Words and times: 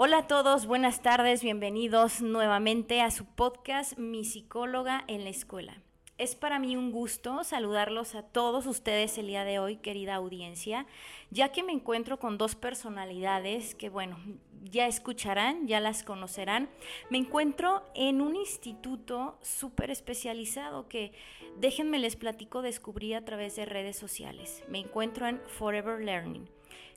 Hola 0.00 0.18
a 0.18 0.26
todos, 0.28 0.66
buenas 0.66 1.02
tardes, 1.02 1.42
bienvenidos 1.42 2.22
nuevamente 2.22 3.00
a 3.00 3.10
su 3.10 3.24
podcast 3.24 3.98
Mi 3.98 4.24
psicóloga 4.24 5.02
en 5.08 5.24
la 5.24 5.30
escuela. 5.30 5.82
Es 6.18 6.36
para 6.36 6.60
mí 6.60 6.76
un 6.76 6.92
gusto 6.92 7.42
saludarlos 7.42 8.14
a 8.14 8.22
todos 8.22 8.66
ustedes 8.66 9.18
el 9.18 9.26
día 9.26 9.42
de 9.42 9.58
hoy, 9.58 9.78
querida 9.78 10.14
audiencia, 10.14 10.86
ya 11.32 11.50
que 11.50 11.64
me 11.64 11.72
encuentro 11.72 12.20
con 12.20 12.38
dos 12.38 12.54
personalidades 12.54 13.74
que, 13.74 13.88
bueno, 13.88 14.20
ya 14.62 14.86
escucharán, 14.86 15.66
ya 15.66 15.80
las 15.80 16.04
conocerán. 16.04 16.68
Me 17.10 17.18
encuentro 17.18 17.82
en 17.96 18.20
un 18.20 18.36
instituto 18.36 19.36
súper 19.42 19.90
especializado 19.90 20.86
que, 20.86 21.10
déjenme 21.56 21.98
les 21.98 22.14
platico, 22.14 22.62
descubrí 22.62 23.14
a 23.14 23.24
través 23.24 23.56
de 23.56 23.64
redes 23.64 23.96
sociales. 23.96 24.62
Me 24.68 24.78
encuentro 24.78 25.26
en 25.26 25.40
Forever 25.48 26.04
Learning. 26.04 26.48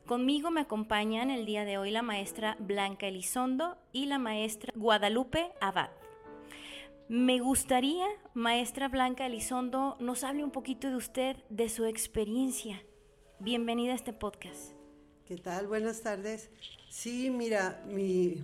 Conmigo 0.06 0.52
me 0.52 0.62
acompañan 0.62 1.30
el 1.30 1.46
día 1.46 1.64
de 1.64 1.78
hoy 1.78 1.92
la 1.92 2.02
maestra 2.02 2.58
Blanca 2.60 3.08
Elizondo 3.08 3.78
y 3.94 4.08
la 4.08 4.20
maestra 4.20 4.74
Guadalupe 4.76 5.52
Abad. 5.62 5.92
Me 7.08 7.40
gustaría, 7.40 8.06
maestra 8.34 8.90
Blanca 8.90 9.26
Elizondo, 9.26 9.98
nos 10.00 10.24
hable 10.24 10.44
un 10.44 10.52
poquito 10.52 10.90
de 10.90 10.96
usted, 10.96 11.38
de 11.50 11.70
su 11.70 11.86
experiencia. 11.86 12.84
Bienvenida 13.40 13.94
a 13.94 13.96
este 13.96 14.12
podcast. 14.12 14.74
¿Qué 15.26 15.38
tal? 15.38 15.68
Buenas 15.68 16.02
tardes. 16.02 16.50
Sí, 16.90 17.30
mira, 17.30 17.84
mi, 17.88 18.44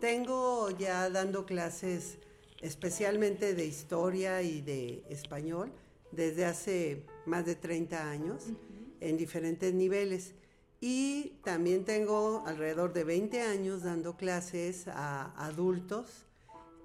tengo 0.00 0.70
ya 0.70 1.08
dando 1.10 1.46
clases 1.46 2.18
especialmente 2.60 3.54
de 3.54 3.66
historia 3.66 4.42
y 4.42 4.60
de 4.62 5.04
español 5.08 5.72
desde 6.10 6.44
hace 6.44 7.04
más 7.26 7.44
de 7.44 7.54
30 7.54 8.10
años 8.10 8.44
en 9.00 9.16
diferentes 9.16 9.72
niveles. 9.74 10.34
Y 10.80 11.38
también 11.42 11.84
tengo 11.84 12.44
alrededor 12.46 12.92
de 12.92 13.04
20 13.04 13.40
años 13.40 13.82
dando 13.82 14.16
clases 14.16 14.88
a 14.88 15.32
adultos 15.42 16.26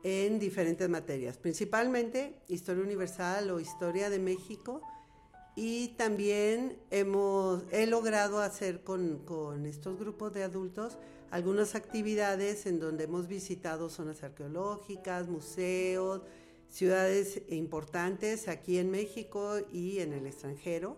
en 0.03 0.39
diferentes 0.39 0.89
materias, 0.89 1.37
principalmente 1.37 2.41
historia 2.47 2.83
universal 2.83 3.51
o 3.51 3.59
historia 3.59 4.09
de 4.09 4.19
México. 4.19 4.81
Y 5.55 5.89
también 5.89 6.79
hemos, 6.89 7.63
he 7.71 7.85
logrado 7.85 8.39
hacer 8.39 8.83
con, 8.83 9.19
con, 9.25 9.65
estos 9.65 9.99
grupos 9.99 10.33
de 10.33 10.43
adultos 10.43 10.97
algunas 11.29 11.75
actividades 11.75 12.65
en 12.65 12.79
donde 12.79 13.03
hemos 13.03 13.27
visitado 13.27 13.89
zonas 13.89 14.23
arqueológicas, 14.23 15.27
museos, 15.27 16.21
ciudades 16.69 17.41
importantes 17.49 18.47
aquí 18.47 18.77
en 18.77 18.89
México 18.91 19.57
y 19.71 19.99
en 19.99 20.13
el 20.13 20.25
extranjero 20.25 20.95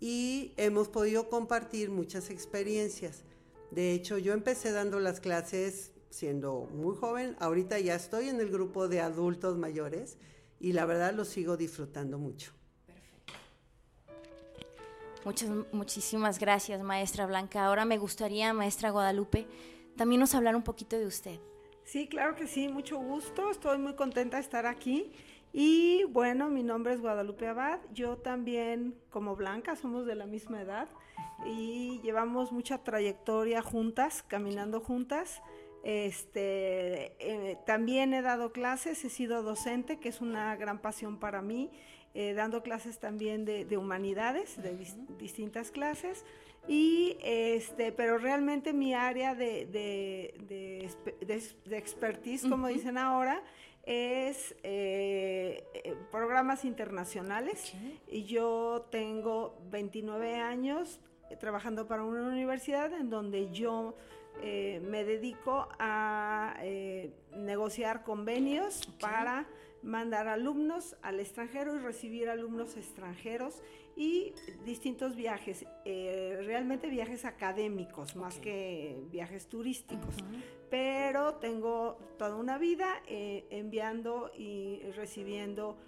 y 0.00 0.52
hemos 0.56 0.88
podido 0.88 1.28
compartir 1.28 1.90
muchas 1.90 2.30
experiencias. 2.30 3.22
De 3.70 3.92
hecho, 3.92 4.18
yo 4.18 4.32
empecé 4.32 4.72
dando 4.72 5.00
las 5.00 5.20
clases 5.20 5.92
siendo 6.10 6.68
muy 6.72 6.94
joven, 6.94 7.36
ahorita 7.40 7.80
ya 7.80 7.96
estoy 7.96 8.28
en 8.28 8.40
el 8.40 8.50
grupo 8.50 8.86
de 8.86 9.00
adultos 9.00 9.58
mayores 9.58 10.16
y 10.60 10.72
la 10.72 10.86
verdad 10.86 11.12
lo 11.12 11.24
sigo 11.24 11.56
disfrutando 11.56 12.18
mucho. 12.18 12.52
Perfecto. 12.86 13.32
Muchas, 15.24 15.50
muchísimas 15.72 16.38
gracias, 16.38 16.80
maestra 16.82 17.26
Blanca. 17.26 17.64
Ahora 17.64 17.84
me 17.84 17.98
gustaría, 17.98 18.52
maestra 18.52 18.90
Guadalupe, 18.90 19.46
también 19.96 20.20
nos 20.20 20.34
hablar 20.34 20.54
un 20.54 20.62
poquito 20.62 20.96
de 20.96 21.06
usted. 21.06 21.40
Sí, 21.84 22.08
claro 22.08 22.34
que 22.34 22.46
sí, 22.46 22.68
mucho 22.68 22.98
gusto. 22.98 23.50
Estoy 23.50 23.78
muy 23.78 23.94
contenta 23.94 24.38
de 24.38 24.42
estar 24.42 24.66
aquí 24.66 25.12
y 25.56 26.02
bueno, 26.10 26.48
mi 26.48 26.64
nombre 26.64 26.94
es 26.94 27.00
Guadalupe 27.00 27.46
Abad, 27.46 27.78
yo 27.92 28.16
también 28.16 28.96
como 29.08 29.36
Blanca 29.36 29.76
somos 29.76 30.04
de 30.04 30.16
la 30.16 30.26
misma 30.26 30.60
edad 30.60 30.88
y 31.46 32.00
llevamos 32.02 32.50
mucha 32.50 32.78
trayectoria 32.78 33.62
juntas, 33.62 34.24
caminando 34.26 34.80
juntas. 34.80 35.42
Este, 35.84 37.14
eh, 37.20 37.56
también 37.66 38.14
he 38.14 38.22
dado 38.22 38.50
clases, 38.50 39.04
he 39.04 39.10
sido 39.10 39.44
docente, 39.44 40.00
que 40.00 40.08
es 40.08 40.20
una 40.20 40.56
gran 40.56 40.80
pasión 40.80 41.20
para 41.20 41.40
mí, 41.40 41.70
eh, 42.14 42.34
dando 42.34 42.64
clases 42.64 42.98
también 42.98 43.44
de, 43.44 43.76
humanidades, 43.76 44.60
de 44.60 44.76
distintas 45.18 45.70
clases, 45.70 46.24
y 46.66 47.16
este, 47.22 47.92
pero 47.92 48.18
realmente 48.18 48.72
mi 48.72 48.94
área 48.94 49.34
de, 49.34 49.66
de, 49.66 51.76
expertise, 51.76 52.48
como 52.48 52.68
dicen 52.68 52.96
ahora, 52.96 53.42
es 53.86 54.54
eh, 54.62 55.64
eh, 55.74 55.94
programas 56.10 56.64
internacionales. 56.64 57.74
Y 58.08 58.24
yo 58.24 58.86
tengo 58.90 59.58
29 59.70 60.36
años 60.36 61.00
trabajando 61.40 61.86
para 61.86 62.04
una 62.04 62.26
universidad 62.28 62.92
en 62.92 63.10
donde 63.10 63.50
yo 63.50 63.96
eh, 64.42 64.80
me 64.84 65.04
dedico 65.04 65.68
a 65.78 66.56
negociar 67.34 68.02
convenios 68.02 68.86
para 69.00 69.46
mandar 69.82 70.28
alumnos 70.28 70.96
al 71.02 71.20
extranjero 71.20 71.76
y 71.76 71.78
recibir 71.78 72.28
alumnos 72.28 72.76
extranjeros 72.76 73.62
y 73.96 74.32
distintos 74.64 75.14
viajes, 75.14 75.64
eh, 75.84 76.40
realmente 76.44 76.88
viajes 76.88 77.24
académicos 77.24 78.16
más 78.16 78.38
que 78.38 78.98
viajes 79.10 79.48
turísticos. 79.48 80.16
Pero 80.70 81.34
tengo 81.34 81.98
toda 82.18 82.36
una 82.36 82.58
vida 82.58 82.88
eh, 83.06 83.46
enviando 83.50 84.32
y 84.36 84.80
recibiendo 84.96 85.78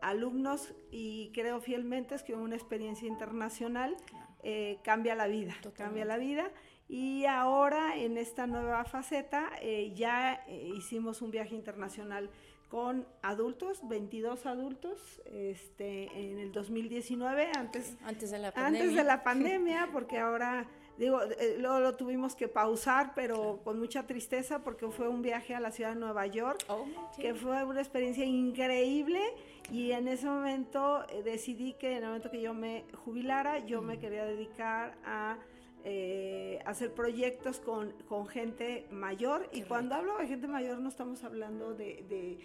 alumnos 0.00 0.74
y 0.90 1.30
creo 1.32 1.60
fielmente 1.60 2.14
es 2.14 2.22
que 2.22 2.34
una 2.34 2.54
experiencia 2.54 3.08
internacional 3.08 3.96
eh, 4.42 4.78
cambia 4.84 5.16
la 5.16 5.26
vida, 5.26 5.54
cambia 5.74 6.04
la 6.04 6.18
vida. 6.18 6.52
Y 6.88 7.24
ahora 7.24 7.96
en 7.96 8.16
esta 8.16 8.46
nueva 8.46 8.84
faceta 8.84 9.50
ya 9.94 10.46
hicimos 10.76 11.20
un 11.20 11.32
viaje 11.32 11.56
internacional 11.56 12.30
con 12.68 13.06
adultos, 13.22 13.80
22 13.88 14.46
adultos, 14.46 14.98
este, 15.26 16.04
en 16.14 16.38
el 16.38 16.52
2019, 16.52 17.50
antes, 17.56 17.96
antes 18.04 18.30
de 18.30 18.38
la 18.38 18.52
pandemia. 18.52 18.80
Antes 18.80 18.96
de 18.96 19.04
la 19.04 19.22
pandemia, 19.24 19.88
porque 19.92 20.18
ahora, 20.18 20.66
digo, 20.98 21.22
eh, 21.22 21.56
luego 21.58 21.78
lo 21.78 21.94
tuvimos 21.96 22.34
que 22.34 22.48
pausar, 22.48 23.12
pero 23.14 23.60
con 23.62 23.78
mucha 23.78 24.06
tristeza, 24.06 24.64
porque 24.64 24.88
fue 24.88 25.08
un 25.08 25.22
viaje 25.22 25.54
a 25.54 25.60
la 25.60 25.70
ciudad 25.70 25.90
de 25.94 26.00
Nueva 26.00 26.26
York, 26.26 26.64
oh, 26.68 26.86
que 27.20 27.34
fue 27.34 27.62
una 27.64 27.80
experiencia 27.80 28.24
increíble, 28.24 29.20
y 29.70 29.92
en 29.92 30.08
ese 30.08 30.26
momento 30.26 31.04
eh, 31.08 31.22
decidí 31.22 31.74
que 31.74 31.92
en 31.92 31.98
el 31.98 32.06
momento 32.06 32.30
que 32.30 32.40
yo 32.40 32.52
me 32.52 32.84
jubilara, 33.04 33.64
yo 33.64 33.80
me 33.80 33.98
quería 33.98 34.24
dedicar 34.24 34.96
a 35.04 35.38
eh, 35.88 36.58
hacer 36.64 36.92
proyectos 36.92 37.60
con, 37.60 37.94
gente 38.26 38.88
mayor. 38.90 39.48
y 39.52 39.62
cuando 39.62 39.94
hablo 39.94 40.18
de 40.18 40.26
gente 40.26 40.48
mayor 40.48 40.80
no 40.80 40.88
estamos 40.88 41.22
hablando 41.22 41.74
de, 41.74 42.40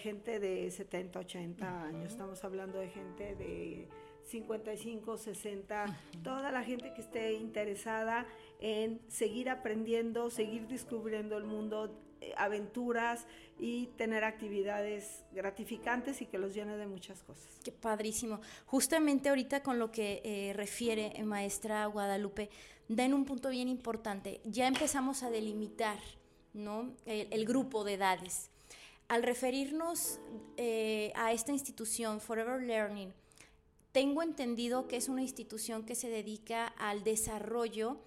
gente 0.00 0.38
de 0.38 0.70
70, 0.70 1.18
80 1.18 1.82
años, 1.82 2.12
estamos 2.12 2.44
hablando 2.44 2.78
de 2.78 2.88
gente 2.88 3.34
de 3.34 3.88
55, 4.26 5.18
60, 5.18 5.98
toda 6.22 6.52
la 6.52 6.62
gente 6.62 6.94
que 6.94 7.00
esté 7.00 7.32
interesada 7.32 8.24
en 8.60 9.00
seguir 9.08 9.50
aprendiendo, 9.50 10.30
seguir 10.30 10.68
descubriendo 10.68 11.36
el 11.38 11.44
mundo, 11.44 11.92
eh, 12.20 12.34
aventuras 12.36 13.26
y 13.58 13.88
tener 13.96 14.22
actividades 14.22 15.24
gratificantes 15.32 16.22
y 16.22 16.26
que 16.26 16.38
los 16.38 16.54
llene 16.54 16.76
de 16.76 16.86
muchas 16.86 17.22
cosas. 17.24 17.46
Qué 17.64 17.72
padrísimo. 17.72 18.40
Justamente 18.64 19.28
ahorita 19.28 19.62
con 19.64 19.80
lo 19.80 19.90
que 19.90 20.22
eh, 20.24 20.52
refiere 20.54 21.12
maestra 21.24 21.84
Guadalupe, 21.86 22.48
da 22.88 23.04
en 23.04 23.14
un 23.14 23.24
punto 23.24 23.50
bien 23.50 23.68
importante. 23.68 24.40
Ya 24.44 24.66
empezamos 24.66 25.22
a 25.22 25.30
delimitar 25.30 25.98
¿no? 26.54 26.92
el, 27.04 27.44
grupo 27.46 27.84
de 27.84 27.94
edades. 27.94 28.50
Al 29.08 29.22
referirnos 29.22 30.18
a 31.14 31.32
esta 31.32 31.52
institución, 31.52 32.20
Forever 32.20 32.62
Learning, 32.62 33.12
tengo 33.92 34.22
entendido 34.22 34.88
que 34.88 34.96
es 34.96 35.08
una 35.08 35.22
institución 35.22 35.84
que 35.84 35.94
se 35.94 36.10
dedica 36.10 36.66
al 36.66 37.02
desarrollo 37.02 37.98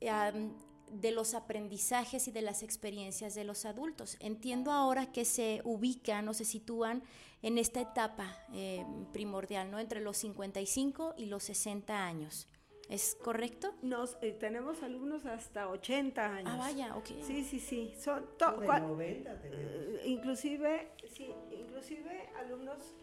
de 0.00 1.10
los 1.10 1.34
aprendizajes 1.34 2.28
y 2.28 2.30
de 2.30 2.42
las 2.42 2.62
experiencias 2.62 3.34
de 3.34 3.44
los 3.44 3.64
adultos. 3.64 4.16
Entiendo 4.20 4.70
ahora 4.70 5.12
que 5.12 5.24
se 5.24 5.60
ubican 5.64 6.28
o 6.28 6.34
se 6.34 6.44
sitúan 6.44 7.02
en 7.42 7.58
esta 7.58 7.80
etapa 7.80 8.38
eh, 8.52 8.84
primordial, 9.12 9.70
¿no? 9.70 9.78
Entre 9.78 10.00
los 10.00 10.16
55 10.18 11.14
y 11.16 11.26
los 11.26 11.44
60 11.44 12.06
años. 12.06 12.46
¿Es 12.88 13.16
correcto? 13.22 13.74
Nos 13.82 14.18
eh, 14.20 14.32
tenemos 14.32 14.82
alumnos 14.82 15.24
hasta 15.24 15.68
80 15.68 16.26
años. 16.26 16.52
Ah, 16.52 16.58
vaya, 16.58 16.96
ok. 16.96 17.06
Sí, 17.22 17.44
sí, 17.44 17.58
sí. 17.58 17.94
Son 17.98 18.26
de 18.38 18.80
90 18.80 19.40
eh, 19.44 20.02
inclusive, 20.04 20.92
sí, 21.10 21.30
inclusive 21.50 22.28
alumnos 22.36 22.94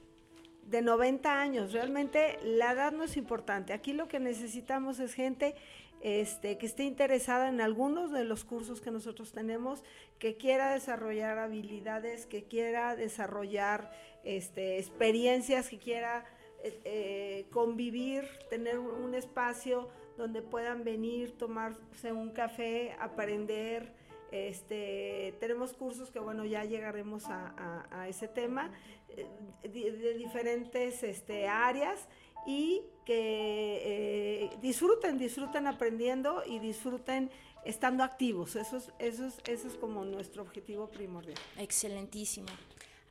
de 0.64 0.82
90 0.82 1.42
años. 1.42 1.74
Realmente 1.74 2.38
la 2.44 2.74
edad 2.74 2.92
no 2.92 3.04
es 3.04 3.18
importante. 3.18 3.74
Aquí 3.74 3.94
lo 3.94 4.08
que 4.08 4.20
necesitamos 4.20 5.00
es 5.00 5.14
gente 5.14 5.56
este, 6.02 6.58
que 6.58 6.66
esté 6.66 6.84
interesada 6.84 7.50
en 7.50 7.60
algunos 7.60 8.12
de 8.12 8.24
los 8.24 8.44
cursos 8.44 8.82
que 8.82 8.92
nosotros 8.92 9.32
tenemos, 9.32 9.84
que 10.20 10.38
quiera 10.38 10.74
desarrollar 10.74 11.38
habilidades, 11.40 12.26
que 12.26 12.44
quiera 12.44 12.96
desarrollar 12.96 13.92
este, 14.24 14.78
experiencias, 14.78 15.70
que 15.70 15.80
quiera 15.80 16.26
eh, 16.64 16.80
eh, 16.86 17.46
convivir, 17.52 18.28
tener 18.50 18.80
un 18.80 19.16
espacio 19.16 19.90
donde 20.18 20.42
puedan 20.42 20.84
venir, 20.84 21.38
tomarse 21.38 22.12
un 22.12 22.32
café, 22.32 22.96
aprender 23.00 23.94
Este, 24.32 25.36
tenemos 25.42 25.74
cursos 25.74 26.10
que, 26.10 26.20
bueno, 26.20 26.46
ya 26.46 26.64
llegaremos 26.64 27.26
a, 27.28 28.08
ese 28.08 28.30
tema, 28.30 28.72
eh, 29.10 29.28
de, 29.64 30.14
diferentes 30.14 31.04
este, 31.04 31.50
áreas 31.50 32.08
y 32.46 32.82
que 33.06 33.82
eh, 33.84 34.50
disfruten, 34.62 35.18
disfruten 35.18 35.68
aprendiendo 35.68 36.44
y 36.46 36.60
disfruten 36.60 37.30
estando 37.66 38.04
activos. 38.04 38.56
Eso 38.56 38.78
es, 38.78 38.92
eso 39.00 39.26
es, 39.26 39.38
eso 39.46 39.68
es 39.68 39.76
como 39.76 40.06
nuestro 40.06 40.44
objetivo 40.44 40.88
primordial. 40.88 41.38
Excelentísimo. 41.58 42.48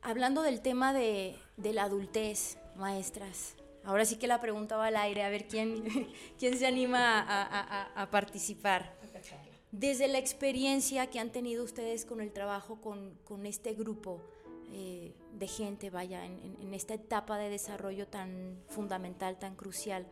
Hablando 0.01 0.41
del 0.41 0.61
tema 0.61 0.93
de, 0.93 1.35
la 1.57 1.83
adultez, 1.83 2.57
maestras, 2.75 3.55
ahora 3.83 4.05
sí 4.05 4.17
que 4.17 4.27
la 4.27 4.39
pregunta 4.39 4.77
va 4.77 4.87
al 4.87 4.97
aire, 4.97 5.23
a 5.23 5.29
ver 5.29 5.47
quién, 5.47 5.83
quién 6.39 6.57
se 6.57 6.67
anima 6.67 7.25
a, 7.95 8.11
participar. 8.11 8.95
Desde 9.71 10.07
la 10.07 10.17
experiencia 10.17 11.07
que 11.09 11.19
han 11.19 11.31
tenido 11.31 11.63
ustedes 11.63 12.05
con 12.05 12.21
el 12.21 12.31
trabajo 12.31 12.81
con, 12.81 13.45
este 13.45 13.73
grupo 13.73 14.21
eh, 14.71 15.13
de 15.33 15.47
gente, 15.47 15.89
vaya, 15.89 16.25
en 16.25 16.73
esta 16.73 16.93
etapa 16.93 17.37
de 17.37 17.49
desarrollo 17.49 18.07
tan 18.07 18.61
fundamental, 18.67 19.39
tan 19.39 19.55
crucial, 19.55 20.07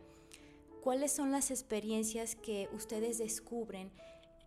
¿cuáles 0.80 1.12
son 1.12 1.30
las 1.30 1.50
experiencias 1.50 2.36
que 2.36 2.68
ustedes 2.72 3.18
descubren 3.18 3.92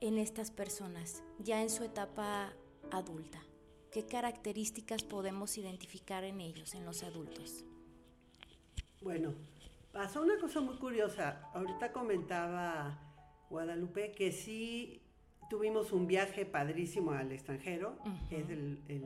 en 0.01 0.17
estas 0.17 0.51
personas, 0.51 1.23
ya 1.39 1.61
en 1.61 1.69
su 1.69 1.83
etapa 1.83 2.53
adulta? 2.91 3.41
¿Qué 3.93 4.07
características 4.07 5.03
podemos 5.03 5.55
identificar 5.59 6.23
en 6.23 6.41
ellos, 6.41 6.73
en 6.73 6.83
los 6.83 7.03
adultos? 7.03 7.63
Bueno, 9.03 9.33
pasó 9.91 10.21
una 10.21 10.37
cosa 10.39 10.61
muy 10.61 10.77
curiosa. 10.77 11.49
Ahorita 11.53 11.91
comentaba 11.91 12.99
Guadalupe 13.49 14.13
que 14.13 14.31
sí 14.31 15.01
tuvimos 15.49 15.91
un 15.91 16.07
viaje 16.07 16.45
padrísimo 16.45 17.11
al 17.11 17.31
extranjero. 17.33 17.97
Es 18.31 18.49
el, 18.49 18.81
el, 18.87 19.03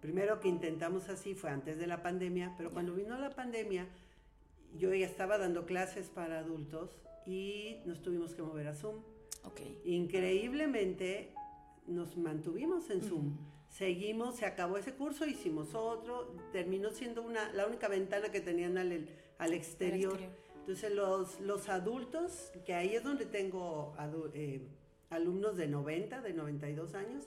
primero 0.00 0.40
que 0.40 0.48
intentamos 0.48 1.10
así 1.10 1.34
fue 1.34 1.50
antes 1.50 1.78
de 1.78 1.86
la 1.86 2.02
pandemia, 2.02 2.54
pero 2.56 2.70
cuando 2.70 2.94
vino 2.94 3.18
la 3.18 3.30
pandemia 3.30 3.86
yo 4.74 4.92
ya 4.94 5.06
estaba 5.06 5.36
dando 5.36 5.66
clases 5.66 6.08
para 6.08 6.38
adultos 6.38 6.96
y 7.26 7.82
nos 7.84 8.00
tuvimos 8.02 8.34
que 8.34 8.42
mover 8.42 8.68
a 8.68 8.74
Zoom. 8.74 9.02
Increíblemente 9.84 11.32
nos 11.86 12.16
mantuvimos 12.16 12.90
en 12.90 13.02
Zoom. 13.02 13.36
Seguimos, 13.68 14.36
se 14.36 14.46
acabó 14.46 14.78
ese 14.78 14.94
curso, 14.94 15.26
hicimos 15.26 15.74
otro, 15.74 16.34
terminó 16.52 16.90
siendo 16.90 17.22
una, 17.22 17.52
la 17.52 17.66
única 17.66 17.88
ventana 17.88 18.30
que 18.30 18.40
tenían 18.40 18.78
al, 18.78 19.08
al 19.38 19.52
exterior. 19.52 20.18
Entonces 20.60 20.92
los, 20.92 21.40
los 21.40 21.68
adultos, 21.68 22.50
que 22.64 22.74
ahí 22.74 22.94
es 22.94 23.04
donde 23.04 23.26
tengo 23.26 23.94
eh, 24.34 24.66
alumnos 25.10 25.56
de 25.56 25.68
90, 25.68 26.22
de 26.22 26.32
92 26.32 26.94
años, 26.94 27.24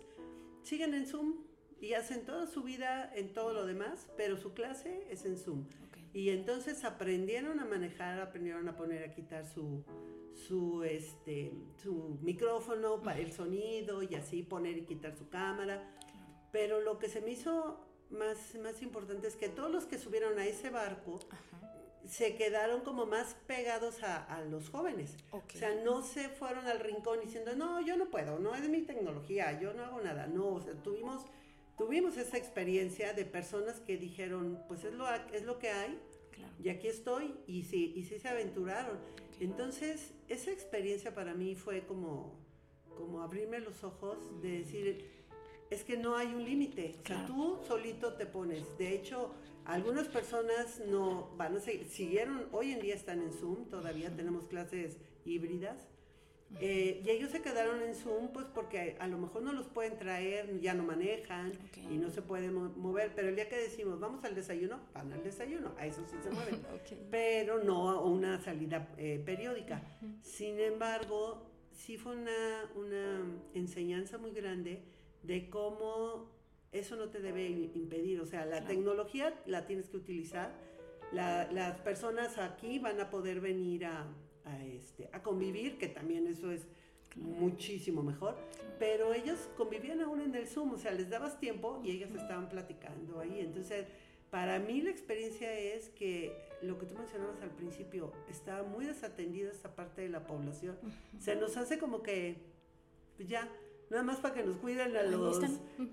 siguen 0.64 0.94
en 0.94 1.06
Zoom 1.06 1.36
y 1.80 1.94
hacen 1.94 2.26
toda 2.26 2.48
su 2.48 2.64
vida 2.64 3.12
en 3.16 3.34
todo 3.34 3.54
lo 3.54 3.66
demás, 3.66 4.08
pero 4.18 4.38
su 4.38 4.54
clase 4.54 5.08
es 5.10 5.26
en 5.26 5.38
Zoom. 5.38 5.66
Y 6.14 6.30
entonces 6.32 6.84
aprendieron 6.84 7.60
a 7.60 7.66
manejar, 7.66 8.20
aprendieron 8.20 8.68
a 8.68 8.76
poner, 8.76 9.04
a 9.04 9.14
quitar 9.14 9.46
su, 9.46 9.84
su, 10.34 10.84
este, 10.84 11.54
su 11.82 12.18
micrófono 12.22 13.02
para 13.02 13.20
el 13.20 13.32
sonido 13.32 14.02
y 14.04 14.16
así 14.16 14.42
poner 14.42 14.78
y 14.78 14.82
quitar 14.86 15.16
su 15.16 15.30
cámara. 15.30 15.96
Pero 16.52 16.82
lo 16.82 16.98
que 16.98 17.10
se 17.10 17.22
me 17.22 17.32
hizo 17.32 17.86
más, 18.10 18.56
más 18.56 18.82
importante 18.82 19.28
es 19.28 19.36
que 19.36 19.50
todos 19.50 19.72
los 19.72 19.86
que 19.86 20.00
subieron 20.00 20.40
a 20.40 20.46
ese 20.46 20.72
barco 20.72 21.20
se 22.08 22.36
quedaron 22.36 22.82
como 22.82 23.06
más 23.06 23.36
pegados 23.48 24.02
a, 24.04 24.42
los 24.50 24.70
jóvenes. 24.70 25.16
O 25.32 25.44
sea, 25.54 25.76
no 25.84 26.02
se 26.02 26.30
fueron 26.30 26.66
al 26.68 26.80
rincón 26.80 27.20
diciendo, 27.22 27.56
no, 27.56 27.82
yo 27.82 27.98
no 27.98 28.10
puedo, 28.10 28.40
no 28.40 28.56
es 28.56 28.68
mi 28.70 28.82
tecnología, 28.82 29.60
yo 29.60 29.74
no 29.74 29.84
hago 29.84 30.02
nada. 30.02 30.28
No, 30.28 30.48
o 30.48 30.62
sea, 30.62 30.74
tuvimos, 30.82 31.26
tuvimos 31.78 32.18
esa 32.18 32.38
experiencia 32.38 33.14
de 33.14 33.26
personas 33.26 33.80
que 33.80 33.98
dijeron, 33.98 34.64
pues 34.68 34.84
es 34.84 34.94
lo, 34.94 35.06
es 35.34 35.44
lo 35.44 35.60
que 35.60 35.70
hay, 35.70 36.00
y 36.64 36.70
aquí 36.70 36.88
estoy, 36.88 37.36
y 37.48 37.64
sí, 37.64 37.94
y 37.96 38.04
sí 38.04 38.20
se 38.20 38.28
aventuraron. 38.28 38.98
Entonces, 39.40 40.14
esa 40.28 40.52
experiencia 40.52 41.14
para 41.14 41.34
mí 41.34 41.56
fue 41.56 41.86
como, 41.86 42.34
como 42.98 43.22
abrirme 43.22 43.60
los 43.60 43.84
ojos 43.84 44.18
de 44.42 44.60
decir, 44.60 45.06
es 45.70 45.84
que 45.84 45.98
no 45.98 46.16
hay 46.16 46.28
un 46.28 46.44
límite. 46.44 46.96
O 47.04 47.08
sea, 47.08 47.26
tú 47.26 47.60
solito 47.66 48.14
te 48.14 48.26
pones. 48.26 48.78
De 48.78 48.94
hecho, 48.94 49.34
algunas 49.70 50.08
personas 50.08 50.82
no 50.88 51.30
van 51.38 51.56
a 51.56 51.60
seguir, 51.60 51.88
siguieron, 51.88 52.48
hoy 52.52 52.72
en 52.72 52.82
día 52.82 52.96
están 52.96 53.22
en 53.22 53.32
Zoom, 53.32 53.70
todavía 53.70 54.16
tenemos 54.16 54.46
clases 54.48 54.98
híbridas. 55.26 55.88
Eh, 56.60 57.04
y 57.06 57.10
ellos 57.12 57.30
se 57.30 57.44
quedaron 57.44 57.84
en 57.84 57.94
Zoom 57.94 58.30
pues 58.30 58.48
porque 58.48 58.98
a, 59.00 59.08
lo 59.08 59.20
mejor 59.20 59.44
no 59.44 59.54
los 59.54 59.68
pueden 59.68 60.00
traer, 60.00 60.60
ya 60.60 60.74
no 60.74 60.82
manejan 60.82 61.52
y 61.92 61.98
no 61.98 62.10
se 62.10 62.24
pueden 62.24 62.56
mover, 62.56 63.14
pero 63.16 63.30
el 63.30 63.36
día 63.36 63.48
que 63.48 63.58
decimos 63.58 64.00
vamos 64.00 64.24
al 64.24 64.34
desayuno, 64.34 64.80
van 64.92 65.14
al 65.14 65.24
desayuno, 65.24 65.76
a 65.78 65.86
eso 65.86 66.04
sí 66.10 66.18
se 66.24 66.32
mueven, 66.32 66.60
pero 67.12 67.64
no 67.64 67.92
a 67.92 68.04
una 68.04 68.42
salida 68.42 68.92
eh, 68.98 69.22
periódica. 69.24 69.84
Sin 70.24 70.60
embargo, 70.60 71.52
sí 71.72 71.98
fue 71.98 72.16
una, 72.16 72.72
una 72.76 73.22
enseñanza 73.54 74.18
muy 74.18 74.32
grande 74.32 74.82
de 75.22 75.52
cómo 75.52 76.39
eso 76.72 76.96
no 76.96 77.10
te 77.10 77.20
debe 77.20 77.48
impedir, 77.48 78.22
o 78.22 78.26
sea, 78.26 78.46
la 78.46 78.66
tecnología 78.66 79.34
la 79.46 79.66
tienes 79.66 79.90
que 79.90 79.98
utilizar, 79.98 80.54
las 81.12 81.80
personas 81.82 82.38
aquí 82.38 82.80
van 82.80 83.00
a 83.00 83.10
poder 83.10 83.42
venir 83.42 83.86
a 83.86 84.08
a, 84.50 84.66
este, 84.66 85.10
a 85.12 85.22
convivir, 85.22 85.78
que 85.78 85.88
también 85.88 86.28
eso 86.28 86.52
es 86.52 86.68
muchísimo 87.16 88.04
mejor, 88.04 88.38
pero 88.78 89.14
ellos 89.14 89.50
convivían 89.58 90.02
aún 90.02 90.22
en 90.22 90.36
el 90.36 90.48
Zoom, 90.48 90.74
o 90.74 90.78
sea, 90.78 90.92
les 90.92 91.10
dabas 91.10 91.40
tiempo 91.40 91.82
y 91.84 91.92
ellas 91.92 92.12
estaban 92.12 92.50
platicando 92.50 93.20
ahí. 93.20 93.40
Entonces, 93.40 93.88
para 94.30 94.60
mí 94.60 94.82
la 94.82 94.92
experiencia 94.92 95.52
es 95.52 95.90
que 95.90 96.34
lo 96.62 96.78
que 96.78 96.86
tú 96.86 96.96
mencionabas 96.96 97.42
al 97.42 97.50
principio, 97.52 98.14
está 98.30 98.64
muy 98.64 98.86
desatendida 98.86 99.50
esta 99.50 99.76
parte 99.76 100.02
de 100.02 100.10
la 100.10 100.28
población. 100.28 100.78
Se 101.20 101.36
nos 101.36 101.58
hace 101.58 101.80
como 101.80 102.04
que 102.04 102.36
pues 103.16 103.28
ya, 103.28 103.50
nada 103.90 104.04
más 104.04 104.18
para 104.18 104.36
que 104.36 104.44
nos 104.44 104.58
cuiden 104.58 104.96
a 104.96 105.04
los 105.04 105.42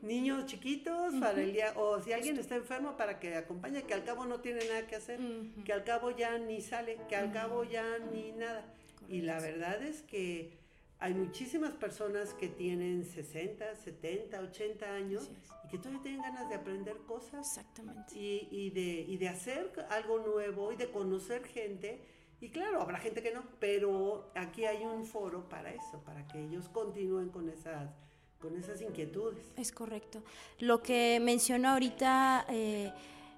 niños 0.03 0.47
chiquitos, 0.47 1.15
para 1.15 1.43
el 1.43 1.53
día, 1.53 1.73
o 1.77 2.01
si 2.01 2.13
alguien 2.13 2.39
está 2.39 2.57
enfermo 2.57 2.97
para 2.97 3.19
que 3.19 3.37
acompañe, 3.37 3.83
que 3.85 3.95
al 3.95 4.05
cabo 4.05 4.27
no 4.27 4.41
tiene 4.41 4.67
nada 4.69 4.87
que 4.87 4.97
hacer, 4.97 5.21
que 5.65 5.73
al 5.73 5.85
cabo 5.85 6.11
ya 6.11 6.39
ni 6.39 6.61
sale, 6.61 6.99
que 7.09 7.17
al 7.17 7.33
cabo 7.33 7.65
ya 7.65 7.99
ni 8.13 8.33
nada. 8.33 8.65
Y 9.09 9.23
la 9.23 9.41
verdad 9.41 9.83
es 9.83 10.03
que 10.03 10.51
hay 10.99 11.15
muchísimas 11.15 11.73
personas 11.73 12.35
que 12.35 12.49
tienen 12.49 13.05
60, 13.05 13.77
70, 13.77 14.41
80 14.41 14.87
años 14.87 15.31
y 15.65 15.69
que 15.69 15.79
todavía 15.79 16.03
tienen 16.03 16.23
ganas 16.23 16.49
de 16.49 16.55
aprender 16.55 16.97
cosas. 17.07 17.47
Exactamente. 17.47 18.19
Y, 18.19 18.49
y, 18.51 18.71
de, 18.71 19.05
y 19.07 19.17
de 19.19 19.29
hacer 19.29 19.71
algo 19.91 20.19
nuevo 20.19 20.73
y 20.73 20.77
de 20.77 20.91
conocer 20.91 21.45
gente 21.45 22.01
y 22.47 22.49
claro, 22.49 22.81
habrá 22.81 22.99
gente 23.01 23.25
que 23.25 23.33
no, 23.33 23.43
pero 23.59 24.31
aquí 24.37 24.67
hay 24.67 24.85
un 24.85 25.05
foro 25.05 25.49
para 25.49 25.75
eso, 25.75 25.99
para 26.05 26.29
que 26.29 26.45
ellos 26.45 26.69
continúen 26.69 27.29
con 27.29 27.51
esas, 27.51 27.91
con 28.39 28.57
esas 28.57 28.81
inquietudes. 28.81 29.53
Es 29.57 29.73
correcto. 29.73 30.23
Lo 30.61 30.81
que 30.81 31.19
mencionó 31.21 31.71
ahorita 31.71 32.47
eh, 32.49 32.93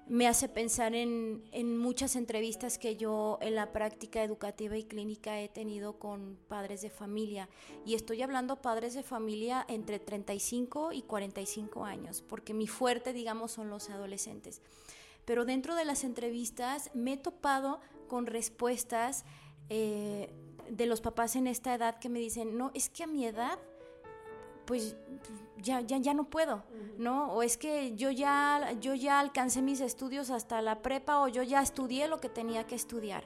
me 0.05 0.27
hace 0.27 0.47
pensar 0.47 0.93
en, 0.93 1.43
en, 1.51 1.75
muchas 1.75 2.15
entrevistas 2.15 2.77
que 2.77 2.97
yo 2.97 3.39
en 3.41 3.55
la 3.55 3.71
práctica 3.71 4.21
educativa 4.21 4.77
y 4.77 4.83
clínica 4.83 5.41
he 5.41 5.49
tenido 5.49 5.97
con 5.97 6.37
padres 6.47 6.81
de 6.81 6.91
familia. 6.91 7.49
Y 7.87 7.95
estoy 7.95 8.21
hablando 8.21 8.61
padres 8.61 8.93
de 8.93 9.01
familia 9.01 9.65
entre 9.69 9.97
35 9.97 10.91
y 10.91 11.01
45 11.01 11.83
años, 11.83 12.21
porque 12.21 12.53
mi 12.53 12.67
fuerte, 12.67 13.11
digamos, 13.11 13.53
son 13.53 13.71
los 13.71 13.89
adolescentes. 13.89 14.61
Pero 15.25 15.45
dentro 15.45 15.73
de 15.73 15.85
las 15.85 16.03
entrevistas 16.03 16.91
me 16.93 17.13
he 17.13 17.17
topado 17.17 17.81
con 18.09 18.25
respuestas 18.25 19.23
eh, 19.69 20.29
de 20.69 20.85
los 20.85 20.99
papás 20.99 21.37
en 21.37 21.47
esta 21.47 21.73
edad 21.73 21.99
que 21.99 22.09
me 22.09 22.19
dicen, 22.19 22.57
no, 22.57 22.71
es 22.73 22.89
que 22.89 23.03
a 23.03 23.07
mi 23.07 23.25
edad, 23.25 23.57
pues 24.65 24.97
ya, 25.57 25.79
ya, 25.79 25.97
ya 25.97 26.13
no 26.13 26.25
puedo, 26.25 26.63
¿no? 26.97 27.31
O 27.31 27.41
es 27.41 27.57
que 27.57 27.95
yo 27.95 28.11
ya, 28.11 28.75
yo 28.81 28.93
ya 28.93 29.21
alcancé 29.21 29.61
mis 29.61 29.79
estudios 29.79 30.29
hasta 30.29 30.61
la 30.61 30.81
prepa 30.81 31.21
o 31.21 31.29
yo 31.29 31.43
ya 31.43 31.61
estudié 31.61 32.09
lo 32.09 32.19
que 32.19 32.27
tenía 32.27 32.67
que 32.67 32.75
estudiar. 32.75 33.23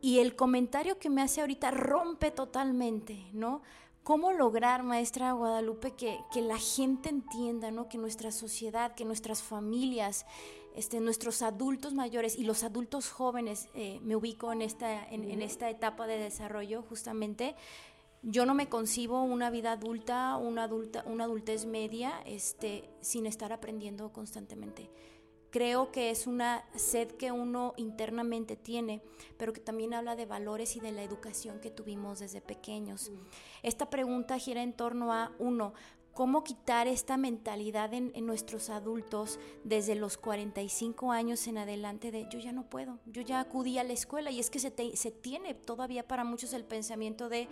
Y 0.00 0.20
el 0.20 0.34
comentario 0.36 0.98
que 0.98 1.10
me 1.10 1.22
hace 1.22 1.40
ahorita 1.40 1.70
rompe 1.70 2.30
totalmente, 2.30 3.26
¿no? 3.32 3.62
¿Cómo 4.04 4.32
lograr, 4.32 4.82
maestra 4.82 5.32
Guadalupe, 5.32 5.92
que, 5.92 6.18
que 6.30 6.42
la 6.42 6.58
gente 6.58 7.08
entienda, 7.08 7.70
¿no? 7.70 7.88
Que 7.88 7.96
nuestra 7.96 8.30
sociedad, 8.32 8.94
que 8.94 9.06
nuestras 9.06 9.42
familias, 9.42 10.26
este, 10.74 11.00
nuestros 11.00 11.40
adultos 11.40 11.94
mayores 11.94 12.36
y 12.36 12.44
los 12.44 12.64
adultos 12.64 13.08
jóvenes, 13.08 13.70
eh, 13.74 14.00
me 14.02 14.14
ubico 14.14 14.52
en 14.52 14.60
esta, 14.60 15.08
en, 15.08 15.40
esta 15.40 15.70
etapa 15.70 16.06
de 16.06 16.18
desarrollo 16.18 16.82
justamente, 16.82 17.56
yo 18.22 18.44
no 18.44 18.52
me 18.52 18.68
concibo 18.68 19.22
una 19.22 19.48
vida 19.48 19.72
adulta, 19.72 20.36
una, 20.36 20.64
adulta, 20.64 21.02
una 21.06 21.24
adultez 21.24 21.64
media, 21.64 22.20
este, 22.26 22.90
sin 23.00 23.24
estar 23.24 23.54
aprendiendo 23.54 24.12
constantemente. 24.12 24.90
Creo 25.54 25.92
que 25.92 26.10
es 26.10 26.26
una 26.26 26.64
sed 26.74 27.12
que 27.12 27.30
uno 27.30 27.74
internamente 27.76 28.56
tiene, 28.56 29.00
pero 29.36 29.52
que 29.52 29.60
también 29.60 29.94
habla 29.94 30.16
de 30.16 30.26
valores 30.26 30.74
y 30.74 30.80
de 30.80 30.90
la 30.90 31.04
educación 31.04 31.60
que 31.60 31.70
tuvimos 31.70 32.18
desde 32.18 32.40
pequeños. 32.40 33.12
Esta 33.62 33.88
pregunta 33.88 34.36
gira 34.40 34.64
en 34.64 34.72
torno 34.72 35.12
a, 35.12 35.30
uno, 35.38 35.72
cómo 36.12 36.42
quitar 36.42 36.88
esta 36.88 37.16
mentalidad 37.16 37.94
en, 37.94 38.10
nuestros 38.26 38.68
adultos 38.68 39.38
desde 39.62 39.94
los 39.94 40.18
45 40.18 41.12
años 41.12 41.46
en 41.46 41.58
adelante 41.58 42.10
de 42.10 42.26
yo 42.28 42.40
ya 42.40 42.50
no 42.50 42.68
puedo, 42.68 42.98
yo 43.06 43.22
ya 43.22 43.38
acudí 43.38 43.78
a 43.78 43.84
la 43.84 43.92
escuela 43.92 44.32
y 44.32 44.40
es 44.40 44.50
que 44.50 44.58
se, 44.58 44.72
se 44.96 45.10
tiene 45.12 45.54
todavía 45.54 46.08
para 46.08 46.24
muchos 46.24 46.52
el 46.52 46.64
pensamiento 46.64 47.28
de 47.28 47.46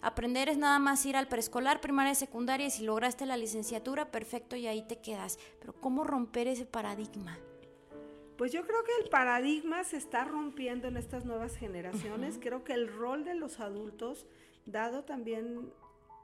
aprender 0.00 0.48
es 0.48 0.58
nada 0.58 0.78
más 0.78 1.04
ir 1.06 1.16
al 1.16 1.26
preescolar, 1.26 1.80
primaria, 1.80 2.14
secundaria 2.14 2.68
y 2.68 2.70
si 2.70 2.84
lograste 2.84 3.26
la 3.26 3.36
licenciatura, 3.36 4.12
perfecto 4.12 4.54
y 4.54 4.68
ahí 4.68 4.82
te 4.82 5.00
quedas. 5.00 5.40
Pero 5.58 5.72
¿cómo 5.80 6.04
romper 6.04 6.46
ese 6.46 6.64
paradigma? 6.64 7.36
Pues 8.38 8.52
yo 8.52 8.64
creo 8.64 8.84
que 8.84 8.92
el 9.02 9.10
paradigma 9.10 9.82
se 9.82 9.96
está 9.96 10.24
rompiendo 10.24 10.86
en 10.86 10.96
estas 10.96 11.24
nuevas 11.24 11.56
generaciones. 11.56 12.38
Creo 12.40 12.62
que 12.62 12.72
el 12.72 12.86
rol 12.86 13.24
de 13.24 13.34
los 13.34 13.58
adultos, 13.58 14.26
dado 14.64 15.02
también 15.02 15.72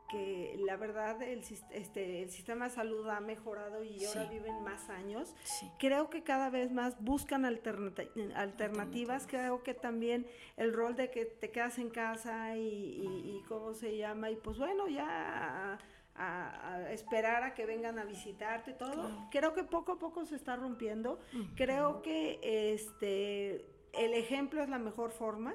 que 0.08 0.56
la 0.64 0.76
verdad 0.76 1.20
el, 1.22 1.42
este, 1.72 2.22
el 2.22 2.30
sistema 2.30 2.66
de 2.66 2.70
salud 2.70 3.08
ha 3.08 3.18
mejorado 3.18 3.82
y 3.82 4.04
ahora 4.04 4.26
viven 4.26 4.62
más 4.62 4.88
años. 4.90 5.34
Creo 5.80 6.08
que 6.08 6.22
cada 6.22 6.50
vez 6.50 6.70
más 6.70 6.94
buscan 7.02 7.44
alternativas. 7.44 9.26
Creo 9.26 9.64
que 9.64 9.74
también 9.74 10.28
el 10.56 10.72
rol 10.72 10.94
de 10.94 11.10
que 11.10 11.24
te 11.24 11.50
quedas 11.50 11.78
en 11.78 11.90
casa 11.90 12.56
y, 12.56 13.42
cómo 13.48 13.74
se 13.74 13.96
llama, 13.96 14.30
y 14.30 14.36
pues 14.36 14.56
bueno, 14.58 14.86
ya 14.86 15.80
a, 16.16 16.88
esperar 16.90 17.42
a 17.42 17.54
que 17.54 17.66
vengan 17.66 17.98
a 17.98 18.04
visitarte 18.04 18.72
todo. 18.72 19.10
Creo 19.30 19.52
que 19.54 19.64
poco 19.64 19.92
a 19.92 19.98
poco 19.98 20.24
se 20.24 20.36
está 20.36 20.56
rompiendo. 20.56 21.18
Creo 21.56 22.02
que 22.02 22.38
este 22.42 23.66
el 23.92 24.14
ejemplo 24.14 24.62
es 24.62 24.68
la 24.68 24.78
mejor 24.78 25.10
forma. 25.10 25.54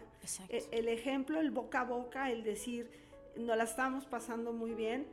E, 0.49 0.65
el 0.71 0.87
ejemplo, 0.87 1.39
el 1.39 1.51
boca 1.51 1.81
a 1.81 1.83
boca, 1.83 2.31
el 2.31 2.43
decir 2.43 2.89
nos 3.35 3.57
la 3.57 3.63
estamos 3.63 4.05
pasando 4.05 4.51
muy 4.51 4.73
bien. 4.73 5.07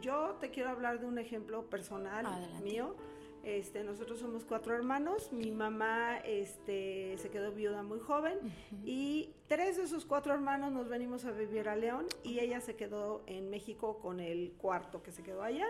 Yo 0.00 0.36
te 0.40 0.50
quiero 0.50 0.70
hablar 0.70 0.98
de 1.00 1.06
un 1.06 1.18
ejemplo 1.18 1.68
personal 1.70 2.26
mío. 2.62 2.96
Este, 3.44 3.84
nosotros 3.84 4.20
somos 4.20 4.44
cuatro 4.44 4.74
hermanos, 4.74 5.30
mi 5.30 5.50
mamá 5.50 6.16
este, 6.24 7.16
se 7.18 7.28
quedó 7.28 7.52
viuda 7.52 7.82
muy 7.82 7.98
joven. 7.98 8.38
Y 8.84 9.34
tres 9.48 9.76
de 9.76 9.82
esos 9.82 10.06
cuatro 10.06 10.32
hermanos 10.32 10.72
nos 10.72 10.88
venimos 10.88 11.26
a 11.26 11.30
vivir 11.30 11.68
a 11.68 11.76
León 11.76 12.06
y 12.22 12.40
ella 12.40 12.60
se 12.60 12.74
quedó 12.74 13.22
en 13.26 13.50
México 13.50 13.98
con 13.98 14.20
el 14.20 14.52
cuarto 14.52 15.02
que 15.02 15.12
se 15.12 15.22
quedó 15.22 15.42
allá. 15.42 15.66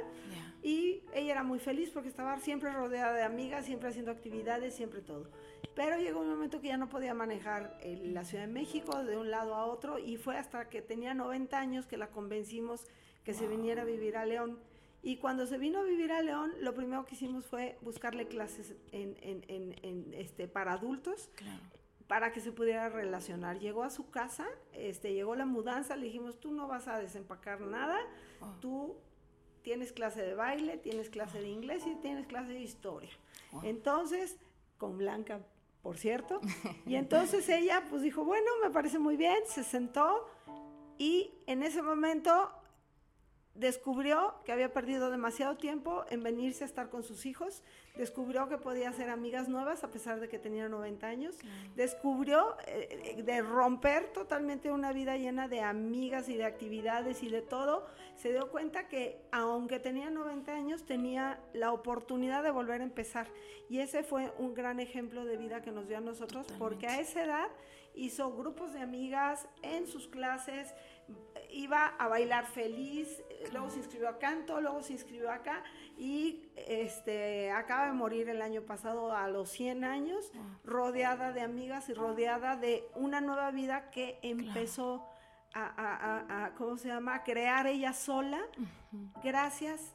Y 0.63 1.03
ella 1.13 1.33
era 1.33 1.43
muy 1.43 1.59
feliz 1.59 1.91
porque 1.91 2.09
estaba 2.09 2.39
siempre 2.39 2.73
rodeada 2.73 3.13
de 3.13 3.23
amigas, 3.23 3.67
siempre 3.67 3.89
haciendo 3.89 4.13
actividades, 4.13 4.75
siempre 4.75 5.01
todo. 5.01 5.29
Pero 5.75 5.99
llegó 5.99 6.21
un 6.21 6.29
momento 6.29 6.61
que 6.61 6.69
ya 6.69 6.77
no 6.77 6.89
podía 6.89 7.15
manejar 7.15 7.77
la 7.85 8.25
Ciudad 8.25 8.47
de 8.47 8.53
México 8.53 9.03
de 9.03 9.17
un 9.17 9.33
lado 9.33 9.57
a 9.57 9.67
otro 9.67 9.99
y 9.99 10.17
fue 10.17 10.37
hasta 10.37 10.69
que 10.69 10.81
tenía 10.81 11.13
90 11.15 11.59
años 11.59 11.87
que 11.87 11.97
la 11.97 12.09
convencimos 12.09 12.87
que 13.25 13.35
se 13.35 13.49
viniera 13.49 13.83
a 13.83 13.85
vivir 13.85 14.17
a 14.17 14.25
León. 14.25 14.59
Y 15.05 15.19
cuando 15.19 15.47
se 15.47 15.59
vino 15.59 15.81
a 15.81 15.83
vivir 15.85 16.11
a 16.13 16.23
León, 16.23 16.53
lo 16.61 16.75
primero 16.75 17.05
que 17.05 17.15
hicimos 17.15 17.45
fue 17.45 17.79
buscarle 17.83 18.27
clases 18.27 18.75
en, 18.91 20.15
este, 20.15 20.49
para 20.49 20.73
adultos. 20.73 21.31
para 22.07 22.33
que 22.33 22.41
se 22.41 22.53
pudiera 22.53 22.89
relacionar. 22.89 23.59
Llegó 23.59 23.83
a 23.83 23.91
su 23.91 24.11
casa, 24.11 24.47
este, 24.73 25.15
llegó 25.15 25.37
la 25.37 25.47
mudanza, 25.47 25.97
le 25.97 26.07
dijimos, 26.07 26.41
tú 26.41 26.53
no 26.53 26.69
vas 26.69 26.89
a 26.89 26.99
desempacar 26.99 27.61
nada, 27.61 27.99
oh. 28.41 28.53
tú 28.61 28.97
tienes 29.63 29.93
clase 29.93 30.23
de 30.23 30.35
baile, 30.35 30.77
tienes 30.77 31.09
clase 31.09 31.41
de 31.41 31.49
inglés 31.49 31.87
y 31.87 31.95
tienes 31.97 32.27
clase 32.27 32.53
de 32.53 32.61
historia. 32.61 33.11
Entonces, 33.63 34.37
con 34.77 34.99
Blanca 34.99 35.41
por 35.85 35.99
cierto. 35.99 36.41
Y 36.87 36.97
entonces 36.97 37.49
ella 37.49 37.85
pues 37.89 38.03
dijo, 38.03 38.25
bueno, 38.25 38.51
me 38.63 38.71
parece 38.71 38.99
muy 38.99 39.17
bien, 39.17 39.37
se 39.47 39.63
sentó 39.63 40.27
y 40.99 41.31
en 41.47 41.63
ese 41.63 41.83
momento 41.83 42.51
descubrió 43.55 44.35
que 44.45 44.53
había 44.53 44.73
perdido 44.73 45.11
demasiado 45.11 45.57
tiempo 45.57 46.05
en 46.11 46.23
venirse 46.23 46.65
a 46.65 46.67
estar 46.67 46.91
con 46.91 47.05
sus 47.05 47.25
hijos, 47.25 47.63
descubrió 47.97 48.49
que 48.49 48.59
podía 48.59 48.89
hacer 48.89 49.09
amigas 49.09 49.49
nuevas 49.49 49.85
a 49.85 49.91
pesar 49.91 50.19
de 50.19 50.29
que 50.29 50.39
tenía 50.41 50.69
90 50.69 51.07
años, 51.07 51.37
descubrió 51.77 52.57
eh, 52.67 53.23
de 53.25 53.43
romper 53.43 54.13
totalmente 54.13 54.73
una 54.73 54.93
vida 54.93 55.17
llena 55.17 55.47
de 55.47 55.61
amigas 55.61 56.29
y 56.29 56.37
de 56.37 56.45
actividades 56.45 57.23
y 57.23 57.29
de 57.29 57.43
todo, 57.43 57.87
se 58.17 58.33
dio 58.33 58.51
cuenta 58.51 58.89
que 58.89 59.21
aunque 59.31 59.79
tenía 59.79 60.11
90 60.11 60.53
años 60.53 60.85
tenía 60.85 61.39
la 61.53 61.73
oportunidad 61.73 62.43
de 62.43 62.51
volver 62.51 62.81
a 62.81 62.85
empezar. 62.85 63.29
Y 63.69 63.79
ese 63.79 64.03
fue 64.03 64.33
un 64.39 64.55
gran 64.55 64.81
ejemplo 64.81 65.25
de 65.25 65.37
vida 65.37 65.63
que 65.63 65.71
nos 65.71 65.89
dio 65.89 65.99
a 65.99 66.01
nosotros 66.01 66.47
porque 66.59 66.87
a 66.87 67.01
esa 67.01 67.25
edad 67.25 67.49
hizo 67.95 68.33
grupos 68.37 68.73
de 68.73 68.81
amigas 68.81 69.49
en 69.63 69.87
sus 69.87 70.09
clases, 70.09 70.75
iba 71.51 71.87
a 71.87 72.09
bailar 72.09 72.47
feliz, 72.47 73.23
luego 73.53 73.71
se 73.71 73.79
inscribió 73.79 74.09
a 74.09 74.19
canto, 74.19 74.61
luego 74.61 74.83
se 74.83 74.95
inscribió 74.95 75.31
acá 75.31 75.63
y 75.97 76.49
este 76.57 77.51
acaba 77.53 77.87
de 77.87 77.93
morir 77.93 78.29
el 78.29 78.43
año 78.43 78.63
pasado 78.63 79.13
a 79.13 79.29
los 79.29 79.51
100 79.51 79.85
años, 79.85 80.33
ah. 80.35 80.59
rodeada 80.65 81.33
de 81.33 81.43
amigas 81.43 81.89
y 81.89 81.95
rodeada 81.95 82.57
de 82.57 82.85
una 82.95 83.21
nueva 83.21 83.51
vida 83.51 83.91
que 83.91 84.19
empezó 84.23 85.07
a, 85.57 86.51
¿cómo 86.59 86.77
se 86.77 86.89
llama?, 86.89 87.15
a 87.15 87.23
crear 87.23 87.69
ella 87.69 87.93
sola, 87.93 88.41
gracias 89.23 89.95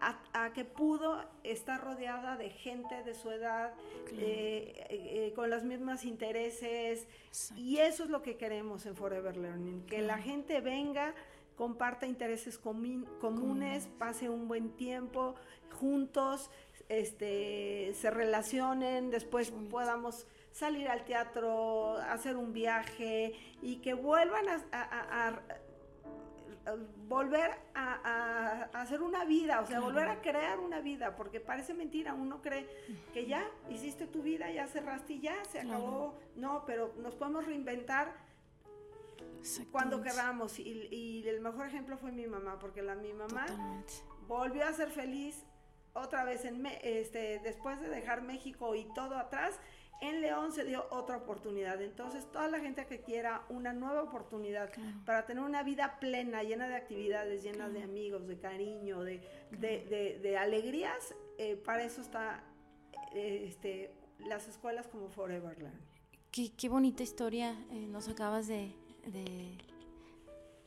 a, 0.00 0.52
que 0.52 0.64
pudo 0.64 1.24
estar 1.42 1.82
rodeada 1.82 2.36
de 2.36 2.50
gente 2.50 3.02
de 3.02 3.14
su 3.14 3.30
edad, 3.30 3.72
eh, 4.12 4.72
eh, 4.76 4.86
eh, 4.90 5.32
con 5.34 5.50
los 5.50 5.64
mismos 5.64 6.04
intereses. 6.04 7.08
Y 7.56 7.78
eso 7.78 8.04
es 8.04 8.10
lo 8.10 8.22
que 8.22 8.36
queremos 8.36 8.86
en 8.86 8.94
Forever 8.94 9.36
Learning, 9.36 9.84
que 9.86 10.02
la 10.02 10.18
gente 10.18 10.60
venga, 10.60 11.14
comparta 11.56 12.06
intereses 12.06 12.58
comunes, 12.58 13.88
pase 13.98 14.28
un 14.28 14.46
buen 14.46 14.70
tiempo 14.70 15.34
juntos, 15.72 16.50
este, 16.88 17.92
se 17.94 18.10
relacionen, 18.10 19.10
después 19.10 19.50
podamos 19.70 20.26
salir 20.52 20.88
al 20.88 21.04
teatro, 21.04 21.96
hacer 21.98 22.36
un 22.36 22.52
viaje 22.52 23.34
y 23.60 23.76
que 23.76 23.94
vuelvan 23.94 24.46
a 24.72 25.42
volver 27.08 27.50
a, 27.74 28.68
hacer 28.72 29.02
una 29.02 29.24
vida, 29.24 29.60
o 29.60 29.66
sea, 29.66 29.80
volver 29.80 30.08
a 30.08 30.20
crear 30.20 30.58
una 30.58 30.80
vida, 30.80 31.14
porque 31.16 31.40
parece 31.40 31.74
mentira, 31.74 32.14
uno 32.14 32.42
cree 32.42 32.68
que 33.12 33.26
ya 33.26 33.44
hiciste 33.70 34.06
tu 34.06 34.22
vida, 34.22 34.50
ya 34.50 34.66
cerraste 34.66 35.14
y 35.14 35.20
ya 35.20 35.44
se 35.44 35.60
acabó. 35.60 36.18
No, 36.34 36.64
pero 36.66 36.92
nos 36.98 37.14
podemos 37.14 37.46
reinventar 37.46 38.12
cuando 39.70 40.02
queramos. 40.02 40.58
Y, 40.58 41.24
el 41.26 41.40
mejor 41.40 41.66
ejemplo 41.66 41.96
fue 41.96 42.12
mi 42.12 42.26
mamá, 42.26 42.58
porque 42.58 42.82
la, 42.82 42.94
mi 42.94 43.12
mamá 43.12 43.46
volvió 44.26 44.66
a 44.66 44.72
ser 44.72 44.90
feliz 44.90 45.44
otra 45.92 46.24
vez 46.24 46.44
en 46.44 46.66
este, 46.82 47.38
después 47.40 47.80
de 47.80 47.88
dejar 47.88 48.22
México 48.22 48.74
y 48.74 48.84
todo 48.94 49.16
atrás 49.16 49.58
en 50.00 50.20
León 50.20 50.52
se 50.52 50.64
dio 50.64 50.86
otra 50.90 51.16
oportunidad. 51.16 51.80
Entonces, 51.80 52.30
toda 52.30 52.48
la 52.48 52.60
gente 52.60 52.86
que 52.86 53.00
quiera 53.00 53.44
una 53.48 53.72
nueva 53.72 54.02
oportunidad 54.02 54.70
para 55.04 55.24
tener 55.26 55.42
una 55.42 55.62
vida 55.62 55.98
plena, 56.00 56.42
llena 56.42 56.68
de 56.68 56.76
actividades, 56.76 57.42
llena 57.42 57.68
de 57.68 57.82
amigos, 57.82 58.26
de 58.26 58.38
cariño, 58.38 59.02
de, 59.02 59.20
de, 59.50 60.38
alegrías, 60.38 61.14
eh, 61.38 61.56
para 61.56 61.84
eso 61.84 62.00
está 62.00 62.44
eh, 63.14 63.44
este, 63.48 63.94
las 64.18 64.48
escuelas 64.48 64.86
como 64.88 65.08
Forever 65.08 65.58
Learn. 65.58 65.80
Qué, 66.30 66.68
bonita 66.68 67.02
historia 67.02 67.56
eh, 67.70 67.86
nos 67.86 68.08
acabas 68.08 68.46
de, 68.46 68.74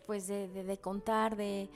pues 0.08 0.28
de 0.28 0.80
contar, 0.82 1.36
de 1.36 1.70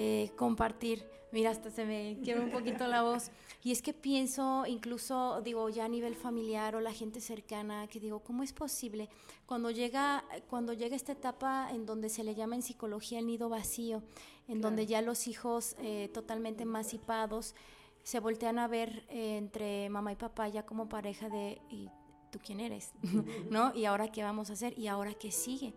eh, 0.00 0.30
compartir. 0.36 1.04
Mira, 1.32 1.50
hasta 1.50 1.72
se 1.72 1.84
me 1.84 2.18
quiebra 2.22 2.44
un 2.44 2.52
poquito 2.52 2.86
la 2.86 3.02
voz. 3.02 3.32
Y 3.64 3.72
es 3.72 3.82
que 3.82 3.92
pienso, 3.92 4.64
incluso, 4.64 5.42
digo, 5.42 5.68
ya 5.70 5.86
a 5.86 5.88
nivel 5.88 6.14
familiar 6.14 6.76
o 6.76 6.80
la 6.80 6.92
gente 6.92 7.20
cercana, 7.20 7.88
que 7.88 7.98
digo, 7.98 8.20
¿cómo 8.20 8.44
es 8.44 8.52
posible? 8.52 9.08
Cuando 9.44 9.72
llega, 9.72 10.24
cuando 10.48 10.72
llega 10.72 10.94
esta 10.94 11.10
etapa 11.10 11.70
en 11.72 11.84
donde 11.84 12.10
se 12.10 12.22
le 12.22 12.36
llama 12.36 12.54
en 12.54 12.62
psicología 12.62 13.18
el 13.18 13.26
nido 13.26 13.48
vacío, 13.48 14.04
en 14.46 14.60
donde 14.60 14.86
ya 14.86 15.02
los 15.02 15.26
hijos 15.26 15.74
eh, 15.80 16.08
totalmente 16.14 16.62
emancipados 16.62 17.56
se 18.04 18.20
voltean 18.20 18.60
a 18.60 18.68
ver 18.68 19.04
eh, 19.08 19.36
entre 19.36 19.90
mamá 19.90 20.12
y 20.12 20.16
papá 20.16 20.46
ya 20.46 20.64
como 20.64 20.88
pareja 20.88 21.28
de, 21.28 21.60
¿y 21.70 21.90
tú 22.30 22.38
quién 22.40 22.60
eres? 22.60 22.92
¿No? 23.50 23.74
¿Y 23.74 23.84
ahora 23.86 24.12
qué 24.12 24.22
vamos 24.22 24.50
a 24.50 24.52
hacer? 24.52 24.78
¿Y 24.78 24.86
ahora 24.86 25.12
qué 25.14 25.32
sigue? 25.32 25.74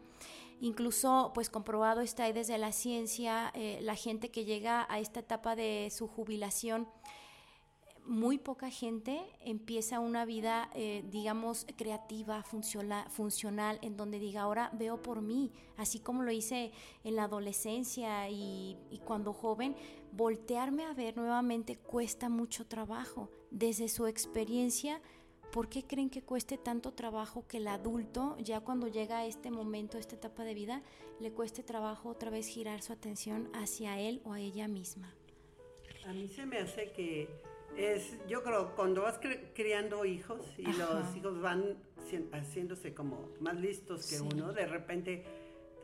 Incluso, 0.62 1.32
pues 1.34 1.50
comprobado 1.50 2.01
está 2.01 2.25
ahí 2.25 2.34
desde 2.34 2.58
la 2.60 2.72
ciencia, 2.72 3.51
eh, 3.56 3.80
la 3.82 3.96
gente 3.96 4.30
que 4.30 4.46
llega 4.46 4.86
a 4.89 5.00
esta 5.00 5.22
etapa 5.22 5.56
de 5.56 5.91
su 5.91 6.08
jubilación, 6.08 6.88
muy 8.06 8.38
poca 8.38 8.70
gente 8.70 9.22
empieza 9.44 10.00
una 10.00 10.24
vida, 10.24 10.70
eh, 10.75 11.03
digamos, 11.10 11.65
creativa, 11.77 12.44
funcional, 12.44 13.80
en 13.82 13.98
donde 13.98 14.20
diga, 14.20 14.41
ahora 14.41 14.70
veo 14.74 15.01
por 15.01 15.22
mí, 15.22 15.51
así 15.77 16.00
como 16.00 16.22
lo 16.22 16.32
hice 16.32 16.72
en 17.03 17.15
la 17.15 17.24
adolescencia 17.24 18.30
y 18.30 18.77
cuando 19.03 19.34
joven, 19.34 19.75
voltearme 20.12 20.84
a 20.84 20.94
ver 20.94 21.18
nuevamente 21.18 21.77
cuesta 21.77 22.30
mucho 22.30 22.68
trabajo. 22.68 23.30
Desde 23.50 23.89
su 23.89 24.06
experiencia, 24.06 25.01
¿por 25.51 25.70
qué 25.70 25.84
creen 25.84 26.10
que 26.10 26.22
cueste 26.22 26.58
tanto 26.58 26.93
trabajo 26.93 27.46
que 27.48 27.58
el 27.58 27.67
adulto, 27.67 28.38
ya 28.39 28.62
cuando 28.62 28.88
llega 28.88 29.20
a 29.20 29.25
este 29.25 29.51
momento, 29.51 29.98
a 29.98 30.00
esta 30.00 30.15
etapa 30.15 30.43
de 30.43 30.53
vida, 30.53 30.81
le 31.20 31.31
cueste 31.31 31.62
trabajo 31.63 32.10
otra 32.10 32.29
vez 32.29 32.48
girar 32.48 32.81
su 32.81 32.93
atención 32.93 33.50
hacia 33.53 34.00
él 34.00 34.22
o 34.24 34.34
a 34.34 34.39
ella 34.39 34.67
misma? 34.67 35.13
A 36.08 36.13
mí 36.13 36.27
se 36.29 36.46
me 36.46 36.58
hace 36.58 36.91
que 36.91 37.29
es, 37.77 38.17
yo 38.27 38.43
creo, 38.43 38.75
cuando 38.75 39.03
vas 39.03 39.20
criando 39.53 40.05
hijos 40.05 40.41
y 40.58 40.63
los 40.63 41.15
hijos 41.15 41.41
van 41.41 41.77
haciéndose 42.34 42.93
como 42.93 43.29
más 43.39 43.55
listos 43.55 44.08
que 44.08 44.20
uno, 44.20 44.51
de 44.53 44.65
repente, 44.65 45.25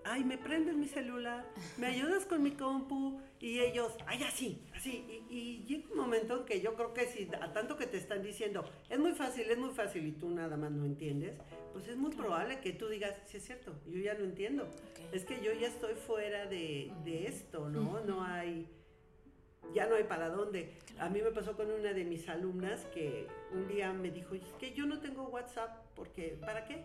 ay, 0.09 0.23
me 0.23 0.37
prendes 0.37 0.75
mi 0.75 0.87
celular, 0.87 1.45
me 1.77 1.87
ayudas 1.87 2.25
con 2.25 2.41
mi 2.41 2.51
compu, 2.51 3.19
y 3.39 3.59
ellos, 3.59 3.95
ay, 4.05 4.23
así, 4.23 4.61
así. 4.73 5.23
Y, 5.29 5.35
y, 5.35 5.65
llega 5.65 5.91
un 5.91 5.97
momento 5.97 6.39
en 6.39 6.45
que 6.45 6.61
yo 6.61 6.75
creo 6.75 6.93
que 6.93 7.05
si 7.05 7.29
a 7.39 7.51
tanto 7.53 7.77
que 7.77 7.85
te 7.85 7.97
están 7.97 8.23
diciendo, 8.23 8.63
es 8.89 8.99
muy 8.99 9.11
fácil, 9.11 9.49
es 9.49 9.57
muy 9.57 9.71
fácil, 9.71 10.05
y 10.07 10.11
tú 10.13 10.29
nada 10.29 10.57
más 10.57 10.71
no 10.71 10.85
entiendes, 10.85 11.37
pues 11.73 11.87
es 11.87 11.97
muy 11.97 12.11
probable 12.13 12.59
que 12.59 12.73
tú 12.73 12.87
digas, 12.87 13.15
sí 13.25 13.37
es 13.37 13.45
cierto, 13.45 13.75
yo 13.85 13.99
ya 13.99 14.13
no 14.13 14.23
entiendo. 14.23 14.67
Es 15.11 15.25
que 15.25 15.41
yo 15.43 15.51
ya 15.53 15.67
estoy 15.67 15.95
fuera 15.95 16.45
de, 16.45 16.91
de 17.03 17.27
esto, 17.27 17.69
¿no? 17.69 17.99
No 18.01 18.23
hay 18.23 18.67
ya 19.73 19.85
no 19.87 19.95
hay 19.95 20.03
para 20.03 20.29
dónde. 20.29 20.73
A 20.99 21.09
mí 21.09 21.21
me 21.21 21.31
pasó 21.31 21.55
con 21.55 21.69
una 21.69 21.91
de 21.93 22.05
mis 22.05 22.29
alumnas 22.29 22.85
que 22.93 23.27
un 23.51 23.67
día 23.67 23.91
me 23.93 24.11
dijo, 24.11 24.35
es 24.35 24.43
que 24.59 24.73
yo 24.73 24.85
no 24.85 24.99
tengo 24.99 25.23
WhatsApp, 25.27 25.85
porque 25.95 26.37
¿para 26.39 26.65
qué? 26.65 26.83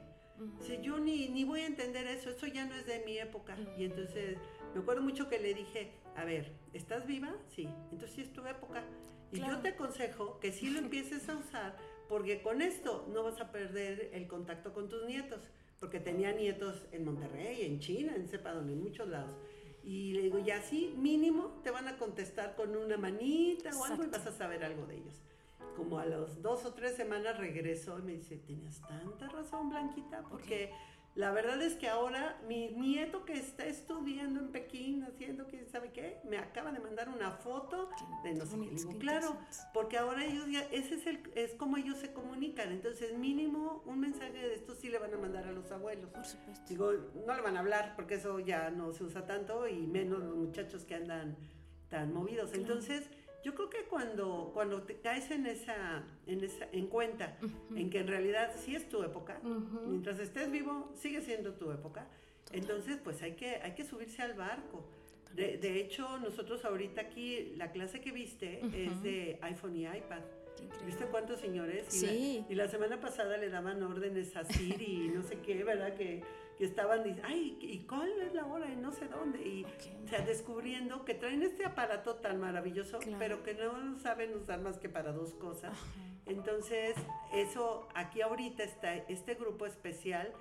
Si 0.61 0.81
yo 0.81 0.99
ni, 0.99 1.29
ni 1.29 1.45
voy 1.45 1.61
a 1.61 1.67
entender 1.67 2.07
eso, 2.07 2.31
eso 2.31 2.47
ya 2.47 2.67
no 2.67 2.75
es 2.75 2.87
de 2.87 3.03
mi 3.05 3.19
época. 3.19 3.57
Y 3.77 3.85
entonces 3.85 4.39
me 4.75 4.81
acuerdo 4.81 5.03
mucho 5.03 5.29
que 5.29 5.39
le 5.39 5.55
dije, 5.55 5.93
a 6.17 6.25
ver, 6.25 6.53
¿estás 6.73 7.07
viva? 7.07 7.35
Sí, 7.49 7.69
entonces 7.91 8.13
sí 8.13 8.23
es 8.23 8.33
tu 8.33 8.45
época. 8.47 8.85
Y 9.33 9.41
yo 9.41 9.59
te 9.61 9.69
aconsejo 9.69 10.39
que 10.41 10.53
sí 10.53 10.69
lo 10.69 10.79
empieces 10.79 11.29
a 11.29 11.37
usar, 11.37 11.77
porque 12.09 12.43
con 12.43 12.61
esto 12.61 13.09
no 13.13 13.23
vas 13.23 13.41
a 13.41 13.51
perder 13.51 14.11
el 14.13 14.27
contacto 14.27 14.75
con 14.75 14.89
tus 14.89 15.05
nietos, 15.07 15.49
porque 15.81 16.01
tenía 16.01 16.33
nietos 16.33 16.87
en 16.93 17.05
Monterrey, 17.05 17.63
en 17.63 17.81
China, 17.81 18.15
en 18.15 18.29
sepa 18.29 18.53
donde, 18.53 18.75
en 18.75 18.83
muchos 18.83 19.09
lados. 19.09 19.35
Y 19.85 20.13
le 20.13 20.23
digo, 20.23 20.39
ya 20.39 20.59
así 20.59 20.95
mínimo 20.97 21.61
te 21.65 21.71
van 21.71 21.89
a 21.89 21.97
contestar 21.97 22.55
con 22.55 22.77
una 22.77 22.97
manita 22.97 23.71
o 23.77 23.85
algo 23.85 24.05
y 24.05 24.09
vas 24.09 24.27
a 24.27 24.33
saber 24.33 24.65
algo 24.65 24.87
de 24.87 24.97
ellos. 24.97 25.23
Como 25.77 25.99
a 25.99 26.07
los 26.07 26.43
dos 26.43 26.65
o 26.65 26.75
tres 26.75 26.97
semanas 26.97 27.39
regresó 27.39 27.99
y 27.99 28.03
me 28.03 28.13
dice, 28.13 28.37
tienes 28.37 28.81
tanta 28.83 29.29
razón, 29.29 29.71
Blanquita, 29.71 30.23
porque... 30.29 30.71
La 31.15 31.31
verdad 31.31 31.61
es 31.61 31.75
que 31.75 31.91
ahora 31.91 32.41
mi 32.49 32.71
nieto 32.71 33.27
que 33.27 33.35
está 33.35 33.67
estudiando 33.67 34.41
en 34.41 34.49
Pekín, 34.51 35.03
haciendo 35.05 35.47
quién 35.47 35.69
sabe 35.69 35.93
qué, 35.93 36.21
me 36.25 36.39
acaba 36.39 36.73
de 36.73 36.81
mandar 36.81 37.11
una 37.11 37.33
foto 37.33 37.91
de 38.25 38.33
no 38.33 38.47
sé 38.47 38.57
qué. 38.59 38.99
claro, 38.99 39.37
porque 39.75 39.99
ahora 39.99 40.25
ellos 40.25 40.47
ya, 40.51 40.63
ese 40.73 40.95
es, 40.95 41.07
el, 41.07 41.31
es 41.35 41.53
como 41.53 41.77
ellos 41.77 41.99
se 41.99 42.15
comunican. 42.15 42.73
Entonces, 42.73 43.19
mínimo 43.19 43.83
un 43.85 44.01
mensaje 44.01 44.39
de 44.39 44.55
esto 44.55 44.75
sí 44.75 44.89
le 44.89 44.99
van 44.99 45.13
a 45.13 45.19
mandar 45.19 45.47
a 45.47 45.53
los 45.53 45.71
abuelos. 45.71 46.11
Por 46.11 46.25
supuesto. 46.25 46.65
Digo, 46.67 46.93
no 47.27 47.37
le 47.37 47.43
van 47.43 47.59
a 47.59 47.61
hablar 47.61 47.93
porque 47.95 48.15
eso 48.15 48.39
ya 48.39 48.71
no 48.71 48.93
se 48.93 49.05
usa 49.05 49.27
tanto 49.27 49.69
y 49.69 49.87
menos 49.87 50.21
los 50.21 50.35
muchachos 50.35 50.85
que 50.87 50.95
andan 50.95 51.37
tan 51.91 52.15
movidos. 52.15 52.55
Entonces, 52.55 53.07
yo 53.43 53.55
creo 53.55 53.71
que 53.71 53.85
cuando, 53.85 54.51
cuando 54.55 54.83
te 54.83 54.97
caes 55.01 55.31
en 55.31 55.47
esa, 55.47 56.05
en 56.27 56.43
esa, 56.45 56.69
en 56.73 56.87
cuenta, 56.87 57.37
en 57.75 57.91
que 57.91 57.99
en 57.99 58.07
realidad 58.07 58.53
sí 58.57 58.75
es 58.75 58.89
tu 58.89 59.03
época, 59.03 59.41
mientras 59.87 60.19
estés 60.21 60.51
vivo, 60.51 60.93
sigue 60.95 61.23
siendo 61.23 61.55
tu 61.55 61.71
época, 61.71 62.07
entonces 62.53 62.99
pues 63.03 63.23
hay 63.23 63.33
que, 63.33 63.57
hay 63.57 63.73
que 63.73 63.85
subirse 63.85 64.23
al 64.23 64.35
barco. 64.35 64.85
De, 65.35 65.57
de, 65.57 65.81
hecho, 65.81 66.19
nosotros 66.19 66.63
ahorita 66.65 67.01
aquí, 67.01 67.55
la 67.57 67.73
clase 67.73 68.01
que 68.01 68.13
viste 68.13 68.61
es 68.75 69.03
de 69.03 69.39
iPhone 69.41 69.77
y 69.77 69.87
iPad. 69.87 70.21
¿Viste 70.85 71.07
cuántos 71.07 71.41
señores? 71.41 71.87
Sí. 71.89 72.45
Y 72.49 72.55
la, 72.55 72.69
semana 72.69 73.01
pasada 73.01 73.37
le 73.37 73.49
daban 73.49 73.83
órdenes 73.83 74.37
a 74.37 74.45
Siri 74.45 75.07
y 75.07 75.09
no 75.09 75.23
sé 75.23 75.39
qué, 75.39 75.65
¿verdad? 75.65 75.95
Que 75.95 76.23
que 76.63 76.67
estaban 76.67 77.03
diciendo, 77.03 77.25
ay, 77.27 77.59
¿y 77.61 77.79
cuál 77.89 78.09
es 78.21 78.33
la 78.35 78.47
hora? 78.47 78.71
Y 78.71 78.77
no 78.77 78.93
sé 78.93 79.09
dónde. 79.09 79.43
Y 79.43 79.65
o 79.65 80.09
sea, 80.09 80.21
descubriendo 80.21 81.05
que 81.05 81.13
traen 81.13 81.43
este 81.43 81.65
aparato 81.65 82.15
tan 82.15 82.39
maravilloso, 82.39 83.01
pero 83.19 83.43
que 83.43 83.55
no 83.55 83.99
saben 83.99 84.33
usar 84.37 84.61
más 84.61 84.79
que 84.79 84.89
para 84.89 85.11
dos 85.11 85.35
cosas. 85.35 85.77
Entonces, 86.25 86.95
eso, 87.35 87.89
aquí 87.97 88.21
ahorita 88.21 88.63
está 88.63 88.95
este 88.95 89.35
grupo 89.35 89.67
especial, 89.67 90.33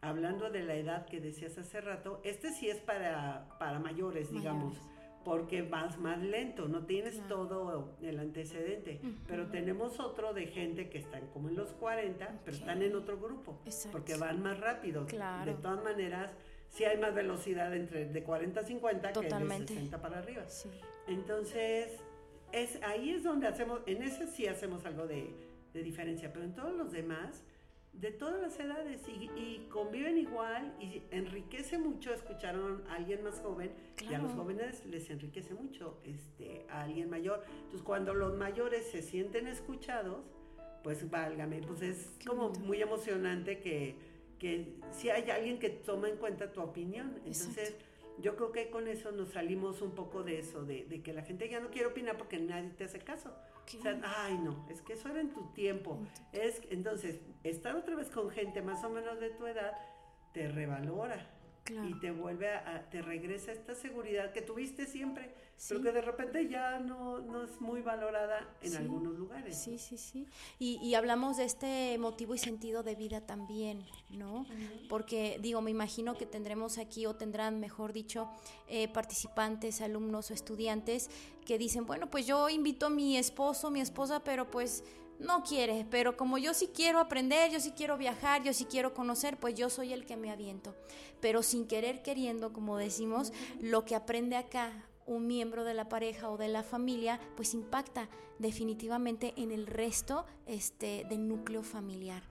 hablando 0.00 0.48
de 0.48 0.62
la 0.62 0.76
edad 0.76 1.04
que 1.04 1.20
decías 1.20 1.58
hace 1.58 1.82
rato, 1.82 2.22
este 2.24 2.54
sí 2.54 2.70
es 2.70 2.80
para, 2.80 3.46
para 3.58 3.78
mayores, 3.80 4.32
digamos 4.32 4.78
porque 5.24 5.62
vas 5.62 5.98
más 5.98 6.18
lento, 6.18 6.68
no 6.68 6.86
tienes 6.86 7.20
todo 7.28 7.96
el 8.02 8.18
antecedente, 8.18 9.00
pero 9.26 9.48
tenemos 9.48 10.00
otro 10.00 10.32
de 10.32 10.46
gente 10.46 10.88
que 10.88 10.98
están 10.98 11.26
como 11.28 11.48
en 11.48 11.56
los 11.56 11.72
40, 11.72 12.40
pero 12.44 12.56
están 12.56 12.82
en 12.82 12.94
otro 12.94 13.18
grupo, 13.18 13.60
porque 13.92 14.16
van 14.16 14.42
más 14.42 14.58
rápido. 14.58 15.04
De 15.04 15.54
todas 15.54 15.84
maneras, 15.84 16.32
sí 16.68 16.84
hay 16.84 16.98
más 16.98 17.14
velocidad 17.14 17.74
entre 17.74 18.06
de 18.06 18.22
40 18.22 18.60
a 18.60 18.62
50 18.62 19.12
que 19.12 19.20
de 19.20 19.66
60 19.66 20.00
para 20.00 20.18
arriba. 20.18 20.44
Entonces, 21.06 22.00
es, 22.52 22.82
ahí 22.82 23.10
es 23.10 23.22
donde 23.22 23.46
hacemos, 23.46 23.80
en 23.86 24.02
ese 24.02 24.26
sí 24.26 24.46
hacemos 24.46 24.84
algo 24.86 25.06
de, 25.06 25.34
de 25.72 25.82
diferencia, 25.82 26.32
pero 26.32 26.44
en 26.44 26.54
todos 26.54 26.74
los 26.74 26.92
demás 26.92 27.44
de 27.92 28.10
todas 28.12 28.40
las 28.40 28.58
edades 28.58 29.02
y, 29.08 29.66
conviven 29.70 30.18
igual 30.18 30.74
y 30.80 31.02
enriquece 31.10 31.78
mucho 31.78 32.12
escuchar 32.12 32.56
a 32.56 32.94
alguien 32.94 33.22
más 33.22 33.40
joven 33.40 33.70
y 34.08 34.14
a 34.14 34.18
los 34.18 34.32
jóvenes 34.32 34.84
les 34.86 35.08
enriquece 35.10 35.54
mucho 35.54 36.00
este, 36.04 36.66
a 36.68 36.82
alguien 36.82 37.08
mayor. 37.08 37.44
Entonces 37.48 37.82
cuando 37.82 38.14
los 38.14 38.36
mayores 38.36 38.86
se 38.86 39.02
sienten 39.02 39.46
escuchados, 39.46 40.24
pues 40.82 41.08
válgame, 41.10 41.60
pues 41.62 41.82
es 41.82 42.18
como 42.26 42.50
muy 42.50 42.80
emocionante 42.82 43.60
que, 43.60 43.94
que 44.38 44.74
si 44.90 45.10
hay 45.10 45.30
alguien 45.30 45.58
que 45.58 45.70
toma 45.70 46.08
en 46.08 46.16
cuenta 46.16 46.52
tu 46.52 46.60
opinión. 46.62 47.14
Entonces 47.26 47.74
yo 48.18 48.36
creo 48.36 48.50
que 48.50 48.70
con 48.70 48.88
eso 48.88 49.12
nos 49.12 49.28
salimos 49.28 49.82
un 49.82 49.92
poco 49.92 50.22
de 50.22 50.38
eso, 50.38 50.64
de, 50.64 50.84
de 50.84 51.02
que 51.02 51.12
la 51.12 51.22
gente 51.22 51.48
ya 51.48 51.60
no 51.60 51.70
quiere 51.70 51.88
opinar 51.88 52.16
porque 52.16 52.38
nadie 52.38 52.70
te 52.70 52.84
hace 52.84 52.98
caso. 52.98 53.32
O 53.78 53.82
sea, 53.82 54.00
ay, 54.18 54.38
no, 54.38 54.66
es 54.68 54.82
que 54.82 54.94
eso 54.94 55.08
era 55.08 55.20
en 55.20 55.32
tu 55.32 55.52
tiempo. 55.52 55.98
Es, 56.32 56.60
entonces, 56.70 57.20
estar 57.44 57.76
otra 57.76 57.94
vez 57.94 58.10
con 58.10 58.30
gente 58.30 58.62
más 58.62 58.82
o 58.84 58.90
menos 58.90 59.20
de 59.20 59.30
tu 59.30 59.46
edad 59.46 59.72
te 60.32 60.48
revalora. 60.48 61.39
Y 61.88 61.94
te 62.00 62.10
vuelve 62.10 62.52
a, 62.52 62.88
te 62.90 63.02
regresa 63.02 63.52
esta 63.52 63.74
seguridad 63.74 64.32
que 64.32 64.42
tuviste 64.42 64.86
siempre, 64.86 65.34
pero 65.68 65.82
que 65.82 65.92
de 65.92 66.00
repente 66.00 66.48
ya 66.48 66.78
no, 66.78 67.20
no 67.20 67.44
es 67.44 67.60
muy 67.60 67.82
valorada 67.82 68.48
en 68.62 68.76
algunos 68.76 69.14
lugares. 69.14 69.56
Sí, 69.56 69.78
sí, 69.78 69.98
sí. 69.98 70.26
Y, 70.58 70.78
y, 70.82 70.94
hablamos 70.94 71.36
de 71.36 71.44
este 71.44 71.98
motivo 71.98 72.34
y 72.34 72.38
sentido 72.38 72.82
de 72.82 72.94
vida 72.94 73.20
también, 73.20 73.84
¿no? 74.10 74.46
Porque, 74.88 75.38
digo, 75.40 75.60
me 75.60 75.70
imagino 75.70 76.14
que 76.16 76.26
tendremos 76.26 76.78
aquí, 76.78 77.06
o 77.06 77.14
tendrán, 77.14 77.60
mejor 77.60 77.92
dicho, 77.92 78.28
eh, 78.68 78.88
participantes, 78.88 79.80
alumnos 79.80 80.30
o 80.30 80.34
estudiantes 80.34 81.10
que 81.44 81.58
dicen, 81.58 81.86
bueno, 81.86 82.10
pues 82.10 82.26
yo 82.26 82.48
invito 82.48 82.86
a 82.86 82.90
mi 82.90 83.16
esposo, 83.16 83.70
mi 83.70 83.80
esposa, 83.80 84.22
pero 84.22 84.50
pues 84.50 84.84
no 85.20 85.42
quiere, 85.42 85.86
pero 85.90 86.16
como 86.16 86.38
yo 86.38 86.54
sí 86.54 86.70
quiero 86.74 86.98
aprender, 86.98 87.50
yo 87.50 87.60
sí 87.60 87.72
quiero 87.72 87.96
viajar, 87.96 88.42
yo 88.42 88.52
sí 88.52 88.64
quiero 88.64 88.94
conocer, 88.94 89.38
pues 89.38 89.54
yo 89.54 89.70
soy 89.70 89.92
el 89.92 90.06
que 90.06 90.16
me 90.16 90.30
aviento. 90.30 90.74
Pero 91.20 91.42
sin 91.42 91.66
querer 91.66 92.02
queriendo, 92.02 92.52
como 92.52 92.76
decimos, 92.76 93.32
lo 93.60 93.84
que 93.84 93.94
aprende 93.94 94.36
acá 94.36 94.72
un 95.06 95.26
miembro 95.26 95.64
de 95.64 95.74
la 95.74 95.88
pareja 95.88 96.30
o 96.30 96.36
de 96.36 96.48
la 96.48 96.62
familia, 96.62 97.20
pues 97.36 97.52
impacta 97.54 98.08
definitivamente 98.38 99.34
en 99.36 99.50
el 99.50 99.66
resto 99.66 100.24
este, 100.46 101.04
del 101.08 101.26
núcleo 101.26 101.62
familiar. 101.62 102.22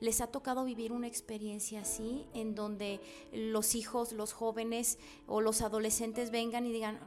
¿Les 0.00 0.20
ha 0.20 0.26
tocado 0.26 0.64
vivir 0.64 0.92
una 0.92 1.06
experiencia 1.06 1.80
así, 1.80 2.26
en 2.34 2.54
donde 2.54 3.00
los 3.32 3.74
hijos, 3.74 4.12
los 4.12 4.32
jóvenes 4.32 4.98
o 5.26 5.40
los 5.40 5.62
adolescentes 5.62 6.30
vengan 6.30 6.66
y 6.66 6.72
digan, 6.72 6.98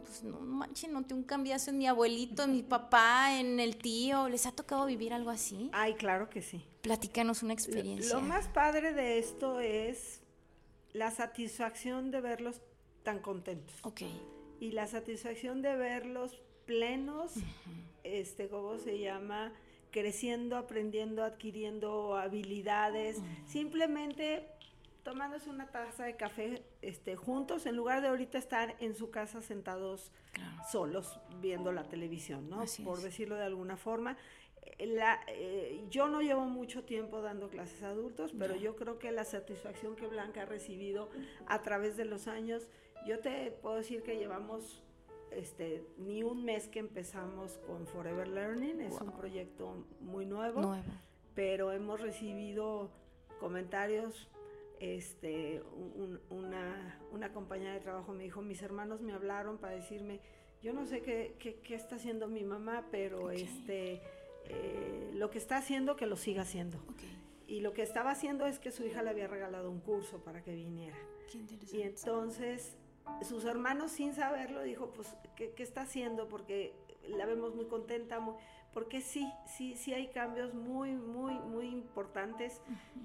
pues 0.00 0.22
no 0.22 0.38
manches, 0.40 0.90
noté 0.90 1.14
un 1.14 1.22
cambiazo 1.22 1.70
en 1.70 1.78
mi 1.78 1.86
abuelito, 1.86 2.44
en 2.44 2.52
mi 2.52 2.62
papá, 2.62 3.38
en 3.38 3.60
el 3.60 3.76
tío. 3.76 4.28
¿Les 4.28 4.46
ha 4.46 4.52
tocado 4.52 4.86
vivir 4.86 5.12
algo 5.12 5.30
así? 5.30 5.70
Ay, 5.72 5.94
claro 5.94 6.30
que 6.30 6.42
sí. 6.42 6.64
Platícanos 6.82 7.42
una 7.42 7.52
experiencia. 7.52 8.14
Lo, 8.14 8.20
más 8.20 8.48
padre 8.48 8.92
de 8.92 9.18
esto 9.18 9.60
es 9.60 10.20
la 10.92 11.10
satisfacción 11.10 12.10
de 12.10 12.20
verlos 12.20 12.60
tan 13.02 13.20
contentos. 13.20 13.76
Ok. 13.82 14.02
Y 14.60 14.72
la 14.72 14.86
satisfacción 14.86 15.62
de 15.62 15.76
verlos 15.76 16.40
plenos, 16.64 17.34
este, 18.04 18.48
¿cómo 18.48 18.78
se 18.78 18.98
llama? 18.98 19.52
Creciendo, 19.90 20.56
aprendiendo, 20.56 21.22
adquiriendo 21.22 22.16
habilidades. 22.16 23.18
Simplemente 23.46 24.48
tomándose 25.06 25.48
una 25.48 25.68
taza 25.68 26.04
de 26.04 26.16
café 26.16 26.64
este, 26.82 27.14
juntos, 27.14 27.64
en 27.66 27.76
lugar 27.76 28.02
de 28.02 28.08
ahorita 28.08 28.38
estar 28.38 28.74
en 28.80 28.96
su 28.96 29.12
casa 29.12 29.40
sentados 29.40 30.10
solos 30.68 31.20
viendo 31.40 31.70
la 31.70 31.84
televisión, 31.84 32.50
¿no? 32.50 32.64
Por 32.82 33.00
decirlo 33.00 33.36
de 33.36 33.44
algula 33.44 33.76
forma. 33.76 34.16
La, 34.80 35.20
eh, 35.28 35.86
yo 35.90 36.08
no 36.08 36.22
llevo 36.22 36.46
mucho 36.46 36.82
tiempo 36.82 37.22
dando 37.22 37.48
clases 37.48 37.84
a 37.84 37.90
adultos, 37.90 38.34
pero 38.36 38.56
yo 38.56 38.74
creo 38.74 38.98
que 38.98 39.12
la 39.12 39.24
satisfacción 39.24 39.94
que 39.94 40.08
Blanca 40.08 40.42
ha 40.42 40.44
recibido 40.44 41.08
a 41.46 41.62
través 41.62 41.96
de 41.96 42.04
los 42.04 42.26
años, 42.26 42.68
yo 43.06 43.20
te 43.20 43.52
puedo 43.52 43.76
decir 43.76 44.02
que 44.02 44.18
llevamos 44.18 44.82
este, 45.30 45.86
ni 45.98 46.24
un 46.24 46.44
mes 46.44 46.66
que 46.66 46.80
empezamos 46.80 47.58
con 47.58 47.86
Forever 47.86 48.26
Learning, 48.26 48.80
es 48.80 49.00
un 49.00 49.12
proyecto 49.12 49.86
muy 50.00 50.26
nuevo, 50.26 50.76
pero 51.36 51.70
hemos 51.70 52.00
recibido 52.00 52.90
comentarios 53.38 54.28
este, 54.80 55.62
una, 56.30 57.00
una, 57.10 57.32
compañera 57.32 57.72
de 57.74 57.80
trabajo 57.80 58.12
me 58.12 58.24
dijo, 58.24 58.42
mis 58.42 58.62
hermanos 58.62 59.00
me 59.00 59.12
hablaron 59.12 59.58
para 59.58 59.74
decirme, 59.74 60.20
yo 60.62 60.72
no 60.72 60.86
sé 60.86 61.00
qué, 61.02 61.34
qué, 61.38 61.74
está 61.74 61.96
haciendo 61.96 62.28
mi 62.28 62.44
mamá, 62.44 62.86
pero 62.90 63.30
este, 63.30 64.02
eh, 64.44 65.10
lo 65.14 65.30
que 65.30 65.38
está 65.38 65.56
haciendo, 65.56 65.96
que 65.96 66.06
lo 66.06 66.16
siga 66.16 66.42
haciendo. 66.42 66.78
Y 67.46 67.60
lo 67.60 67.72
que 67.72 67.82
estaba 67.82 68.10
haciendo 68.10 68.46
es 68.46 68.58
que 68.58 68.70
su 68.70 68.84
hija 68.84 69.02
le 69.02 69.10
había 69.10 69.28
regalado 69.28 69.70
un 69.70 69.80
curso 69.80 70.18
para 70.24 70.42
que 70.42 70.54
viniera. 70.54 70.98
y 71.72 71.82
entonces 71.82 72.76
sus 73.22 73.44
hermanos 73.44 73.92
sin 73.92 74.14
saberlo 74.14 74.62
dijo, 74.62 74.92
pues, 74.92 75.14
¿qué, 75.36 75.52
qué 75.52 75.62
está 75.62 75.82
haciendo? 75.82 76.28
Porque 76.28 76.74
la 77.08 77.26
vemos 77.26 77.54
muy 77.54 77.66
contenta, 77.66 78.18
muy, 78.20 78.34
porque 78.72 79.00
sí, 79.00 79.32
sí, 79.46 79.74
sí 79.76 79.94
hay 79.94 80.08
cambios 80.08 80.54
muy, 80.54 80.92
muy, 80.92 81.34
muy 81.34 81.68
importantes. 81.68 82.60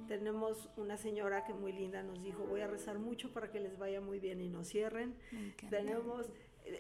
Tenemos 0.07 0.69
una 0.75 0.97
señora 0.97 1.45
que 1.45 1.53
muy 1.53 1.71
linda 1.71 2.03
nos 2.03 2.21
dijo, 2.21 2.43
voy 2.43 2.61
a 2.61 2.67
rezar 2.67 2.99
mucho 2.99 3.31
para 3.31 3.51
que 3.51 3.59
les 3.59 3.77
vaya 3.77 4.01
muy 4.01 4.19
bien 4.19 4.41
y 4.41 4.49
no 4.49 4.63
cierren. 4.63 5.15
Tenemos 5.69 6.29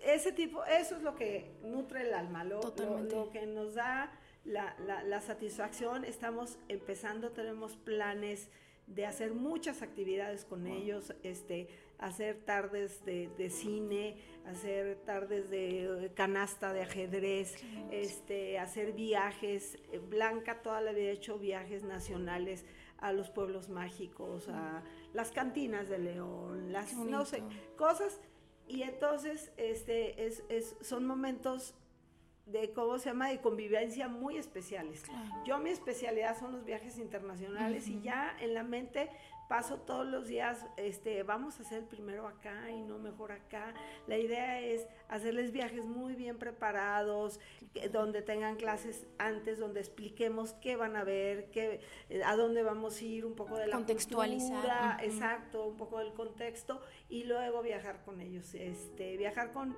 ese 0.03 0.31
tipo, 0.31 0.63
eso 0.65 0.95
es 0.95 1.01
lo 1.01 1.15
que 1.15 1.51
nutre 1.63 2.01
el 2.01 2.13
alma, 2.13 2.43
lo, 2.43 2.61
lo, 3.09 3.29
que 3.31 3.45
nos 3.45 3.75
da 3.75 4.11
la, 4.45 4.75
la, 4.85 5.03
la 5.03 5.21
satisfacción. 5.21 6.05
Estamos 6.05 6.57
empezando, 6.67 7.31
tenemos 7.31 7.77
planes 7.77 8.49
de 8.87 9.05
hacer 9.05 9.33
muchas 9.33 9.81
actividades 9.81 10.43
con 10.45 10.67
ellos, 10.67 11.13
este, 11.23 11.69
hacer 12.01 12.43
tardes 12.43 13.05
de, 13.05 13.29
de, 13.37 13.49
cine, 13.49 14.17
hacer 14.45 14.97
tardes 15.05 15.49
de 15.49 16.11
canasta 16.15 16.73
de 16.73 16.81
ajedrez, 16.81 17.55
este, 17.91 18.59
hacer 18.59 18.91
viajes. 18.93 19.77
Blanca 20.09 20.61
toda 20.61 20.81
la 20.81 20.91
vida 20.91 21.09
ha 21.09 21.13
hecho 21.13 21.39
viajes 21.39 21.83
nacionales 21.83 22.65
a 22.97 23.13
los 23.13 23.29
pueblos 23.29 23.69
mágicos, 23.69 24.49
a 24.49 24.83
las 25.13 25.31
cantinas 25.31 25.89
de 25.89 25.99
León, 25.99 26.73
las 26.73 26.93
no 26.93 27.25
sé, 27.25 27.43
cosas. 27.77 28.19
Y 28.67 28.83
entonces 28.83 29.51
este, 29.57 30.25
es, 30.25 30.43
es, 30.49 30.75
son 30.81 31.05
momentos 31.05 31.75
de 32.45 32.71
cómo 32.73 32.97
se 32.97 33.09
llama 33.09 33.29
de 33.29 33.39
convivencia 33.39 34.07
muy 34.07 34.37
especiales. 34.37 35.03
Yo 35.45 35.59
mi 35.59 35.69
especialidad 35.69 36.37
son 36.37 36.51
los 36.53 36.65
viajes 36.65 36.97
internacionales 36.97 37.87
y 37.87 38.01
ya 38.01 38.35
en 38.39 38.53
la 38.53 38.63
mente 38.63 39.09
paso 39.51 39.79
todos 39.79 40.07
los 40.07 40.29
días, 40.29 40.65
este, 40.77 41.23
vamos 41.23 41.59
a 41.59 41.63
hacer 41.63 41.79
el 41.79 41.85
primero 41.85 42.25
acá 42.25 42.71
y 42.71 42.83
no 42.83 42.97
mejor 42.99 43.33
acá. 43.33 43.73
La 44.07 44.17
idea 44.17 44.61
es 44.61 44.87
hacerles 45.09 45.51
viajes 45.51 45.83
muy 45.83 46.15
bien 46.15 46.37
preparados, 46.37 47.37
donde 47.91 48.21
tengan 48.21 48.55
clases 48.55 49.05
antes, 49.17 49.59
donde 49.59 49.81
expliquemos 49.81 50.53
qué 50.61 50.77
van 50.77 50.95
a 50.95 51.03
ver, 51.03 51.51
qué, 51.51 51.81
eh, 52.07 52.23
a 52.23 52.37
dónde 52.37 52.63
vamos 52.63 53.01
a 53.01 53.03
ir, 53.03 53.25
un 53.25 53.35
poco 53.35 53.57
de 53.57 53.67
la 53.67 53.75
contextualizar, 53.75 55.03
exacto, 55.03 55.67
un 55.67 55.75
poco 55.75 55.99
del 55.99 56.13
contexto 56.13 56.79
y 57.09 57.25
luego 57.25 57.61
viajar 57.61 58.05
con 58.05 58.21
ellos. 58.21 58.53
Este, 58.53 59.17
viajar 59.17 59.51
con, 59.51 59.75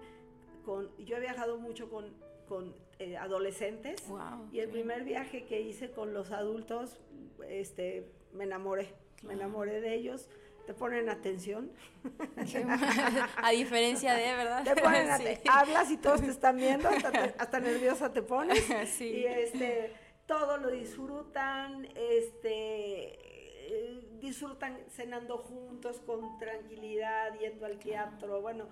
con, 0.64 0.96
yo 1.04 1.18
he 1.18 1.20
viajado 1.20 1.58
mucho 1.58 1.90
con 1.90 2.14
con 2.48 2.76
eh, 3.00 3.18
adolescentes 3.18 4.04
y 4.52 4.60
el 4.60 4.70
primer 4.70 5.06
viaje 5.06 5.46
que 5.46 5.62
hice 5.62 5.90
con 5.92 6.14
los 6.14 6.32
adultos, 6.32 7.00
este, 7.48 8.12
me 8.34 8.44
enamoré, 8.44 8.94
me 9.24 9.34
enamoré 9.34 9.82
de 9.82 9.96
ellos. 9.96 10.30
Te 10.66 10.74
ponen 10.74 11.10
atención. 11.10 11.72
A 13.36 13.52
diferencia 13.52 14.14
de, 14.14 14.34
¿verdad? 14.36 14.64
Te 14.64 14.82
ponen 14.82 15.08
Hablas 15.52 15.92
y 15.92 15.98
todos 15.98 16.22
te 16.22 16.30
están 16.30 16.56
viendo, 16.56 16.88
hasta, 16.88 17.60
nerviosa 17.60 18.14
te 18.14 18.22
pones. 18.22 18.64
Y 19.02 19.26
este, 19.26 19.94
todo 20.26 20.58
lo 20.58 20.72
disfrutan, 20.72 21.86
este, 21.96 23.18
eh, 23.66 24.08
disfrutan 24.22 24.78
cenando 24.90 25.38
juntos 25.38 26.00
con 26.06 26.38
tranquilidad, 26.40 27.38
yendo 27.40 27.66
al 27.66 27.78
teatro. 27.78 28.42
Bueno, 28.42 28.70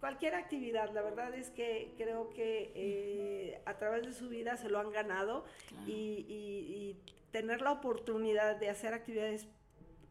cualquier 0.00 0.34
actividad, 0.34 0.92
la 0.92 1.02
verdad 1.02 1.34
es 1.34 1.50
que 1.50 1.94
creo 1.96 2.30
que 2.30 2.72
eh, 2.74 3.62
a 3.64 3.74
través 3.78 4.06
de 4.06 4.12
su 4.12 4.28
vida 4.28 4.56
se 4.56 4.68
lo 4.68 4.78
han 4.78 4.90
ganado 4.90 5.44
y, 5.86 6.96
tener 7.30 7.60
la 7.60 7.72
oportunidad 7.72 8.56
de 8.56 8.70
hacer 8.70 8.94
actividades 8.94 9.46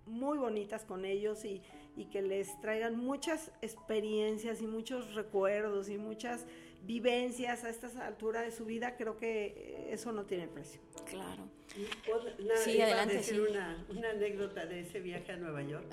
muy 0.08 0.38
bonitas 0.38 0.84
con 0.84 1.06
ellos 1.06 1.46
y, 1.46 1.62
y, 1.96 2.06
que 2.06 2.22
les 2.22 2.60
traigan 2.62 2.98
muchas 2.98 3.52
experiencias 3.62 4.62
y 4.62 4.68
muchos 4.68 5.14
recuerdos 5.14 5.90
y 5.90 5.98
muchas 5.98 6.46
vivencias 6.84 7.64
a 7.64 7.70
esta 7.70 7.88
altura 8.06 8.42
de 8.42 8.52
su 8.52 8.66
vida, 8.66 8.96
creo 8.96 9.18
que 9.18 9.88
eso 9.92 10.12
no 10.12 10.26
tiene 10.26 10.48
precio. 10.48 10.82
Claro. 11.06 11.57
Sí, 12.64 12.82
adelante. 12.82 13.16
decir 13.16 13.42
una, 13.42 13.86
una, 13.90 14.10
anécdota 14.10 14.66
de 14.66 14.82
ese 14.82 15.00
viaje 15.00 15.32
a 15.32 15.38
Nueva 15.38 15.62
York, 15.64 15.86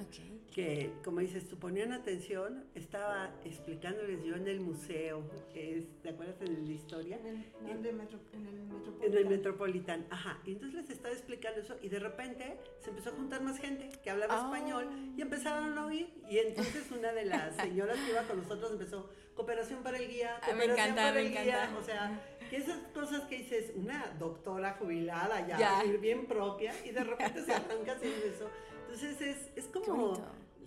que 0.52 0.92
como 1.02 1.20
dices, 1.20 1.48
tú 1.48 1.58
ponían 1.58 1.92
atención, 1.92 2.64
estaba 2.74 3.34
explicándoles 3.44 4.22
yo 4.24 4.36
en 4.36 4.46
el 4.46 4.60
museo, 4.60 5.28
que 5.52 5.78
es, 5.78 5.84
¿te 6.02 6.10
acuerdas 6.10 6.40
en 6.42 6.66
la 6.66 6.72
historia? 6.72 7.18
En 7.18 7.26
el, 7.26 7.44
en, 7.68 7.86
el 7.86 7.94
Metropolitan. 7.94 9.02
En 9.02 9.16
el 9.16 9.26
Metropolitan, 9.26 10.06
ajá. 10.10 10.40
Y 10.44 10.52
entonces 10.52 10.82
les 10.82 10.90
estaba 10.90 11.12
explicando 11.12 11.60
eso 11.60 11.76
y 11.82 11.88
de 11.88 11.98
repente 11.98 12.56
se 12.80 12.90
empezó 12.90 13.10
a 13.10 13.12
juntar 13.14 13.42
más 13.42 13.58
gente 13.58 13.90
que 14.02 14.10
hablaba 14.10 14.34
ah. 14.38 14.44
español 14.44 14.88
y 15.16 15.22
empezaron 15.22 15.76
a 15.76 15.86
oír. 15.86 16.08
Y 16.30 16.38
entonces 16.38 16.90
una 16.92 17.12
de 17.12 17.24
las 17.24 17.56
señoras 17.62 17.98
que 17.98 18.12
iba 18.12 18.22
con 18.22 18.38
nosotros 18.38 18.72
empezó, 18.72 19.10
cooperación 19.34 19.82
para 19.82 19.98
el 19.98 20.08
guía, 20.08 20.36
ah, 20.36 20.46
cooperación 20.46 20.94
me 20.94 21.22
encanta, 21.26 21.76
O 21.78 21.82
sea, 21.82 22.33
esas 22.54 22.78
cosas 22.92 23.22
que 23.22 23.38
dices, 23.38 23.72
una 23.74 24.14
doctora 24.18 24.76
jubilada 24.78 25.46
ya, 25.46 25.82
bien 26.00 26.26
propia, 26.26 26.72
y 26.84 26.90
de 26.90 27.04
repente 27.04 27.44
se 27.44 27.52
arranca 27.52 27.92
haciendo 27.92 28.26
eso. 28.26 28.48
Entonces 28.82 29.20
es, 29.20 29.50
es 29.56 29.66
como 29.66 30.14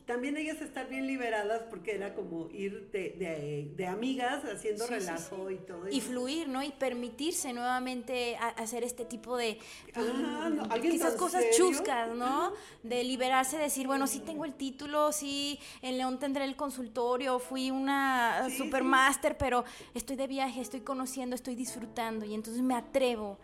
también 0.08 0.38
ellas 0.38 0.62
estar 0.62 0.88
bien 0.88 1.06
liberadas 1.06 1.64
porque 1.70 1.94
era 1.94 2.16
como 2.16 2.50
ir 2.52 2.90
de, 2.92 3.74
de, 3.76 3.88
amigas 3.88 4.46
haciendo 4.46 4.88
relajo 4.88 5.52
y 5.52 5.58
todo. 5.58 5.90
Y 5.90 6.00
fluir, 6.00 6.48
¿no? 6.48 6.64
Y 6.64 6.72
permitirse 6.72 7.52
nuevamente 7.52 8.38
hacer 8.38 8.86
este 8.86 9.04
tipo 9.04 9.36
de 9.36 9.60
mm, 9.94 10.82
quizás 10.82 11.16
cosas 11.16 11.44
chuscas, 11.56 12.16
¿no? 12.16 12.54
De 12.84 13.04
liberarse, 13.04 13.58
decir, 13.58 13.86
bueno, 13.86 14.08
sí 14.08 14.22
tengo 14.22 14.46
el 14.46 14.54
título, 14.54 15.12
sí, 15.12 15.60
en 15.82 15.98
León 15.98 16.20
tendré 16.20 16.46
el 16.46 16.56
consultorio, 16.56 17.38
fui 17.38 17.70
una 17.70 18.50
supermaster, 18.50 19.38
pero 19.38 19.66
estoy 19.94 20.16
de 20.16 20.28
viaje, 20.28 20.62
estoy 20.62 20.82
conociendo, 20.82 21.36
estoy 21.36 21.56
disfrutando 21.56 22.26
y 22.26 22.34
entonces 22.34 22.64
me 22.64 22.76
atrevo 22.76 23.38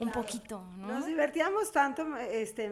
un 0.00 0.10
poquito, 0.12 0.62
¿no? 0.78 0.88
Nos 0.88 1.06
divertíamos 1.06 1.72
tanto, 1.72 2.16
este, 2.16 2.70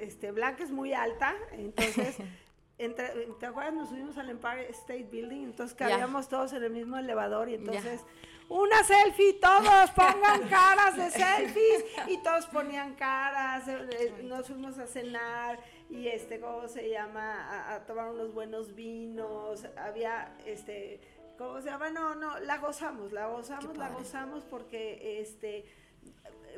este, 0.00 0.32
Blanca 0.32 0.64
es 0.64 0.70
muy 0.70 0.92
alta, 0.92 1.34
entonces 1.52 2.16
¿te 2.76 3.46
acuerdas? 3.46 3.74
Nos 3.74 3.88
subimos 3.88 4.18
al 4.18 4.30
Empire 4.30 4.68
State 4.70 5.08
Building, 5.10 5.44
entonces 5.44 5.76
cabíamos 5.76 6.28
todos 6.28 6.52
en 6.52 6.64
el 6.64 6.70
mismo 6.70 6.96
elevador 6.96 7.48
y 7.48 7.54
entonces, 7.54 8.00
una 8.48 8.82
selfie, 8.82 9.34
todos 9.34 9.90
pongan 9.92 10.42
caras 10.50 10.96
de 10.96 11.10
selfies 11.10 11.84
y 12.08 12.18
todos 12.18 12.46
ponían 12.46 12.94
caras, 12.94 13.68
eh, 13.68 13.88
eh, 13.92 14.22
nos 14.24 14.46
fuimos 14.46 14.78
a 14.78 14.86
cenar 14.86 15.60
y 15.88 16.08
este, 16.08 16.40
¿cómo 16.40 16.66
se 16.66 16.88
llama? 16.88 17.74
A, 17.74 17.86
tomar 17.86 18.10
unos 18.10 18.34
buenos 18.34 18.74
vinos, 18.74 19.66
había, 19.76 20.36
este, 20.44 21.00
¿cómo 21.38 21.60
se 21.60 21.70
llama? 21.70 21.90
No, 21.90 22.16
no, 22.16 22.40
la 22.40 22.58
gozamos, 22.58 23.12
la 23.12 23.28
gozamos, 23.28 23.76
la 23.76 23.90
gozamos 23.90 24.42
porque, 24.44 25.20
este, 25.20 25.64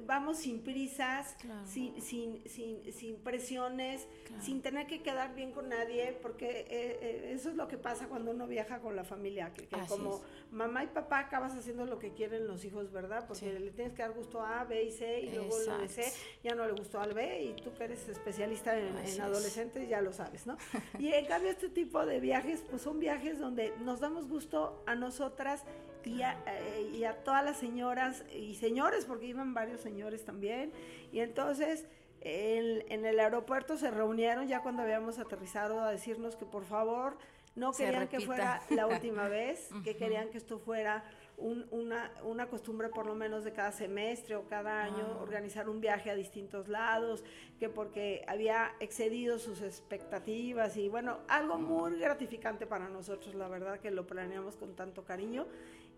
vamos 0.07 0.39
sin 0.39 0.61
prisas, 0.61 1.37
sin, 1.67 2.01
sin, 2.01 2.43
sin, 2.49 2.93
sin, 2.93 3.17
presiones, 3.17 4.07
sin 4.41 4.63
tener 4.63 4.87
que 4.87 5.03
quedar 5.03 5.35
bien 5.35 5.53
con 5.53 5.69
nadie, 5.69 6.17
porque 6.23 6.61
eh, 6.69 6.99
eh, 7.01 7.33
eso 7.35 7.51
es 7.51 7.57
lo 7.57 7.69
que 7.69 7.79
pasa 7.79 8.09
cuando 8.09 8.31
uno 8.31 8.47
viaja 8.47 8.81
con 8.81 8.97
la 8.97 9.05
familia, 9.05 9.53
que, 9.55 9.69
como 9.89 10.23
mamá 10.51 10.85
y 10.85 10.89
papá 10.89 11.21
acabas 11.21 11.55
haciendo 11.55 11.87
lo 11.87 11.99
que 11.99 12.13
quieren 12.13 12.47
los 12.47 12.65
hijos, 12.65 12.93
¿verdad? 12.93 13.27
Porque 13.27 13.59
le 13.59 13.71
tienes 13.71 13.95
que 13.95 14.03
dar 14.03 14.13
gusto 14.13 14.41
a 14.41 14.61
A, 14.61 14.65
B 14.65 14.85
y 14.85 14.91
C, 14.91 15.21
y 15.21 15.31
luego 15.31 15.59
lo 15.59 15.79
de 15.79 15.89
C 15.89 16.13
ya 16.43 16.55
no 16.55 16.67
le 16.67 16.73
gustó 16.73 17.01
al 17.01 17.15
B, 17.15 17.45
y 17.45 17.63
tú 17.63 17.73
que 17.75 17.85
eres 17.85 18.09
especialista 18.09 18.79
en, 18.79 18.97
en 18.99 19.21
adolescentes 19.21 19.89
ya 19.89 20.01
lo 20.01 20.13
sabes, 20.13 20.47
¿no? 20.47 20.57
y 20.99 21.13
en 21.13 21.27
cambio 21.27 21.51
este 21.51 21.69
tipo 21.69 22.05
de 22.05 22.21
viajes, 22.21 22.63
pues 22.69 22.83
son 22.83 22.99
viajes 22.99 23.39
donde 23.39 23.73
nos 23.81 24.01
damos 24.01 24.29
gusto 24.29 24.83
a 24.87 24.95
nosotras 24.95 25.65
y 26.07 26.23
a, 26.23 26.39
eh, 26.47 26.91
y 26.95 27.05
a 27.05 27.17
todas 27.25 27.45
las 27.45 27.59
señoras 27.59 28.25
y 28.35 28.55
señores, 28.55 29.05
porque 29.05 29.27
iban 29.27 29.53
varios 29.53 29.81
señores 29.81 30.25
también. 30.25 30.73
Y 31.13 31.21
entonces 31.21 31.87
en, 32.21 33.05
el 33.05 33.21
aeropuerto 33.21 33.77
se 33.77 33.91
reunieron 33.91 34.49
ya 34.49 34.61
cuando 34.61 34.83
habíamos 34.83 35.19
aterrizado 35.19 35.81
a 35.81 35.91
decirnos 35.91 36.37
que 36.37 36.45
por 36.45 36.65
favor 36.65 37.19
no 37.55 37.73
querían 37.73 38.09
que 38.09 38.21
fuera 38.21 38.63
la 38.71 38.87
última 38.87 39.29
vez, 39.29 39.71
que 39.85 39.97
querían 39.97 40.29
que 40.31 40.39
esto 40.39 40.59
fuera 40.59 41.05
una, 41.39 42.11
una, 42.25 42.47
costumbre 42.47 42.89
por 42.89 43.07
lo 43.07 43.15
menos 43.15 43.45
de 43.45 43.53
cada 43.53 43.71
semestre 43.71 44.37
o 44.37 44.49
cada 44.49 44.83
año, 44.83 45.21
organizar 45.21 45.69
un 45.69 45.81
viaje 45.81 46.11
a 46.11 46.15
distintos 46.15 46.69
lados, 46.69 47.23
que 47.59 47.69
porque 47.69 48.25
había 48.27 48.73
excedido 48.81 49.39
sus 49.39 49.63
expectativas 49.63 50.77
y 50.77 50.89
bueno, 50.89 51.19
algo 51.29 51.59
muy 51.59 51.99
gratificante 51.99 52.67
para 52.67 52.89
nosotros, 52.89 53.35
la 53.35 53.49
verdad 53.49 53.79
que 53.81 53.91
lo 53.91 54.07
planeamos 54.07 54.57
con 54.57 54.75
tanto 54.75 55.05
cariño. 55.05 55.47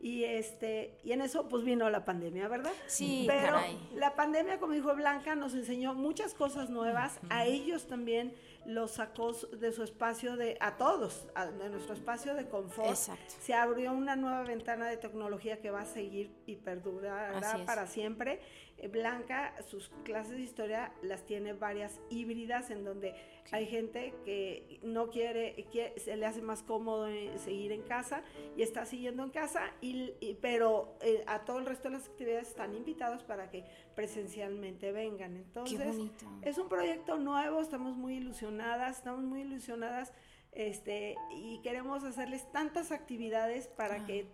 Y 0.01 0.25
este, 0.25 0.97
y 1.03 1.13
en 1.13 1.23
eso 1.23 1.49
pues 1.49 1.65
vino 1.65 1.91
la 1.91 2.05
pandemia, 2.05 2.47
¿verdad? 2.49 2.73
Sí, 2.87 3.25
pero 3.27 3.59
la 3.95 4.15
pandemia, 4.15 4.61
como 4.61 4.73
dijo 4.73 4.95
Blanca, 4.95 5.35
nos 5.35 5.55
enseñó 5.55 5.95
muchas 5.95 6.35
cosas 6.35 6.71
nuevas, 6.71 7.19
a 7.31 7.47
ellos 7.47 7.87
también 7.89 8.33
los 8.65 8.93
sacó 8.93 9.33
de 9.33 9.73
su 9.73 9.83
espacio 9.83 10.37
de, 10.37 10.59
a 10.61 10.77
todos, 10.77 11.27
de 11.59 11.71
nuestro 11.71 11.95
espacio 11.95 12.35
de 12.35 12.49
confort. 12.49 12.91
Exacto. 12.91 13.35
Se 13.41 13.55
abrió 13.55 13.93
una 13.93 14.15
nueva 14.15 14.43
ventana 14.43 14.89
de 14.89 14.99
tecnología 14.99 15.59
que 15.61 15.71
va 15.71 15.81
a 15.81 15.87
seguir 15.87 16.31
y 16.47 16.57
perdurará 16.57 17.65
para 17.65 17.87
siempre. 17.87 18.41
Blanca, 18.87 19.55
sus 19.69 19.89
clases 20.05 20.37
de 20.37 20.43
historia 20.43 20.93
las 21.03 21.27
tiene 21.27 21.53
varias 21.53 22.01
híbridas 22.11 22.71
en 22.71 22.85
donde 22.85 23.15
hay 23.51 23.67
gente 23.67 24.15
que 24.25 24.79
no 24.83 25.11
quiere, 25.11 25.55
que 25.73 25.95
se 25.99 26.17
le 26.17 26.27
hace 26.27 26.43
más 26.43 26.63
cómodo 26.63 27.09
seguir 27.39 27.73
en 27.73 27.83
casa 27.83 28.23
y 28.57 28.63
está 28.63 28.85
siguiendo 28.85 29.25
en 29.25 29.31
casa, 29.31 29.73
y, 29.81 30.13
pero 30.41 30.97
eh, 31.01 31.25
a 31.27 31.41
todo 31.41 31.59
el 31.59 31.67
resto 31.67 31.89
de 31.89 31.95
las 31.95 32.07
actividades 32.07 32.49
están 32.49 32.75
invitados 32.75 33.25
para 33.25 33.51
que 33.51 33.65
presencialmente 33.97 34.93
vengan. 34.93 35.37
Entonces, 35.37 35.97
es 36.43 36.59
un 36.59 36.69
proyecto 36.69 37.19
nuevo, 37.19 37.61
estamos 37.61 37.97
muy 37.97 38.17
ilusionadas, 38.19 38.99
estamos 38.99 39.25
muy 39.25 39.41
ilusionadas 39.41 40.13
este, 40.53 41.17
y 41.35 41.61
queremos 41.63 42.05
hacerles 42.05 42.51
tantas 42.53 42.93
actividades 42.93 43.69
para 43.69 44.05
que 44.07 44.27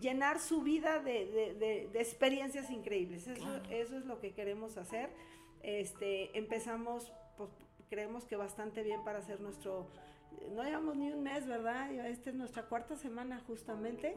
llenar 0.00 0.40
su 0.40 0.62
vida 0.62 0.98
de, 1.00 1.88
experiencias 1.94 2.70
increíbles. 2.70 3.26
Eso, 3.26 3.62
eso 3.70 3.96
es 3.96 4.04
lo 4.04 4.20
que 4.20 4.32
queremos 4.32 4.76
hacer. 4.76 5.10
Este, 5.62 6.36
empezamos 6.36 7.12
pues, 7.36 7.50
creemos 7.88 8.24
que 8.24 8.36
bastante 8.36 8.82
bien 8.82 9.02
para 9.04 9.18
hacer 9.18 9.40
nuestro, 9.40 9.86
no 10.54 10.62
llevamos 10.62 10.96
ni 10.96 11.10
un 11.12 11.22
mes, 11.22 11.46
¿verdad? 11.46 11.92
Esta 12.06 12.30
es 12.30 12.36
nuestra 12.36 12.64
cuarta 12.64 12.96
semana 12.96 13.40
justamente. 13.46 14.14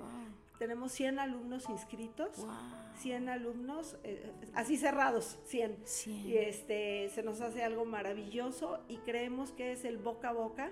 Tenemos 0.58 0.92
100 0.94 1.20
alumnos 1.20 1.70
inscritos, 1.70 2.46
100 2.98 3.30
alumnos, 3.30 3.98
eh, 4.04 4.32
así 4.56 4.78
cerrados, 4.78 5.38
100. 5.46 5.78
Y 6.26 6.38
este, 6.38 7.10
se 7.10 7.22
nos 7.22 7.42
hace 7.42 7.64
algo 7.64 7.86
maravilloso 7.86 8.80
y 8.88 8.98
creemos 8.98 9.52
que 9.52 9.74
es 9.74 9.86
el 9.86 9.98
boca 9.98 10.30
a 10.30 10.34
boca 10.34 10.72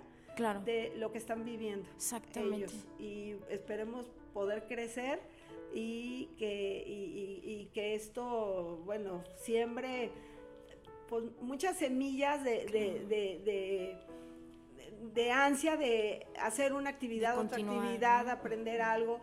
de 0.65 0.93
lo 0.97 1.11
que 1.11 1.17
están 1.17 1.45
viviendo 1.45 1.87
Exactamente. 1.95 2.57
ellos. 2.57 2.87
Y 2.99 3.35
esperemos 3.49 4.07
poder 4.35 4.67
crecer 4.67 5.19
y 5.73 6.27
que, 6.37 6.83
y 6.85 7.71
que 7.73 7.95
esto, 7.95 8.81
bueno, 8.85 9.23
siembre 9.37 10.11
pues, 11.07 11.23
muchas 11.41 11.77
semillas 11.77 12.43
de, 12.43 12.65
de, 12.65 13.97
de, 15.13 15.31
ansia 15.31 15.77
de 15.77 16.25
hacer 16.41 16.73
una 16.73 16.89
actividad, 16.89 17.37
otra 17.39 17.57
actividad, 17.57 18.29
aprender 18.29 18.81
algo. 18.81 19.21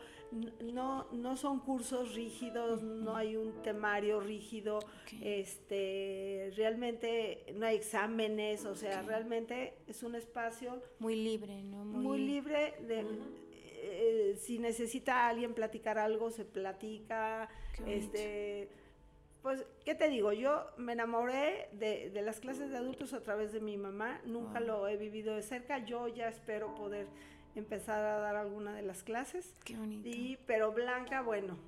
No, 0.62 1.08
no 1.12 1.36
son 1.36 1.60
cursos 1.60 2.14
rígidos, 2.14 2.82
no 2.82 3.16
hay 3.16 3.36
un 3.36 3.62
temario 3.62 4.18
rígido, 4.18 4.78
este, 5.20 6.50
realmente 6.56 7.44
no 7.54 7.66
hay 7.66 7.76
exámenes, 7.76 8.64
o 8.64 8.74
sea, 8.74 9.02
realmente 9.02 9.74
es 9.86 10.02
un 10.02 10.14
espacio 10.14 10.82
muy 11.00 11.16
libre, 11.16 11.62
¿no? 11.64 11.84
Muy, 11.84 12.18
libre 12.20 12.76
de, 12.80 13.04
eh, 13.82 14.36
si 14.40 14.58
necesita 14.58 15.28
alguien 15.28 15.54
platicar 15.54 15.98
algo, 15.98 16.30
se 16.30 16.44
platica, 16.44 17.48
este 17.86 18.68
pues, 19.42 19.64
¿qué 19.84 19.96
te 19.96 20.08
digo? 20.08 20.32
Yo 20.32 20.66
me 20.76 20.92
enamoré 20.92 21.68
de, 21.72 22.10
de, 22.10 22.22
las 22.22 22.38
clases 22.38 22.70
de 22.70 22.76
adultos 22.76 23.12
a 23.12 23.22
través 23.22 23.52
de 23.52 23.60
mi 23.60 23.76
mamá, 23.76 24.20
nunca 24.24 24.60
lo 24.60 24.86
he 24.86 24.96
vivido 24.96 25.34
de 25.34 25.42
cerca, 25.42 25.84
yo 25.84 26.06
ya 26.06 26.28
espero 26.28 26.74
poder 26.76 27.08
empezar 27.56 28.04
a 28.04 28.18
dar 28.18 28.36
alguna 28.36 28.72
de 28.74 28.82
las 28.82 29.02
clases. 29.02 29.52
Qué 29.64 29.76
bonito. 29.76 30.08
Y, 30.08 30.38
pero 30.46 30.72
Blanca, 30.72 31.22
bueno, 31.22 31.58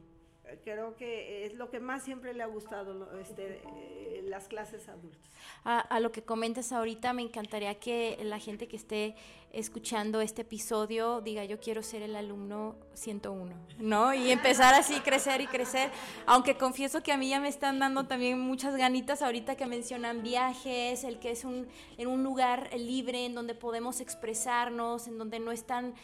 creo 0.63 0.97
que 0.97 1.47
es 1.47 1.55
lo 1.55 1.71
que 1.71 1.81
más 1.81 2.05
siempre 2.05 2.35
le 2.35 2.43
ha 2.43 2.47
gustado, 2.47 3.19
este, 3.21 3.63
eh, 3.79 4.25
las 4.27 4.49
clases 4.49 4.89
adultas 4.89 5.35
a, 5.65 6.01
lo 6.01 6.13
que 6.13 6.23
comentas 6.23 6.73
ahorita, 6.73 7.13
me 7.13 7.23
encantaría 7.23 7.75
que 7.77 8.19
la 8.23 8.39
gente 8.39 8.69
que 8.69 8.77
esté 8.77 9.15
escuchando 9.53 10.21
este 10.21 10.43
episodio 10.43 11.21
diga, 11.21 11.45
yo 11.45 11.61
quiero 11.61 11.83
ser 11.83 12.03
el 12.03 12.17
alumno 12.17 12.77
101, 12.95 13.55
¿no? 13.79 14.13
Y 14.13 14.31
empezar 14.31 14.75
así, 14.75 15.01
crecer 15.01 15.41
y 15.41 15.47
crecer. 15.47 15.91
Aunque 16.27 16.57
confieso 16.57 17.03
que 17.03 17.13
a 17.13 17.17
mí 17.17 17.31
ya 17.31 17.41
me 17.41 17.49
están 17.49 17.79
dando 17.79 18.07
también 18.07 18.41
muchas 18.41 18.77
ganitas 18.77 19.23
ahorita 19.23 19.57
que 19.57 19.67
mencionan 19.67 20.23
viajes, 20.23 21.05
el 21.05 21.19
que 21.19 21.31
es 21.31 21.45
un, 21.45 21.69
en 21.97 22.09
un 22.09 22.25
lugar 22.25 22.69
libre 22.77 23.25
en 23.25 23.35
donde 23.35 23.55
podemos 23.55 24.01
expresarnos, 24.01 25.07
en 25.07 25.19
donde 25.19 25.39
no 25.39 25.53
están 25.53 25.95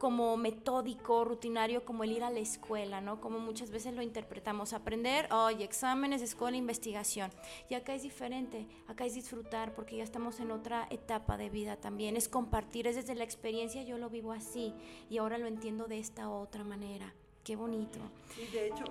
como 0.00 0.38
metódico, 0.38 1.26
rutinario, 1.26 1.84
como 1.84 2.04
el 2.04 2.12
ir 2.12 2.24
a 2.24 2.30
la 2.30 2.38
escuela, 2.38 3.02
¿no? 3.02 3.20
Como 3.20 3.38
muchas 3.38 3.70
veces 3.70 3.92
lo 3.92 4.00
interpretamos, 4.00 4.72
aprender, 4.72 5.30
oye, 5.30 5.62
exámenes, 5.62 6.22
escuela, 6.22 6.56
investigación. 6.56 7.30
Y 7.68 7.74
acá 7.74 7.94
es 7.94 8.02
diferente, 8.02 8.66
acá 8.88 9.04
es 9.04 9.12
disfrutar, 9.12 9.74
porque 9.74 9.98
ya 9.98 10.02
estamos 10.02 10.40
en 10.40 10.52
otra 10.52 10.86
etapa 10.88 11.36
de 11.36 11.50
vida 11.50 11.76
también, 11.76 12.16
es 12.16 12.30
compartir, 12.30 12.86
es 12.86 12.96
desde 12.96 13.14
la 13.14 13.24
experiencia, 13.24 13.82
yo 13.82 13.98
lo 13.98 14.08
vivo 14.08 14.32
así, 14.32 14.72
y 15.10 15.18
ahora 15.18 15.36
lo 15.36 15.46
entiendo 15.46 15.84
de 15.84 15.98
esta 15.98 16.30
otra 16.30 16.64
manera. 16.64 17.12
Qué 17.44 17.54
bonito. 17.54 17.98
Sí, 18.34 18.46
de 18.54 18.68
hecho, 18.68 18.84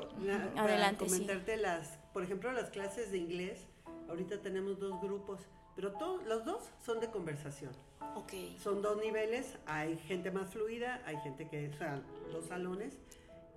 Adelante, 0.58 1.08
comentarte 1.08 1.58
las, 1.58 1.98
por 2.13 2.22
ejemplo, 2.22 2.52
las 2.52 2.69
clases 2.69 3.12
de 3.12 3.17
inglés, 3.17 3.65
ahorita 4.10 4.43
tenemos 4.43 4.80
dos 4.80 5.02
grupos, 5.02 5.41
pero 5.76 5.91
todos, 5.93 6.24
los 6.28 6.45
dos 6.45 6.69
son 6.86 7.00
de 7.00 7.10
conversación. 7.10 7.72
Son 8.62 8.81
dos 8.81 8.97
niveles, 9.01 9.57
hay 9.65 9.97
gente 9.97 10.31
más 10.31 10.51
fluida, 10.51 11.01
hay 11.05 11.17
gente 11.17 11.47
que, 11.47 11.69
o 11.69 11.77
sea, 11.77 12.01
dos 12.31 12.45
salones, 12.45 12.97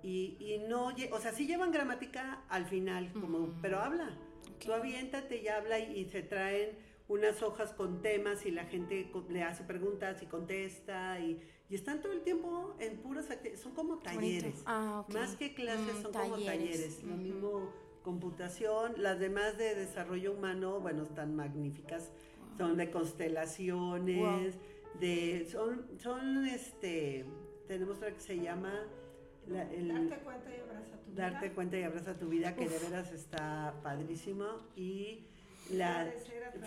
y, 0.01 0.35
y 0.39 0.57
no, 0.67 0.91
o 1.11 1.19
sea, 1.19 1.31
sí 1.31 1.47
llevan 1.47 1.71
gramática 1.71 2.41
al 2.49 2.65
final, 2.65 3.11
como, 3.13 3.49
pero 3.61 3.79
habla. 3.79 4.17
Tú 4.59 4.73
aviéntate 4.73 5.41
y 5.41 5.47
habla 5.47 5.79
y, 5.79 6.05
se 6.05 6.21
traen 6.21 6.77
unas 7.07 7.41
hojas 7.41 7.73
con 7.73 8.01
temas 8.01 8.45
y 8.45 8.51
la 8.51 8.65
gente 8.65 9.09
le 9.29 9.43
hace 9.43 9.63
preguntas 9.63 10.21
y 10.23 10.25
contesta 10.25 11.19
y, 11.19 11.41
y 11.69 11.75
están 11.75 12.01
todo 12.01 12.13
el 12.13 12.21
tiempo 12.21 12.75
en 12.79 12.97
puras 12.97 13.29
actividades, 13.29 13.61
son 13.61 13.73
como 13.73 13.97
talleres. 13.99 14.63
Ah, 14.65 15.05
Más 15.09 15.35
que 15.35 15.53
clases, 15.53 15.99
mm, 15.99 16.01
son 16.01 16.13
como 16.13 16.37
talleres. 16.37 17.03
Lo 17.03 17.15
mismo 17.15 17.69
computación, 18.03 18.93
las 18.97 19.19
demás 19.19 19.57
de 19.57 19.75
desarrollo 19.75 20.33
humano, 20.33 20.79
bueno, 20.79 21.03
están 21.03 21.35
magníficas 21.35 22.11
son 22.57 22.77
de 22.77 22.91
constelaciones, 22.91 24.55
de, 24.99 25.47
son, 25.51 25.87
son, 25.99 26.45
este, 26.47 27.25
tenemos 27.67 27.97
otra 27.97 28.11
que 28.11 28.19
se 28.19 28.39
llama... 28.39 28.73
darte 29.47 30.19
cuenta 30.19 30.49
y 30.49 30.59
abraza 30.59 30.97
tu 30.97 31.11
vida. 31.11 31.29
Darte 31.29 31.51
cuenta 31.51 31.77
y 31.77 31.83
abraza 31.83 32.17
tu 32.17 32.29
vida, 32.29 32.55
que 32.55 32.69
de 32.69 32.79
veras 32.79 33.11
está 33.11 33.79
padrísimo. 33.83 34.45
Y 34.75 35.27
la 35.71 36.11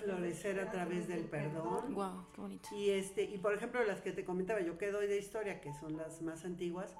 florecer 0.02 0.58
a 0.60 0.70
través, 0.70 1.08
del, 1.08 1.24
perdón. 1.24 1.94
Wow, 1.94 2.26
qué 2.34 2.40
bonito. 2.40 2.68
Y 2.74 2.90
este, 2.90 3.24
y 3.24 3.38
por 3.38 3.54
ejemplo, 3.54 3.84
las 3.84 4.00
que 4.00 4.12
te 4.12 4.24
comentaba 4.24 4.60
yo 4.60 4.78
que 4.78 4.90
doy 4.90 5.06
de 5.06 5.18
historia, 5.18 5.60
que 5.60 5.72
son 5.74 5.96
las 5.96 6.22
más 6.22 6.44
antiguas, 6.44 6.94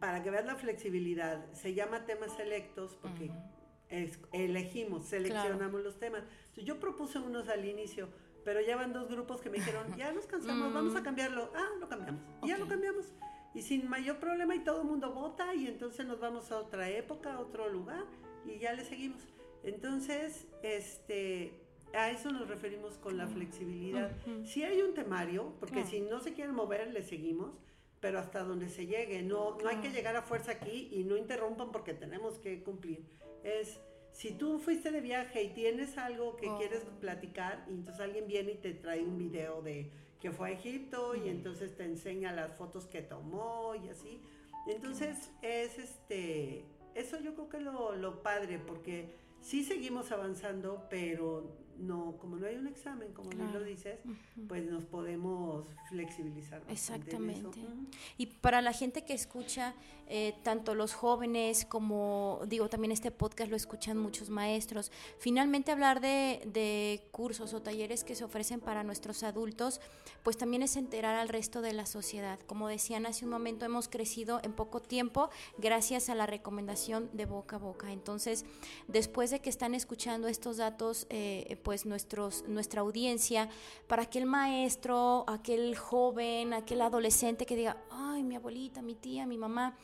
para 0.00 0.22
que 0.22 0.30
veas 0.30 0.44
la 0.44 0.56
flexibilidad, 0.56 1.50
se 1.52 1.74
llama 1.74 2.04
temas 2.04 2.34
selectos 2.36 2.96
porque 3.00 3.30
elegimos, 4.32 5.06
seleccionamos 5.06 5.82
los 5.82 5.98
temas. 5.98 6.22
yo 6.56 6.78
propuse 6.80 7.18
unos 7.18 7.48
al 7.48 7.64
inicio, 7.64 8.08
pero 8.44 8.60
ya 8.60 8.76
van 8.76 8.92
dos 8.92 9.08
grupos 9.08 9.40
que 9.40 9.50
me 9.50 9.58
dijeron, 9.58 9.86
ya 9.96 10.12
nos 10.12 10.26
cansamos, 10.26 10.72
vamos 10.72 10.94
a 10.96 11.00
mm. 11.00 11.04
cambiarlo. 11.04 11.50
Ah, 11.54 11.70
lo 11.80 11.88
cambiamos. 11.88 12.22
Y 12.42 12.48
ya 12.48 12.58
lo 12.58 12.66
cambiamos. 12.66 13.06
Y 13.54 13.62
sin 13.62 13.88
mayor 13.88 14.18
problema 14.18 14.54
y 14.56 14.60
todo 14.60 14.82
el 14.82 14.88
mundo 14.88 15.12
vota 15.12 15.54
y 15.54 15.68
entonces 15.68 16.06
nos 16.06 16.18
vamos 16.18 16.50
a 16.50 16.58
otra 16.58 16.90
época, 16.90 17.34
a 17.34 17.40
otro 17.40 17.68
lugar 17.68 18.04
y 18.44 18.58
ya 18.58 18.72
le 18.72 18.84
seguimos. 18.84 19.22
Entonces, 19.62 20.46
este, 20.62 21.52
a 21.94 22.10
eso 22.10 22.30
nos 22.30 22.48
referimos 22.48 22.98
con 22.98 23.16
la 23.16 23.26
flexibilidad. 23.26 24.10
Si 24.44 24.62
hay 24.64 24.82
un 24.82 24.94
temario, 24.94 25.54
porque 25.60 25.84
si 25.84 26.00
no 26.00 26.20
se 26.20 26.34
quieren 26.34 26.54
mover, 26.54 26.92
le 26.92 27.02
seguimos, 27.02 27.60
pero 28.04 28.18
hasta 28.18 28.44
donde 28.44 28.68
se 28.68 28.86
llegue. 28.86 29.22
No, 29.22 29.56
no 29.62 29.66
hay 29.66 29.78
que 29.78 29.88
llegar 29.88 30.14
a 30.14 30.20
fuerza 30.20 30.52
aquí 30.52 30.90
y 30.92 31.04
no 31.04 31.16
interrumpan 31.16 31.72
porque 31.72 31.94
tenemos 31.94 32.38
que 32.38 32.62
cumplir 32.62 33.02
es 33.42 33.80
si 34.12 34.32
tú 34.32 34.58
fuiste 34.58 34.90
de 34.90 35.00
viaje 35.00 35.42
y 35.42 35.54
tienes 35.54 35.96
algo 35.96 36.36
que 36.36 36.50
oh. 36.50 36.58
quieres 36.58 36.84
platicar 37.00 37.64
y 37.66 37.72
entonces 37.72 38.02
alguien 38.02 38.26
viene 38.26 38.52
y 38.52 38.56
te 38.56 38.74
trae 38.74 39.02
un 39.02 39.16
video 39.16 39.62
de 39.62 39.90
que 40.20 40.32
fue 40.32 40.50
a 40.50 40.52
Egipto 40.52 41.14
y 41.14 41.20
mm. 41.20 41.28
entonces 41.28 41.74
te 41.78 41.84
enseña 41.84 42.30
las 42.32 42.54
fotos 42.58 42.84
que 42.84 43.00
tomó 43.00 43.74
y 43.74 43.88
así. 43.88 44.20
Entonces 44.66 45.30
es 45.40 45.78
este, 45.78 46.66
eso 46.94 47.18
yo 47.20 47.34
creo 47.34 47.48
que 47.48 47.56
es 47.56 47.62
lo, 47.62 47.96
lo 47.96 48.22
padre 48.22 48.58
porque 48.58 49.14
sí 49.40 49.64
seguimos 49.64 50.12
avanzando, 50.12 50.86
pero 50.90 51.56
no, 51.78 52.16
como 52.18 52.36
no 52.36 52.46
hay 52.46 52.56
un 52.56 52.66
examen, 52.66 53.12
como 53.12 53.30
bien 53.30 53.52
lo 53.52 53.62
dices, 53.62 53.98
pues 54.48 54.64
nos 54.64 54.84
podemos 54.84 55.66
flexibilizar. 55.88 56.62
Exactamente. 56.68 57.60
Y 58.16 58.26
para 58.26 58.62
la 58.62 58.72
gente 58.72 59.04
que 59.04 59.14
escucha, 59.14 59.74
eh, 60.06 60.34
tanto 60.42 60.74
los 60.74 60.94
jóvenes 60.94 61.64
como, 61.64 62.40
digo, 62.46 62.68
también 62.68 62.92
este 62.92 63.10
podcast 63.10 63.50
lo 63.50 63.56
escuchan 63.56 63.96
muchos 63.96 64.30
maestros, 64.30 64.92
finalmente 65.18 65.72
hablar 65.72 66.00
de, 66.00 66.42
de 66.46 67.02
cursos 67.10 67.54
o 67.54 67.62
talleres 67.62 68.04
que 68.04 68.14
se 68.14 68.24
ofrecen 68.24 68.60
para 68.60 68.84
nuestros 68.84 69.22
adultos, 69.22 69.80
pues 70.22 70.36
también 70.36 70.62
es 70.62 70.76
enterar 70.76 71.14
al 71.14 71.28
resto 71.28 71.62
de 71.62 71.72
la 71.72 71.86
sociedad. 71.86 72.38
Como 72.46 72.68
decían 72.68 73.06
hace 73.06 73.24
un 73.24 73.30
momento, 73.30 73.64
hemos 73.64 73.88
crecido 73.88 74.40
en 74.42 74.52
poco 74.52 74.80
tiempo 74.80 75.30
gracias 75.58 76.08
a 76.08 76.14
la 76.14 76.26
recomendación 76.26 77.10
de 77.12 77.26
boca 77.26 77.56
a 77.56 77.58
boca. 77.58 77.92
Entonces, 77.92 78.44
después 78.88 79.30
de 79.30 79.40
que 79.40 79.50
están 79.50 79.74
escuchando 79.74 80.28
estos 80.28 80.58
datos, 80.58 81.06
eh, 81.10 81.58
pues 81.64 81.86
nuestros, 81.86 82.44
nuestra 82.46 82.82
audiencia, 82.82 83.48
para 83.88 84.02
aquel 84.02 84.26
maestro, 84.26 85.24
aquel 85.26 85.76
joven, 85.76 86.52
aquel 86.52 86.82
adolescente 86.82 87.46
que 87.46 87.56
diga, 87.56 87.76
ay, 87.90 88.22
mi 88.22 88.36
abuelita, 88.36 88.82
mi 88.82 88.94
tía, 88.94 89.26
mi 89.26 89.38
mamá, 89.38 89.76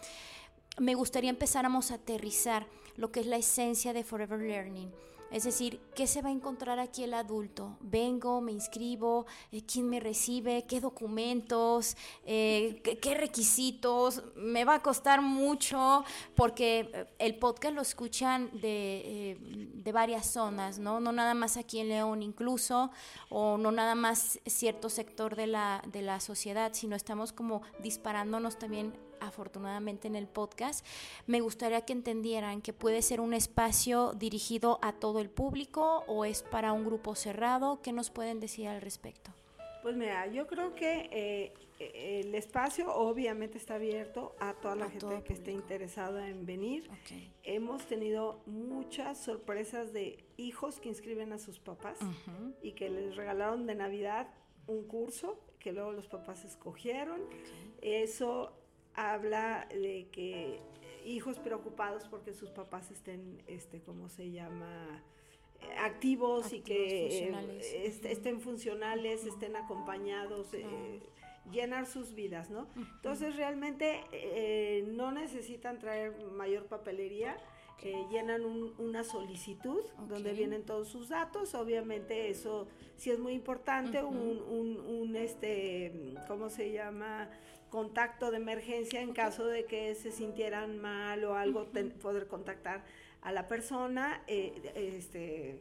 me 0.79 0.95
gustaría 0.95 1.31
empezáramos 1.31 1.91
a 1.91 1.95
aterrizar 1.95 2.69
lo 2.97 3.11
que 3.11 3.21
es 3.21 3.27
la 3.27 3.37
esencia 3.37 3.93
de 3.93 4.05
Forever 4.05 4.41
Learning. 4.41 4.93
Es 5.31 5.45
decir, 5.45 5.81
¿qué 5.95 6.09
se 6.09 6.23
va 6.23 6.29
a 6.29 6.33
encontrar 6.33 6.81
aquí 6.81 7.05
el 7.05 7.15
adulto? 7.15 7.77
Vengo, 7.81 8.41
me 8.41 8.51
inscribo, 8.51 9.27
eh, 9.53 9.63
¿quién 9.65 9.89
me 9.89 10.01
recibe? 10.01 10.65
¿Qué 10.67 10.81
documentos? 10.81 11.97
Eh, 12.25 12.83
¿qué, 13.01 13.15
requisitos? 13.15 14.25
Me 14.35 14.65
va 14.65 14.77
a 14.77 14.83
costar 14.83 15.23
mucho 15.23 16.05
porque 16.35 16.91
eh, 16.93 17.07
el 17.21 17.39
podcast 17.39 17.75
lo 17.75 17.83
escuchan 17.83 18.51
de, 18.61 19.39
de, 19.75 19.93
varias 19.93 20.27
zonas, 20.27 20.79
¿no? 20.79 20.99
No 20.99 21.13
nada 21.13 21.35
más 21.35 21.57
aquí 21.57 21.79
en 21.79 21.89
León 21.91 22.23
incluso, 22.23 22.91
o 23.29 23.57
no 23.57 23.71
nada 23.71 23.95
más 23.95 24.41
cierto 24.47 24.89
sector 24.89 25.37
de 25.37 25.47
la, 25.47 25.83
de 25.87 26.03
la 26.03 26.19
sociedad, 26.19 26.73
sino 26.75 26.97
estamos 26.97 27.33
como 27.33 27.63
disparándonos 27.83 28.59
también 28.59 28.93
afortunadamente 29.21 30.09
en 30.09 30.17
el 30.17 30.27
podcast, 30.27 30.87
me 31.27 31.41
gustaría 31.41 31.83
que 31.83 31.93
entendieran 31.93 32.63
que 32.63 32.73
puede 32.73 33.03
ser 33.03 33.21
un 33.21 33.35
espacio 33.35 34.13
dirigido 34.13 34.79
a 34.83 34.93
todo 34.93 35.21
el 35.21 35.31
público 35.31 36.05
o 36.07 36.25
es 36.25 36.43
para 36.43 36.73
un 36.73 36.85
grupo 36.85 37.15
cerrado. 37.15 37.81
¿Qué 37.83 37.93
nos 37.93 38.11
pueden 38.11 38.41
decir 38.41 38.69
al 38.69 38.81
respecto? 38.81 39.33
Pues 39.83 39.97
mira, 39.97 40.27
yo 40.27 40.47
creo 40.47 40.75
que 40.75 41.09
eh, 41.11 41.55
el 41.79 42.35
espacio 42.35 42.95
obviamente 42.95 43.57
está 43.57 43.77
abierto 43.77 44.35
a 44.39 44.53
toda 44.55 44.77
la 44.77 44.91
gente 44.91 45.23
que 45.25 45.33
esté 45.33 45.53
interesada 45.53 46.29
en 46.29 46.45
venir. 46.45 46.91
Hemos 47.43 47.87
tenido 47.87 48.43
muchas 48.45 49.19
sorpresas 49.19 49.93
de 49.93 50.23
hijos 50.37 50.81
que 50.81 50.91
inscriben 50.91 51.33
a 51.33 51.39
sus 51.39 51.59
papás 51.59 51.99
y 52.63 52.73
que 52.73 52.91
les 52.91 53.17
regalaron 53.17 53.67
de 53.67 53.75
Navidad 53.75 54.29
un 54.67 54.87
curso 54.87 55.41
que 55.59 55.73
luego 55.73 55.93
los 55.93 56.07
papás 56.07 56.45
escogieron. 56.45 57.23
Eso 57.81 58.53
habla 58.95 59.67
de 59.71 60.09
que 60.13 60.61
hijos 61.05 61.39
preocupados 61.39 62.09
porque 62.09 62.33
sus 62.35 62.51
papás 62.51 62.91
estén, 62.91 63.43
este, 63.47 63.81
¿cómo 63.81 64.09
se 64.09 64.31
llama? 64.31 65.03
activos, 65.79 66.53
y 66.53 66.61
que 66.61 67.29
eh, 67.29 68.01
estén 68.05 68.41
funcionales, 68.41 69.25
estén 69.25 69.57
acompañados, 69.57 70.53
eh, 70.55 71.01
llenar 71.51 71.87
sus 71.87 72.15
vidas, 72.15 72.51
¿no? 72.51 72.67
Entonces 72.97 73.37
realmente 73.37 74.03
eh, 74.13 74.85
no 74.89 75.13
necesitan 75.13 75.79
traer 75.79 76.17
mayor 76.33 76.67
papelería, 76.67 77.37
llenan 78.11 78.45
una 78.77 79.05
solicitud 79.05 79.81
donde 80.07 80.35
vienen 80.35 80.65
todos 80.65 80.89
sus 80.89 81.09
datos, 81.09 81.55
obviamente 81.55 82.29
eso 82.29 82.69
sí 82.97 83.11
es 83.11 83.19
muy 83.19 83.33
importante, 83.33 84.03
un, 84.05 84.17
un, 84.17 84.77
un, 84.77 85.17
este, 85.17 86.15
¿cómo 86.29 86.51
se 86.51 86.73
llama? 86.73 87.31
Contacto 87.71 88.31
de 88.31 88.37
emergencia 88.37 89.01
en 89.01 89.13
caso 89.13 89.47
de 89.47 89.65
que 89.65 89.95
se 89.95 90.13
sintieran 90.13 90.79
mal 90.79 91.25
o 91.25 91.37
algo, 91.37 91.69
poder 92.03 92.27
contactar 92.27 92.85
a 93.23 93.33
la 93.33 93.49
persona 93.49 94.23
eh, 94.27 94.73
este, 94.75 95.61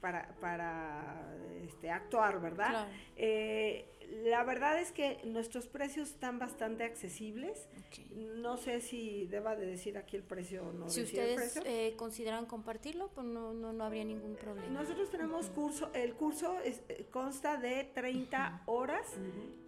para, 0.00 0.28
para 0.40 1.34
este, 1.64 1.90
actuar, 1.90 2.40
¿verdad? 2.40 2.88
Eh, 3.16 3.95
la 4.10 4.44
verdad 4.44 4.80
es 4.80 4.92
que 4.92 5.18
nuestros 5.24 5.66
precios 5.66 6.10
están 6.10 6.38
bastante 6.38 6.84
accesibles. 6.84 7.68
No 8.14 8.56
sé 8.56 8.80
si 8.80 9.26
deba 9.26 9.56
de 9.56 9.66
decir 9.66 9.98
aquí 9.98 10.16
el 10.16 10.22
precio 10.22 10.68
o 10.68 10.72
no. 10.72 10.88
Si 10.88 11.02
ustedes 11.02 11.60
eh, 11.64 11.94
consideran 11.96 12.46
compartirlo, 12.46 13.08
pues 13.08 13.26
no, 13.26 13.52
no, 13.52 13.84
habría 13.84 14.04
ningún 14.04 14.36
problema. 14.36 14.68
Nosotros 14.68 15.10
tenemos 15.10 15.50
curso, 15.50 15.90
el 15.94 16.14
curso 16.14 16.56
eh, 16.64 17.06
consta 17.10 17.56
de 17.56 17.84
30 17.94 18.62
horas, 18.66 19.06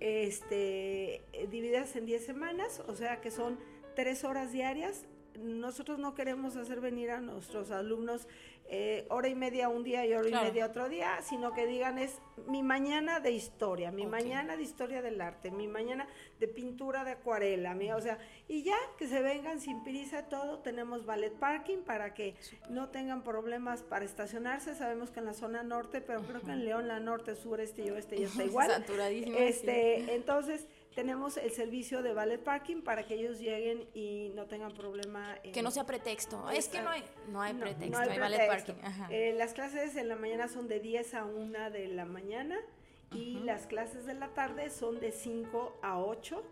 este, 0.01 1.23
divididas 1.51 1.95
en 1.97 2.07
10 2.07 2.25
semanas, 2.25 2.83
o 2.87 2.95
sea 2.95 3.21
que 3.21 3.31
son 3.31 3.59
3 3.97 4.25
horas 4.25 4.53
diarias. 4.53 5.05
Nosotros 5.39 5.99
no 5.99 6.15
queremos 6.15 6.57
hacer 6.57 6.81
venir 6.81 7.11
a 7.11 7.21
nuestros 7.21 7.71
alumnos 7.71 8.27
eh, 8.71 9.07
hora 9.09 9.29
y 9.29 9.35
media 9.35 9.71
un 9.71 9.83
día 9.83 10.05
y 10.05 10.13
hora 10.13 10.29
y 10.29 10.33
media 10.33 10.67
otro 10.67 10.91
día, 10.91 11.23
sino 11.23 11.55
que 11.55 11.67
digan 11.67 11.99
es 11.99 12.21
mi 12.47 12.63
mañana 12.63 13.19
de 13.19 13.31
historia, 13.31 13.91
mi 13.91 14.07
mañana 14.07 14.59
de 14.59 14.63
historia 14.63 15.01
del 15.01 15.23
arte, 15.23 15.51
mi 15.51 15.67
mañana 15.67 16.07
de 16.39 16.49
pintura 16.49 17.03
de 17.03 17.13
acuarela, 17.13 17.75
mi, 17.75 17.91
o 17.93 18.01
sea, 18.01 18.19
y 18.47 18.65
ya 18.65 18.77
que 18.99 19.07
se 19.07 19.23
vengan 19.23 19.61
sin 19.61 19.83
prisa 19.85 20.29
todo, 20.29 20.59
tenemos 20.59 21.07
ballet 21.07 21.33
parking 21.33 21.79
para 21.79 22.13
que 22.13 22.35
no 22.69 22.91
tengan 22.91 23.25
problemas 23.25 23.83
para 23.83 24.05
estacionarse, 24.05 24.75
sabemos 24.75 25.11
que 25.11 25.21
en 25.21 25.27
la 25.27 25.35
zona 25.35 25.63
norte, 25.63 26.03
pero 26.03 26.21
creo 26.21 26.43
que 26.43 26.53
en 26.53 26.67
León, 26.67 26.89
la 26.89 27.01
norte, 27.01 27.37
sur, 27.37 27.61
este 27.61 27.87
y 27.87 27.91
oeste 27.91 28.19
ya 28.19 28.27
está 28.27 28.45
igual. 28.45 28.85
Este, 29.39 30.15
entonces 30.15 30.67
tenemos 30.99 31.37
el 31.37 31.53
servicio 31.53 32.03
de 32.03 32.13
ballet 32.13 32.43
parking 32.43 32.83
para 32.83 33.07
que 33.07 33.15
ellos 33.15 33.39
lleguen 33.39 33.87
y 33.95 34.33
no 34.35 34.47
tengan 34.47 34.75
problema. 34.75 35.37
que 35.53 35.63
no 35.63 35.71
sea 35.71 35.87
pretexto. 35.87 36.51
Es 36.51 36.67
que 36.67 36.83
no 36.83 36.91
hay, 36.91 37.05
no 37.29 37.41
hay 37.41 37.55
pretexto, 37.55 37.97
no 37.97 37.99
hay, 37.99 38.19
ballet 38.19 38.49
parking. 38.49 38.75
Eh, 39.09 39.33
las 39.39 39.53
clases 39.53 39.95
en 39.95 40.09
la 40.09 40.17
mañana 40.17 40.49
son 40.49 40.67
de 40.67 40.81
10 40.81 41.15
a 41.15 41.25
1 41.25 41.71
de 41.71 41.87
la 41.87 42.05
mañana 42.05 42.59
y 43.13 43.35
las 43.45 43.69
clases 43.69 44.07
de 44.07 44.15
la 44.15 44.35
tarde 44.35 44.71
son 44.71 44.99
de 44.99 45.13
5 45.13 45.79
a 45.83 46.01
8. 46.01 46.43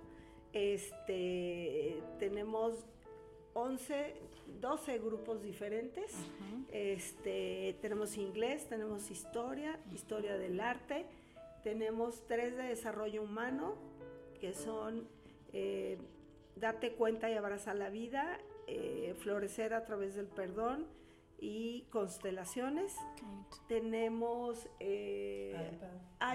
Este, 0.52 2.00
tenemos 2.20 2.86
11, 3.54 4.14
12 4.60 4.98
grupos 4.98 5.42
diferentes. 5.42 6.14
Este, 6.70 7.76
tenemos 7.82 8.16
inglés, 8.16 8.68
tenemos 8.68 9.10
historia, 9.10 9.80
historia 9.92 10.36
del 10.36 10.60
arte, 10.60 11.04
tenemos 11.64 12.24
tres 12.28 12.56
de 12.56 12.62
desarrollo 12.62 13.24
humano, 13.24 13.74
que 14.36 14.54
son 14.54 15.08
eh, 15.52 15.98
date 16.56 16.92
cuenta 16.92 17.30
y 17.30 17.34
abrazar 17.34 17.76
la 17.76 17.90
vida, 17.90 18.38
eh, 18.66 19.14
florecer 19.18 19.74
a 19.74 19.84
través 19.84 20.14
del 20.14 20.26
perdón 20.26 20.86
y 21.38 21.82
constelaciones. 21.90 22.96
Tenemos 23.68 24.68
eh, 24.80 25.78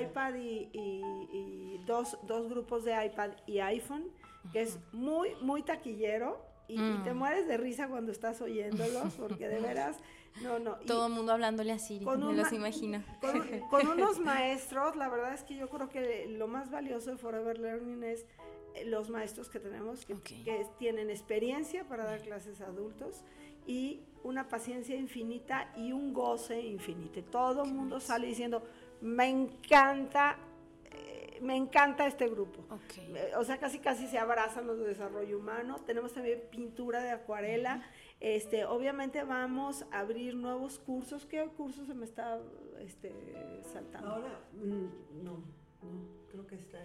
iPad, 0.01 0.35
y, 0.35 1.79
dos, 1.85 2.17
grupos 2.49 2.85
de 2.85 3.05
iPad 3.05 3.31
y 3.47 3.59
iPhone, 3.59 4.05
que 4.53 4.61
es 4.61 4.79
muy, 4.91 5.35
muy 5.41 5.63
taquillero. 5.63 6.45
Y, 6.67 6.77
te 7.03 7.13
mm. 7.13 7.17
mueres 7.17 7.47
de 7.47 7.57
risa 7.57 7.89
cuando 7.89 8.11
estás 8.11 8.41
oyéndolos, 8.41 9.15
porque 9.15 9.49
de 9.49 9.59
veras, 9.61 9.97
no, 10.41 10.59
no. 10.59 10.75
Todo 10.77 11.07
el 11.07 11.13
mundo 11.13 11.33
hablándole 11.33 11.71
así, 11.71 11.99
me 11.99 12.33
los 12.33 12.51
imagino. 12.51 13.03
Con, 13.69 13.87
unos 13.87 14.19
maestros, 14.19 14.95
la 14.95 15.09
verdad 15.09 15.33
es 15.33 15.43
que 15.43 15.55
yo 15.55 15.69
creo 15.69 15.89
que 15.89 16.27
lo 16.27 16.47
más 16.47 16.71
valioso 16.71 17.11
de 17.11 17.17
Forever 17.17 17.59
Learning 17.59 18.03
es 18.03 18.25
eh, 18.75 18.85
los 18.85 19.09
maestros 19.09 19.49
que 19.49 19.59
tenemos, 19.59 20.05
que, 20.05 20.19
que 20.21 20.65
tienen 20.79 21.09
experiencia 21.09 21.83
para 21.87 22.05
dar 22.05 22.21
clases 22.21 22.61
a 22.61 22.67
adultos 22.67 23.23
y 23.67 24.01
una 24.23 24.47
paciencia 24.47 24.95
infinita 24.95 25.71
y 25.75 25.91
un 25.91 26.13
goce 26.13 26.61
infinito. 26.61 27.21
Todo 27.23 27.63
el 27.63 27.73
mundo 27.73 27.99
sale 27.99 28.27
diciendo, 28.27 28.63
me 29.01 29.29
encanta 29.29 30.37
eh, 30.91 31.39
me 31.41 31.55
encanta 31.55 32.05
este 32.05 32.27
grupo. 32.27 32.63
Eh, 33.15 33.31
o 33.37 33.43
sea, 33.43 33.57
casi 33.57 33.79
casi 33.79 34.07
se 34.07 34.17
abrazan 34.17 34.67
los 34.67 34.77
de 34.79 34.87
desarrollo 34.87 35.37
humano. 35.37 35.77
Tenemos 35.85 36.13
también 36.13 36.41
pintura 36.51 37.01
de 37.01 37.11
acuarela. 37.11 37.83
Este, 38.21 38.65
obviamente 38.65 39.23
vamos 39.23 39.83
a 39.91 39.99
abrir 39.99 40.35
nuevos 40.35 40.77
cursos. 40.77 41.25
¿Qué 41.25 41.43
cursos 41.57 41.87
se 41.87 41.95
me 41.95 42.05
está 42.05 42.39
este, 42.79 43.11
saltando? 43.73 44.09
Ahora, 44.09 44.39
mm, 44.53 45.23
no, 45.23 45.31
no, 45.81 46.21
creo 46.29 46.45
que 46.45 46.55
está. 46.55 46.77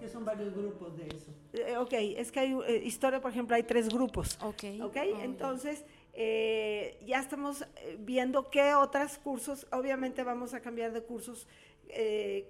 que 0.00 0.08
son 0.08 0.24
varios 0.24 0.54
grupos 0.54 0.96
de 0.96 1.08
eso. 1.08 1.32
Eh, 1.52 1.76
ok, 1.76 1.92
es 1.92 2.32
que 2.32 2.40
hay 2.40 2.56
historia, 2.82 3.20
por 3.20 3.30
ejemplo, 3.30 3.54
hay 3.54 3.62
tres 3.62 3.90
grupos. 3.90 4.38
Ok. 4.42 4.64
Ok, 4.82 4.96
entonces 5.22 5.84
eh, 6.14 6.98
ya 7.06 7.20
estamos 7.20 7.62
eh, 7.62 7.98
viendo 8.00 8.50
qué 8.50 8.74
otros 8.74 9.18
cursos, 9.18 9.66
obviamente 9.72 10.24
vamos 10.24 10.54
a 10.54 10.60
cambiar 10.60 10.92
de 10.92 11.02
cursos. 11.02 11.46
Eh, 11.92 12.48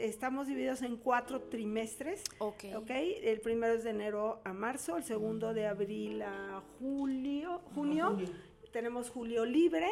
estamos 0.00 0.46
divididos 0.46 0.82
en 0.82 0.96
cuatro 0.96 1.40
trimestres. 1.42 2.22
Okay. 2.38 2.74
ok. 2.74 2.90
El 2.90 3.40
primero 3.40 3.74
es 3.74 3.84
de 3.84 3.90
enero 3.90 4.40
a 4.44 4.52
marzo, 4.52 4.96
el 4.96 5.04
segundo 5.04 5.52
de 5.54 5.66
abril 5.66 6.22
a 6.22 6.62
julio, 6.78 7.60
junio. 7.74 8.16
Tenemos 8.72 9.10
julio 9.10 9.44
libre 9.44 9.88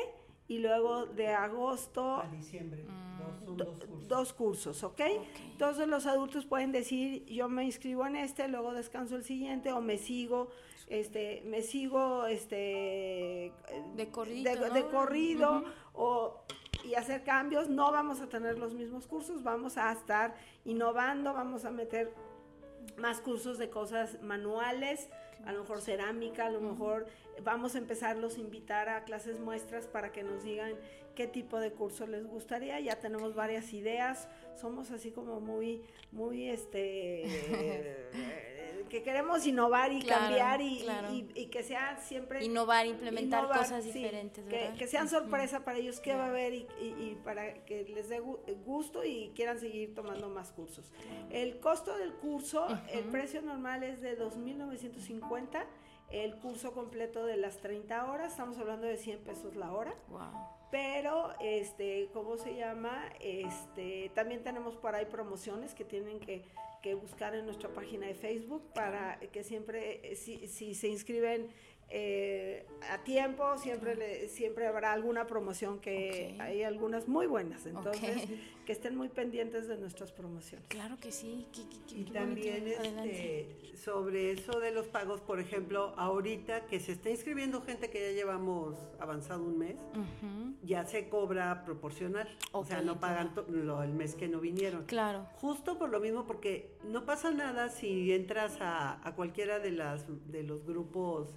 y 0.47 0.59
luego 0.59 1.07
de 1.07 1.29
agosto 1.29 2.17
A 2.21 2.29
diciembre. 2.29 2.85
Dos, 3.19 3.45
son 3.45 3.57
do- 3.57 3.65
dos 3.65 3.79
cursos. 3.85 4.09
dos 4.09 4.33
cursos, 4.33 4.85
¿ok? 4.85 4.93
Ok. 5.19 5.27
Entonces 5.53 5.89
los 5.89 6.07
adultos 6.07 6.47
pueden 6.47 6.71
decir, 6.73 7.25
yo 7.27 7.49
me 7.49 7.65
inscribo 7.65 8.07
en 8.07 8.17
este, 8.17 8.47
luego 8.49 8.73
descanso 8.73 9.17
el 9.17 9.25
siguiente, 9.25 9.73
o 9.73 9.81
me 9.81 9.99
sigo, 9.99 10.49
este, 10.87 11.43
me 11.45 11.63
sigo, 11.63 12.27
este, 12.27 13.53
De 13.97 14.09
corrido, 14.11 14.53
de, 14.55 14.61
¿no? 14.69 14.73
de 14.75 14.85
corrido, 14.87 15.65
o 15.95 16.41
y 16.89 16.95
hacer 16.95 17.23
cambios. 17.23 17.69
No 17.69 17.93
vamos 17.93 18.21
a 18.21 18.29
tener 18.29 18.59
los 18.59 18.75
mismos 18.75 19.07
cursos, 19.07 19.43
vamos 19.43 19.77
a 19.77 19.93
estar 19.93 20.35
innovando, 20.65 21.35
vamos 21.35 21.65
a 21.65 21.71
meter 21.71 22.13
más 22.97 23.21
cursos 23.21 23.59
de 23.59 23.69
cosas 23.69 24.21
manuales, 24.23 25.09
a 25.45 25.53
lo 25.53 25.61
mejor 25.61 25.81
cerámica, 25.81 26.47
a 26.47 26.51
lo 26.51 26.61
mejor 26.61 27.07
vamos 27.45 27.75
a 27.75 27.79
empezarlos 27.79 28.37
a 28.37 28.41
invitar 28.41 28.89
a 28.89 29.05
clases 29.05 29.39
muestras 29.39 29.87
para 29.87 30.11
que 30.11 30.23
nos 30.23 30.43
digan 30.43 30.73
qué 31.15 31.27
tipo 31.27 31.59
de 31.61 31.73
curso 31.73 32.07
les 32.07 32.27
gustaría. 32.27 32.81
Ya 32.81 32.97
tenemos 32.97 33.35
varias 33.35 33.73
ideas, 33.73 34.29
somos 34.57 34.91
así 34.91 35.11
como 35.11 35.41
muy, 35.41 35.83
muy, 36.11 36.49
este, 36.49 37.25
que 38.89 39.03
queremos 39.03 39.47
innovar 39.47 39.93
y 39.93 40.01
Claro, 40.03 40.21
cambiar 40.27 40.61
y, 40.61 40.81
claro. 40.81 41.13
y- 41.13 41.29
y 41.35 41.47
que 41.47 41.63
sea 41.63 41.97
siempre 41.99 42.45
Innovar, 42.45 42.87
implementar 42.87 43.41
innovar, 43.45 43.59
cosas 43.61 43.85
sí, 43.85 43.93
diferentes, 43.93 44.45
que, 44.47 44.57
¿verdad? 44.57 44.77
que 44.77 44.87
sean 44.87 45.09
sorpresa 45.09 45.65
para 45.65 45.79
ellos 45.79 46.01
qué 46.01 46.15
va 46.15 46.25
a 46.25 46.29
haber 46.29 46.55
y, 46.55 46.67
y- 46.81 47.19
para 47.25 47.65
que 47.65 47.85
les 47.85 48.09
dé 48.09 48.21
gu- 48.23 48.39
gusto 48.65 49.05
y 49.05 49.33
quieran 49.35 49.59
seguir 49.59 49.95
tomando 49.95 50.29
más 50.29 50.53
cursos. 50.53 50.91
El 51.31 51.59
costo 51.61 51.97
del 51.97 52.13
curso, 52.15 52.67
el 52.93 53.01
Ujú. 53.01 53.11
precio 53.11 53.43
normal 53.43 53.83
es 53.83 54.01
de 54.01 54.17
2.950, 54.17 55.65
el 56.11 56.37
curso 56.37 56.73
completo 56.73 57.27
de 57.27 57.37
las 57.37 57.59
30 57.59 58.11
horas, 58.11 58.33
estamos 58.33 58.57
hablando 58.59 58.87
de 58.87 58.97
100 58.97 59.19
pesos 59.21 59.57
la 59.57 59.73
hora. 59.73 59.95
Wow. 60.09 60.21
Pero, 60.71 61.33
este, 61.41 62.11
¿cómo 62.13 62.37
se 62.37 62.55
llama? 62.55 63.03
Este, 63.21 64.11
también 64.15 64.43
tenemos 64.43 64.77
por 64.77 64.95
ahí 64.95 65.07
promociones 65.07 65.75
que 65.75 65.85
tienen 65.85 66.21
que, 66.21 66.45
que 66.81 66.95
buscar 66.95 67.35
en 67.35 67.45
nuestra 67.45 67.69
página 67.73 68.07
de 68.07 68.15
Facebook 68.15 68.63
para 68.75 69.19
que 69.33 69.45
siempre, 69.45 70.13
eh, 70.13 70.17
si, 70.17 70.47
si 70.49 70.75
se 70.75 70.89
inscriben 70.89 71.49
eh, 71.91 72.67
a 72.91 72.99
tiempo, 73.03 73.57
siempre, 73.59 73.95
le- 73.97 74.29
siempre 74.29 74.67
habrá 74.67 74.93
alguna 74.93 75.27
promoción 75.27 75.81
que 75.81 76.37
hay 76.39 76.63
algunas 76.63 77.09
muy 77.09 77.27
buenas. 77.27 77.65
Entonces, 77.67 78.29
que 78.67 78.73
estén 78.73 78.95
muy 78.97 79.09
pendientes 79.09 79.67
de 79.69 79.79
nuestras 79.79 80.13
promociones. 80.13 80.67
Claro 80.69 80.99
que 81.01 81.11
sí. 81.11 81.47
qué- 81.53 81.63
qué- 81.69 81.79
qué- 81.89 82.01
Y 82.01 82.05
también 82.05 82.67
este, 82.69 83.77
sobre 83.77 84.33
eso 84.33 84.61
de 84.61 84.71
los 84.73 84.87
pagos, 84.89 85.23
por 85.23 85.41
ejemplo, 85.41 85.95
ahorita 85.97 86.67
que 86.67 86.79
se 86.79 86.93
está 86.93 87.09
inscribiendo 87.09 87.63
gente 87.63 87.89
que 87.89 88.01
ya 88.11 88.13
llevamos 88.13 88.77
avanzado 89.01 89.43
un 89.45 89.57
mes, 89.59 89.77
ya 90.63 90.85
se 90.85 91.09
cobra 91.09 91.65
proporcional. 91.65 92.29
o 92.53 92.65
sea, 92.65 92.83
no 92.83 93.01
pagan 93.01 93.33
lo- 93.49 93.83
el 93.83 93.93
mes 93.95 94.15
que 94.15 94.29
no 94.29 94.41
vinieron. 94.41 94.85
Claro. 94.85 95.27
Justo 95.37 95.79
por 95.79 95.89
lo 95.91 96.01
mismo, 96.01 96.27
porque 96.27 96.71
no 96.85 97.05
pasa 97.07 97.31
nada 97.31 97.69
si 97.71 98.13
entras 98.13 98.61
a, 98.61 99.07
a 99.07 99.15
cualquiera 99.15 99.59
de 99.61 99.71
las 99.71 100.05
de 100.31 100.43
los 100.43 100.65
grupos 100.67 101.29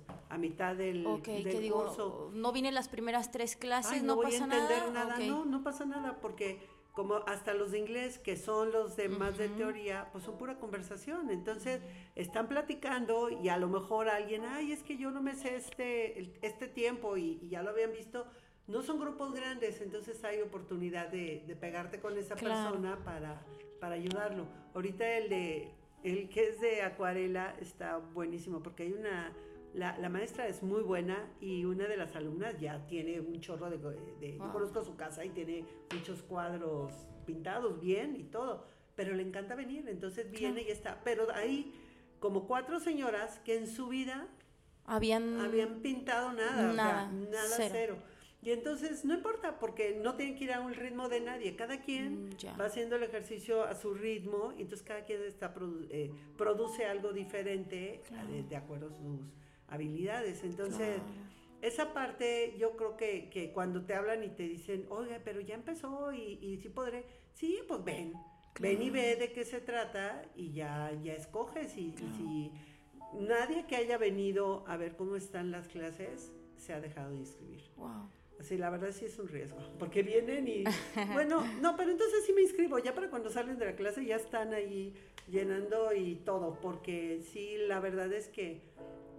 mitad 0.41 0.75
del, 0.75 1.05
Ok, 1.07 1.27
del 1.27 1.43
que 1.43 1.59
digo, 1.61 1.85
curso. 1.85 2.31
no 2.33 2.51
vine 2.51 2.71
las 2.73 2.89
primeras 2.89 3.31
tres 3.31 3.55
clases, 3.55 3.93
Ay, 3.93 4.01
no, 4.01 4.15
voy 4.17 4.25
pasa 4.25 4.43
a 4.43 4.43
entender 4.45 4.91
nada. 4.91 5.19
No, 5.19 5.45
no 5.45 5.63
pasa 5.63 5.85
nada, 5.85 6.19
porque 6.19 6.59
como 6.91 7.15
hasta 7.25 7.53
los 7.53 7.71
de 7.71 7.79
inglés, 7.79 8.19
que 8.19 8.35
son 8.35 8.73
los 8.73 8.97
de 8.97 9.07
más 9.07 9.37
de 9.37 9.47
teoría, 9.47 10.09
pues 10.11 10.25
son 10.25 10.37
pura 10.37 10.59
conversación. 10.59 11.29
Entonces, 11.29 11.79
están 12.15 12.49
platicando 12.49 13.29
y 13.29 13.47
a 13.47 13.55
lo 13.57 13.69
mejor 13.69 14.09
alguien, 14.09 14.43
ay, 14.43 14.73
es 14.73 14.83
que 14.83 14.97
yo 14.97 15.09
no 15.11 15.21
me 15.21 15.33
sé 15.35 15.55
este, 15.55 16.33
este 16.41 16.67
tiempo 16.67 17.15
y, 17.15 17.39
y 17.41 17.47
ya 17.49 17.63
lo 17.63 17.69
habían 17.69 17.93
visto. 17.93 18.25
No 18.67 18.81
son 18.81 18.99
grupos 18.99 19.33
grandes, 19.33 19.79
entonces 19.81 20.21
hay 20.25 20.41
oportunidad 20.41 21.07
de, 21.07 21.43
de 21.47 21.55
pegarte 21.55 21.99
con 22.01 22.17
esa 22.17 22.35
Claro. 22.35 22.71
persona 22.71 22.97
para, 23.05 23.41
para 23.79 23.95
ayudarlo. 23.95 24.45
Ahorita 24.75 25.07
el 25.17 25.29
de 25.29 25.71
el 26.03 26.29
que 26.29 26.49
es 26.49 26.59
de 26.59 26.81
acuarela 26.81 27.55
está 27.61 27.97
buenísimo 27.97 28.61
porque 28.63 28.83
hay 28.83 28.93
una 28.93 29.31
la, 29.73 29.97
la 29.97 30.09
maestra 30.09 30.47
es 30.47 30.61
muy 30.63 30.81
buena 30.81 31.17
y 31.39 31.65
una 31.65 31.87
de 31.87 31.97
las 31.97 32.15
alumnas 32.15 32.59
ya 32.59 32.85
tiene 32.87 33.19
un 33.21 33.39
chorro 33.39 33.69
de, 33.69 33.77
de- 34.19 34.37
yo 34.37 34.51
conozco 34.51 34.83
su 34.83 34.95
casa 34.95 35.23
y 35.25 35.29
tiene 35.29 35.65
muchos 35.93 36.21
cuadros 36.23 36.91
pintados 37.25 37.79
bien 37.79 38.15
y 38.15 38.23
todo, 38.23 38.65
pero 38.95 39.13
le 39.15 39.23
encanta 39.23 39.55
venir, 39.55 39.87
entonces 39.87 40.29
viene 40.29 40.61
y 40.63 40.69
está, 40.71 41.01
pero 41.03 41.27
hay 41.33 41.73
como 42.19 42.47
cuatro 42.47 42.79
señoras 42.79 43.39
que 43.39 43.55
en 43.57 43.67
su 43.67 43.87
vida 43.87 44.27
Habían, 44.85 45.39
habían 45.39 45.81
pintado 45.81 46.33
nada, 46.33 46.69
o 46.71 46.73
sea, 46.73 47.11
Nada, 47.11 47.47
cero. 47.55 47.69
cero. 47.71 47.97
Y 48.43 48.49
entonces 48.49 49.05
no 49.05 49.13
importa, 49.13 49.59
porque 49.59 49.99
no 50.03 50.15
tienen 50.15 50.35
que 50.35 50.45
ir 50.45 50.51
a 50.53 50.61
un 50.61 50.73
ritmo 50.73 51.07
de 51.09 51.21
nadie. 51.21 51.55
Cada 51.55 51.79
quien 51.79 52.25
Mm, 52.25 52.37
ya. 52.37 52.57
va 52.57 52.65
haciendo 52.65 52.95
el 52.95 53.03
ejercicio 53.03 53.63
a 53.63 53.75
su 53.75 53.93
ritmo, 53.93 54.51
y 54.57 54.63
entonces 54.63 54.81
cada 54.85 55.05
quien 55.05 55.21
está 55.23 55.53
produ- 55.53 55.85
eh, 55.91 56.11
produce 56.37 56.85
algo 56.85 57.13
diferente 57.13 58.01
Claro. 58.07 58.29
eh, 58.33 58.43
de 58.49 58.55
acuerdo 58.55 58.87
a 58.87 58.89
sus 58.89 59.19
habilidades. 59.71 60.43
Entonces, 60.43 60.97
Claro. 60.97 61.03
esa 61.61 61.93
parte 61.93 62.55
yo 62.59 62.75
creo 62.77 62.97
que, 62.97 63.29
que 63.29 63.51
cuando 63.51 63.83
te 63.85 63.95
hablan 63.95 64.23
y 64.23 64.29
te 64.29 64.43
dicen, 64.43 64.85
oiga, 64.89 65.19
pero 65.23 65.41
ya 65.41 65.55
empezó 65.55 66.13
y, 66.13 66.37
y 66.41 66.57
sí 66.57 66.69
podré, 66.69 67.05
sí, 67.33 67.59
pues 67.67 67.83
ven, 67.83 68.13
ven 68.59 68.81
y 68.81 68.89
ve 68.89 69.15
de 69.15 69.31
qué 69.31 69.45
se 69.45 69.61
trata 69.61 70.23
y 70.35 70.51
ya, 70.51 70.91
ya 71.01 71.13
escoges. 71.13 71.75
Y, 71.77 71.95
si 72.17 72.51
nadie 73.13 73.65
que 73.65 73.75
haya 73.75 73.97
venido 73.97 74.63
a 74.67 74.77
ver 74.77 74.95
cómo 74.95 75.15
están 75.15 75.51
las 75.51 75.67
clases 75.67 76.31
se 76.57 76.73
ha 76.73 76.79
dejado 76.79 77.11
de 77.11 77.17
inscribir. 77.17 77.63
Wow. 77.75 78.09
Así, 78.39 78.57
la 78.57 78.71
verdad 78.71 78.91
sí 78.91 79.05
es 79.05 79.19
un 79.19 79.27
riesgo, 79.27 79.59
porque 79.77 80.01
vienen 80.01 80.47
y, 80.47 80.63
bueno, 81.13 81.43
no, 81.61 81.75
pero 81.77 81.91
entonces 81.91 82.25
sí 82.25 82.33
me 82.33 82.41
inscribo, 82.41 82.79
ya 82.79 82.95
para 82.95 83.07
cuando 83.09 83.29
salen 83.29 83.59
de 83.59 83.65
la 83.65 83.75
clase 83.75 84.03
ya 84.03 84.15
están 84.15 84.53
ahí 84.55 84.95
llenando 85.27 85.93
y 85.93 86.15
todo, 86.15 86.59
porque 86.59 87.21
sí, 87.21 87.55
la 87.67 87.79
verdad 87.79 88.11
es 88.11 88.29
que 88.29 88.61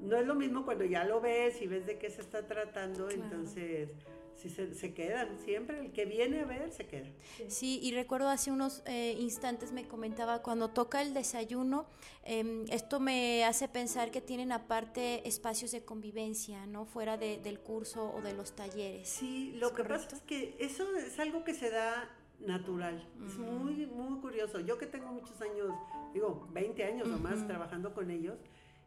no 0.03 0.17
es 0.17 0.27
lo 0.27 0.35
mismo 0.35 0.65
cuando 0.65 0.85
ya 0.85 1.05
lo 1.05 1.21
ves 1.21 1.61
y 1.63 1.67
ves 1.67 1.87
de 1.87 1.99
qué 1.99 2.11
se 2.11 2.21
está 2.21 2.47
tratando, 2.47 3.07
Claro. 3.07 3.23
entonces 3.23 3.89
sí 4.35 4.49
se, 4.51 4.75
se 4.75 4.93
quedan, 4.93 5.39
siempre 5.39 5.79
el 5.79 5.93
que 5.93 6.05
viene 6.05 6.41
a 6.41 6.45
ver 6.45 6.73
se 6.73 6.87
queda. 6.87 7.07
Sí, 7.49 7.79
y 7.83 7.93
recuerdo 7.93 8.29
hace 8.29 8.51
unos 8.51 8.83
eh, 8.87 9.15
instantes 9.21 9.71
me 9.73 9.87
comentaba, 9.87 10.43
cuando 10.43 10.71
toca 10.71 11.01
el 11.03 11.15
desayuno, 11.15 11.87
em, 12.25 12.65
esto 12.71 12.99
me 12.99 13.45
hace 13.45 13.69
pensar 13.69 14.11
que 14.11 14.21
tienen 14.21 14.51
aparte 14.51 15.27
espacios 15.29 15.71
de 15.71 15.85
convivencia, 15.85 16.67
¿no? 16.67 16.85
Fuera 16.87 17.17
de- 17.17 17.39
del 17.39 17.61
curso 17.61 18.11
o 18.13 18.21
de 18.23 18.33
los 18.33 18.57
talleres. 18.57 19.09
Sí, 19.09 19.53
lo 19.57 19.69
¿Es 19.69 19.73
que 19.75 19.83
correcto? 19.83 20.05
pasa 20.07 20.17
es 20.17 20.23
que 20.23 20.57
eso 20.59 20.85
es 20.97 21.19
algo 21.21 21.45
que 21.45 21.55
se 21.55 21.71
da 21.71 22.11
natural. 22.41 23.07
Es 23.25 23.37
muy, 23.39 23.87
muy 23.87 24.19
curioso. 24.21 24.59
Yo 24.61 24.77
que 24.77 24.87
tengo 24.87 25.07
muchos 25.13 25.41
años, 25.41 25.71
digo, 26.13 26.49
20 26.53 26.83
años 26.85 27.07
o 27.07 27.19
más 27.19 27.47
trabajando 27.47 27.95
con 27.95 28.11
ellos, 28.11 28.37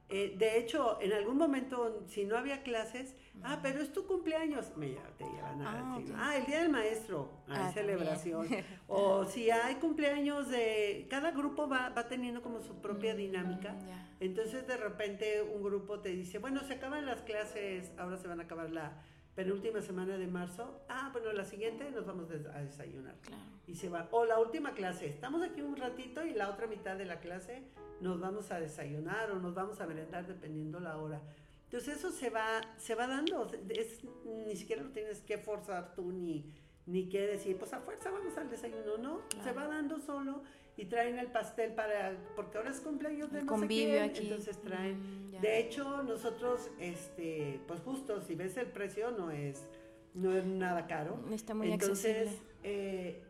eh, 0.10 0.36
de 0.38 0.60
hecho, 0.60 1.00
en 1.02 1.14
algún 1.14 1.38
momento, 1.38 2.04
si 2.08 2.26
no 2.26 2.38
había 2.38 2.62
clases, 2.62 3.16
ah, 3.44 3.60
pero 3.64 3.82
es 3.82 3.92
tu 3.92 4.06
cumpleaños, 4.06 4.72
me 4.78 4.90
te 5.18 5.24
llevan 5.24 5.62
a 5.62 5.72
Ah, 5.96 6.00
ah, 6.18 6.38
el 6.38 6.46
día 6.46 6.60
del 6.62 6.70
maestro, 6.70 7.30
hay 7.48 7.64
Ah, 7.64 7.72
celebración. 7.74 8.48
o 8.88 9.26
si 9.26 9.50
hay 9.50 9.76
cumpleaños 9.76 10.50
de, 10.50 11.08
cada 11.10 11.32
grupo 11.32 11.68
va, 11.68 11.90
va 11.90 12.08
teniendo 12.08 12.42
como 12.42 12.62
su 12.62 12.76
propia 12.82 13.14
Mm, 13.14 13.18
dinámica. 13.18 13.76
Entonces 14.20 14.68
de 14.68 14.78
repente 14.78 15.42
un 15.42 15.64
grupo 15.64 16.00
te 16.00 16.10
dice, 16.10 16.38
bueno, 16.40 16.62
se 16.64 16.74
acaban 16.74 17.06
las 17.06 17.22
clases, 17.24 17.92
ahora 17.98 18.18
se 18.18 18.28
van 18.28 18.40
a 18.40 18.44
acabar 18.44 18.70
la 18.72 18.94
penúltima 19.36 19.82
semana 19.82 20.18
de 20.18 20.28
marzo. 20.28 20.82
Ah, 20.90 21.10
bueno, 21.12 21.32
la 21.34 21.44
siguiente 21.46 21.90
nos 21.92 22.06
vamos 22.06 22.30
a 22.32 22.60
desayunar. 22.62 23.16
Claro. 23.22 23.42
Y 23.68 23.76
se 23.76 23.90
va. 23.90 24.08
O 24.12 24.26
la 24.26 24.40
última 24.40 24.74
clase, 24.74 25.08
estamos 25.08 25.42
aquí 25.44 25.62
un 25.62 25.76
ratito 25.76 26.26
y 26.26 26.34
la 26.34 26.50
otra 26.50 26.68
mitad 26.68 26.96
de 26.98 27.06
la 27.06 27.20
clase 27.20 27.64
nos 28.02 28.20
vamos 28.20 28.52
a 28.52 28.60
desayunar 28.60 29.32
o 29.32 29.40
nos 29.40 29.54
vamos 29.54 29.80
a 29.82 29.88
merendar 29.88 30.26
dependiendo 30.26 30.80
la 30.80 30.98
hora. 30.98 31.22
Entonces 31.66 31.98
eso 31.98 32.12
se 32.12 32.30
va, 32.30 32.62
se 32.78 32.96
va 32.96 33.08
dando, 33.08 33.52
es, 33.70 34.04
ni 34.26 34.56
siquiera 34.56 34.84
lo 34.84 34.90
tienes 34.92 35.22
que 35.22 35.38
forzar 35.38 35.94
tú 35.96 36.12
ni, 36.12 36.54
ni 36.86 37.10
que 37.10 37.26
decir, 37.26 37.58
pues 37.58 37.74
a 37.74 37.80
fuerza 37.82 38.12
vamos 38.12 38.38
al 38.38 38.50
desayuno, 38.50 38.98
no, 38.98 39.22
se 39.32 39.38
Claro. 39.40 39.56
va 39.60 39.68
dando 39.68 40.00
solo 40.00 40.44
y 40.78 40.86
traen 40.86 41.18
el 41.20 41.28
pastel 41.28 41.74
para, 41.74 42.18
porque 42.36 42.58
ahora 42.58 42.70
es 42.72 42.82
cumpleaños 42.82 43.32
de 43.32 43.40
El 43.40 43.46
no 43.46 43.54
sé 43.54 43.60
convivio 43.60 43.94
quién, 43.96 44.04
aquí. 44.10 44.24
entonces 44.24 44.62
traen. 44.62 45.32
Mm. 45.32 45.42
De 45.42 45.60
hecho, 45.60 46.04
nosotros, 46.04 46.70
este, 46.80 47.60
pues 47.68 47.80
justo, 47.82 48.22
si 48.22 48.36
ves 48.36 48.58
el 48.58 48.68
precio, 48.68 49.12
no 49.12 49.32
es, 49.32 49.68
no 50.14 50.36
es 50.36 50.46
nada 50.46 50.88
caro. 50.88 51.18
Está 51.32 51.54
muy 51.54 51.72
Entonces, 51.72 52.28
accesible. 52.28 52.50
eh, 52.64 53.22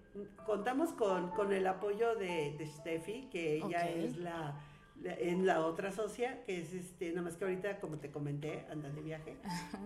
contamos 0.46 0.94
con, 0.94 1.30
con 1.32 1.52
el 1.54 1.66
apoyo 1.68 2.16
de, 2.16 2.56
de 2.58 2.68
Steffi, 2.68 3.28
que 3.32 3.58
ella 3.58 3.90
es 3.90 4.18
la, 4.18 4.56
es 5.04 5.38
la 5.40 5.66
otra 5.66 5.92
socia, 5.92 6.44
que 6.46 6.62
es 6.62 6.74
este, 6.74 7.10
nada 7.10 7.22
más 7.24 7.36
que 7.36 7.44
ahorita, 7.46 7.80
como 7.80 7.98
te 8.00 8.10
comenté, 8.12 8.66
anda 8.72 8.90
de 8.90 9.02
viaje. 9.02 9.36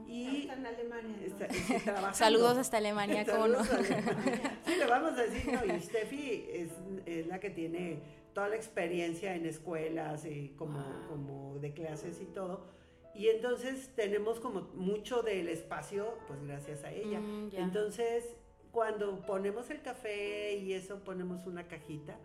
Y 0.08 0.42
Está 0.42 0.54
en 0.54 0.66
Alemania. 0.66 1.18
está, 1.26 1.46
está. 1.46 2.14
Saludos 2.14 2.58
hasta 2.58 2.78
Alemania, 2.78 3.26
¿cómo 3.26 3.48
no? 3.48 3.60
Alemania. 3.60 4.60
Sí, 4.66 4.76
le 4.78 4.86
vamos 4.86 5.14
a 5.18 5.24
decir, 5.24 5.52
no, 5.52 5.66
y 5.76 5.80
Steffi 5.82 6.46
es, 6.54 6.70
es 7.06 7.28
la 7.28 7.40
que 7.40 7.50
tiene 7.50 8.00
toda 8.34 8.50
la 8.50 8.56
experiencia 8.56 9.36
en 9.36 9.46
escuelas 9.46 10.26
y 10.26 10.50
como, 10.58 10.80
Wow. 10.80 11.08
como 11.10 11.60
de 11.60 11.74
clases 11.74 12.22
y 12.22 12.26
todo. 12.26 12.68
Y 13.16 13.28
entonces 13.30 13.90
tenemos 13.96 14.40
como 14.40 14.62
mucho 14.76 15.24
del 15.24 15.50
espacio, 15.50 16.18
pues 16.28 16.42
gracias 16.44 16.84
a 16.84 16.92
ella. 16.92 17.20
Mm, 17.20 17.50
ya. 17.50 17.60
entonces, 17.60 18.36
cuando 18.72 19.26
ponemos 19.26 19.70
el 19.72 19.82
café 19.82 20.54
y 20.58 20.74
eso, 20.74 21.00
ponemos 21.04 21.46
una 21.48 21.68
cajita 21.68 22.18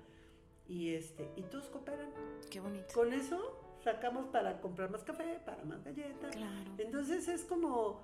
y 0.67 0.95
este 0.95 1.29
y 1.37 1.43
todos 1.43 1.67
cooperan. 1.67 2.11
Qué 2.51 2.61
bonito. 2.61 2.87
Con 2.95 3.12
eso 3.12 3.61
sacamos 3.83 4.27
para 4.27 4.61
comprar 4.61 4.91
más 4.91 5.05
café, 5.05 5.39
para 5.45 5.65
más 5.65 5.85
galletas. 5.85 6.35
Claro. 6.35 6.71
Entonces 6.79 7.29
es 7.29 7.45
como, 7.45 8.01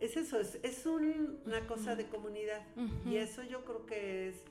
es 0.00 0.16
eso, 0.16 0.38
es, 0.38 0.58
es 0.62 0.86
un- 0.86 1.40
una 1.44 1.66
cosa 1.66 1.96
de 1.96 2.06
comunidad. 2.08 2.62
Y 3.04 3.16
eso 3.16 3.42
yo 3.42 3.64
creo 3.64 3.84
que 3.86 4.28
es 4.28 4.44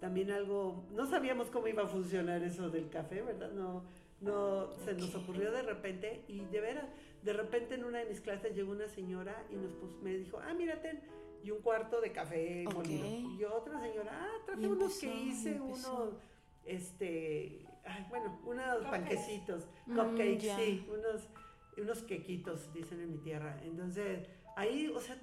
también 0.00 0.30
algo, 0.30 0.82
no 0.92 1.04
sabíamos 1.06 1.50
cómo 1.50 1.66
iba 1.68 1.82
a 1.82 1.86
funcionar 1.86 2.42
eso 2.42 2.70
del 2.70 2.88
café, 2.88 3.20
¿verdad? 3.20 3.52
No, 3.52 3.84
no, 4.22 4.72
se 4.84 4.94
nos 4.94 5.14
ocurrió 5.14 5.50
de 5.52 5.62
repente 5.62 6.24
y 6.26 6.40
de 6.46 6.60
veras, 6.60 6.86
de 7.22 7.32
repente 7.34 7.74
en 7.74 7.84
una 7.84 7.98
de 7.98 8.06
mis 8.06 8.20
clases 8.22 8.54
llegó 8.56 8.72
una 8.72 8.88
señora 8.88 9.44
y 9.50 9.56
nos 9.56 9.72
pus- 9.72 10.00
me 10.02 10.14
dijo, 10.16 10.38
ah, 10.42 10.54
mira, 10.54 10.80
ten, 10.80 11.00
y 11.42 11.50
un 11.50 11.60
cuarto 11.60 12.00
de 12.00 12.12
café 12.12 12.64
Ok. 12.66 12.74
molido. 12.74 13.06
Y 13.38 13.44
otra 13.44 13.78
señora, 13.80 14.10
ah, 14.26 14.52
unos 14.56 14.98
que 14.98 15.14
hice, 15.14 15.56
empezó. 15.56 16.18
Este, 16.64 17.66
ay, 17.84 18.06
bueno, 18.08 18.38
unos 18.44 18.86
panquecitos, 18.86 19.66
Mm, 19.86 19.94
cupcakes, 19.96 20.54
sí, 20.56 20.86
unos, 20.88 21.28
unos 21.76 22.02
quequitos, 22.02 22.72
dicen 22.72 23.00
en 23.00 23.10
mi 23.12 23.18
tierra. 23.18 23.58
Entonces, 23.64 24.26
ahí, 24.56 24.88
o 24.94 25.00
sea, 25.00 25.16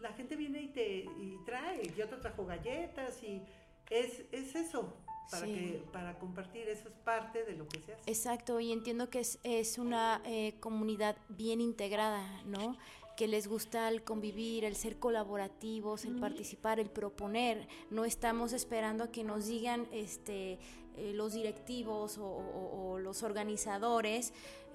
la 0.00 0.12
gente 0.12 0.36
viene 0.36 0.62
y 0.62 0.68
te 0.68 0.98
y 1.04 1.38
trae, 1.46 1.90
y 1.96 2.00
otro 2.02 2.20
trajo 2.20 2.44
galletas 2.46 3.22
y 3.22 3.42
es, 3.90 4.24
es 4.32 4.54
eso, 4.54 4.94
para, 5.30 5.46
Sí. 5.46 5.52
que, 5.52 5.82
para 5.92 6.18
compartir, 6.18 6.68
eso 6.68 6.88
es 6.88 6.94
parte 6.96 7.44
de 7.44 7.54
lo 7.56 7.66
que 7.66 7.80
se 7.80 7.94
hace. 7.94 8.10
Exacto, 8.10 8.60
y 8.60 8.72
entiendo 8.72 9.08
que 9.08 9.20
es, 9.20 9.38
es 9.42 9.78
una 9.78 10.20
eh, 10.26 10.54
comunidad 10.60 11.16
bien 11.30 11.60
integrada, 11.60 12.42
¿no? 12.44 12.76
Que 13.16 13.28
les 13.28 13.46
gusta 13.46 13.88
el 13.88 14.02
convivir, 14.02 14.64
el 14.64 14.74
ser 14.74 14.96
colaborativos, 14.98 16.04
el 16.04 16.16
participar, 16.16 16.80
el 16.80 16.90
proponer. 16.90 17.68
No 17.90 18.04
estamos 18.04 18.52
esperando 18.52 19.04
a 19.04 19.12
que 19.12 19.22
nos 19.22 19.46
digan 19.46 19.86
este, 19.92 20.58
eh, 20.96 21.12
los 21.14 21.32
directivos 21.34 22.18
o, 22.18 22.24
o- 22.26 22.90
o 22.92 22.98
los 22.98 23.22
organizadores 23.22 24.32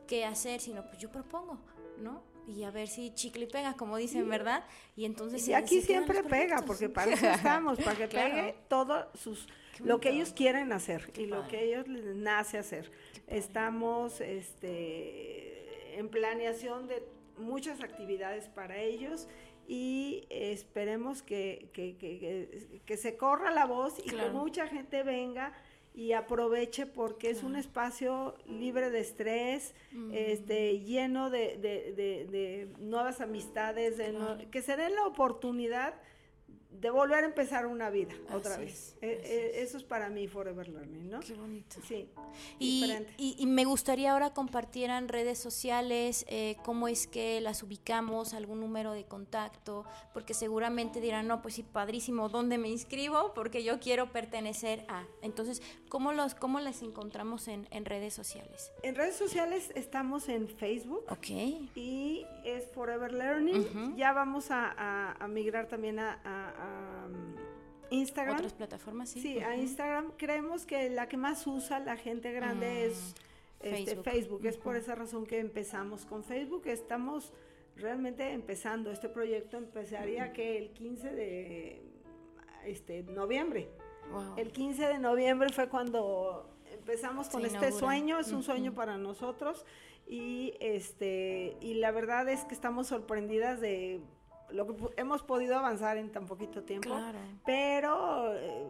qué 0.07 0.23
hacer, 0.25 0.59
sino 0.61 0.83
pues 0.87 0.97
yo 0.99 1.11
propongo, 1.11 1.57
¿no? 1.99 2.23
Y 2.47 2.63
a 2.63 2.71
ver 2.71 2.87
si 2.87 3.13
chicle 3.13 3.43
y 3.43 3.47
pega, 3.47 3.75
como 3.75 3.97
dicen, 3.97 4.27
¿verdad? 4.27 4.63
Y 4.95 5.05
entonces... 5.05 5.47
Y 5.47 5.53
aquí 5.53 5.81
siempre 5.81 6.23
pega, 6.23 6.63
porque 6.65 6.89
para 6.89 7.13
eso 7.13 7.27
estamos, 7.29 7.77
para 7.79 7.95
que 7.95 8.07
Claro. 8.09 8.33
pegue 8.33 8.55
todo 8.67 9.07
sus, 9.13 9.47
lo 9.83 9.99
que 9.99 10.09
ellos 10.09 10.33
quieren 10.33 10.71
hacer 10.73 11.11
y 11.15 11.27
lo 11.27 11.47
que 11.47 11.63
ellos 11.65 11.87
les 11.87 12.15
nace 12.15 12.57
hacer. 12.57 12.91
Estamos 13.27 14.19
este, 14.19 15.99
en 15.99 16.09
planeación 16.09 16.87
de 16.87 17.03
muchas 17.39 17.81
actividades 17.81 18.47
para 18.49 18.77
ellos 18.77 19.27
y 19.67 20.25
esperemos 20.29 21.21
que, 21.21 21.69
que- 21.73 21.95
que- 21.97 22.97
se 22.97 23.17
corra 23.17 23.51
la 23.51 23.65
voz 23.65 23.99
y 23.99 24.09
Claro. 24.09 24.27
que 24.31 24.37
mucha 24.37 24.67
gente 24.67 25.03
venga 25.03 25.53
y 25.93 26.13
aproveche 26.13 26.85
porque 26.85 27.29
es 27.29 27.43
un 27.43 27.55
espacio 27.55 28.35
libre 28.47 28.89
de 28.89 28.99
estrés, 28.99 29.73
Mm. 29.91 30.11
este, 30.13 30.79
lleno 30.79 31.29
de, 31.29 31.57
de- 31.57 31.93
de- 31.93 32.25
de 32.25 32.67
nuevas 32.79 33.21
amistades, 33.21 33.97
de 33.97 34.11
no- 34.13 34.37
que 34.51 34.61
se 34.61 34.75
den 34.77 34.95
la 34.95 35.05
oportunidad 35.05 35.93
de 36.69 36.91
volver 36.91 37.23
a 37.23 37.27
empezar 37.27 37.65
una 37.65 37.89
vida 37.89 38.13
otra 38.31 38.57
vez. 38.57 38.71
es, 38.71 38.95
Eh, 39.01 39.21
eh, 39.23 39.51
es. 39.55 39.69
Eso 39.69 39.77
es 39.77 39.83
para 39.83 40.09
mí 40.09 40.27
Forever 40.27 40.67
Learning, 40.69 41.09
¿no? 41.09 41.19
Qué 41.19 41.33
bonito. 41.33 41.77
Sí, 41.87 42.07
Y, 42.59 42.93
y- 43.17 43.35
y 43.39 43.45
me 43.47 43.65
gustaría 43.65 44.11
ahora 44.13 44.33
compartieran 44.33 45.07
redes 45.07 45.39
sociales, 45.39 46.25
eh, 46.29 46.57
cómo 46.63 46.87
es 46.87 47.07
que 47.07 47.41
las 47.41 47.63
ubicamos, 47.63 48.33
algún 48.33 48.59
número 48.59 48.93
de 48.93 49.03
contacto, 49.05 49.83
porque 50.13 50.33
seguramente 50.33 51.01
dirán, 51.01 51.27
no, 51.27 51.41
pues 51.41 51.55
sí, 51.55 51.63
padrísimo, 51.63 52.29
¿dónde 52.29 52.57
me 52.57 52.69
inscribo? 52.69 53.33
Porque 53.33 53.63
yo 53.63 53.79
quiero 53.79 54.11
pertenecer 54.11 54.85
a. 54.89 55.05
Entonces, 55.21 55.61
¿cómo, 55.89 56.13
los, 56.13 56.35
cómo 56.35 56.59
las 56.59 56.81
encontramos 56.83 57.47
en, 57.47 57.67
en 57.71 57.85
redes 57.85 58.13
sociales? 58.13 58.71
En 58.83 58.95
redes 58.95 59.15
sociales 59.15 59.71
estamos 59.75 60.29
en 60.29 60.47
Facebook 60.47 61.03
Ok. 61.09 61.29
y 61.75 62.25
es 62.45 62.67
Forever 62.71 63.11
Learning. 63.11 63.95
Ya 63.97 64.13
vamos 64.13 64.51
a, 64.51 64.67
a- 64.77 65.13
a 65.23 65.27
migrar 65.27 65.67
también 65.67 65.99
a, 65.99 66.19
a- 66.23 66.58
a, 66.59 67.07
um, 67.07 67.35
Instagram. 67.89 68.35
¿Otras 68.35 68.53
plataformas? 68.53 69.09
Sí, 69.09 69.21
Sí, 69.21 69.39
a. 69.39 69.55
Instagram. 69.55 70.11
Creemos 70.17 70.65
que 70.65 70.89
la 70.89 71.07
que 71.07 71.17
más 71.17 71.45
usa 71.47 71.79
la 71.79 71.97
gente 71.97 72.31
grande 72.31 72.67
Mm, 72.67 72.91
es 72.91 73.15
este, 73.59 73.85
Facebook. 73.85 74.03
Facebook. 74.03 74.45
Es 74.45 74.57
por 74.57 74.75
esa 74.75 74.95
razón 74.95 75.25
que 75.25 75.39
empezamos 75.39 76.05
con 76.05 76.23
Facebook. 76.23 76.67
Estamos 76.67 77.33
realmente 77.75 78.31
empezando. 78.31 78.91
Este 78.91 79.09
proyecto 79.09 79.57
empezaría 79.57 80.31
que 80.33 80.57
el 80.57 80.71
15 80.71 81.09
de 81.11 81.81
este, 82.65 83.03
noviembre. 83.03 83.69
Wow. 84.11 84.35
El 84.37 84.51
15 84.51 84.87
de 84.87 84.99
noviembre 84.99 85.49
fue 85.49 85.69
cuando 85.69 86.49
empezamos 86.71 87.29
con 87.29 87.45
este 87.45 87.71
sueño, 87.71 88.19
es 88.19 88.31
un 88.31 88.43
sueño 88.43 88.73
para 88.73 88.97
nosotros 88.97 89.65
y 90.07 90.55
este 90.59 91.55
y 91.61 91.75
la 91.75 91.91
verdad 91.91 92.27
es 92.29 92.43
que 92.45 92.55
estamos 92.55 92.87
sorprendidas 92.87 93.61
de 93.61 94.01
lo 94.51 94.67
que 94.67 95.01
hemos 95.01 95.23
podido 95.23 95.57
avanzar 95.57 95.97
en 95.97 96.11
tan 96.11 96.25
poquito 96.25 96.63
tiempo, 96.63 96.89
Claro. 96.89 97.17
pero 97.45 98.33
eh, 98.35 98.63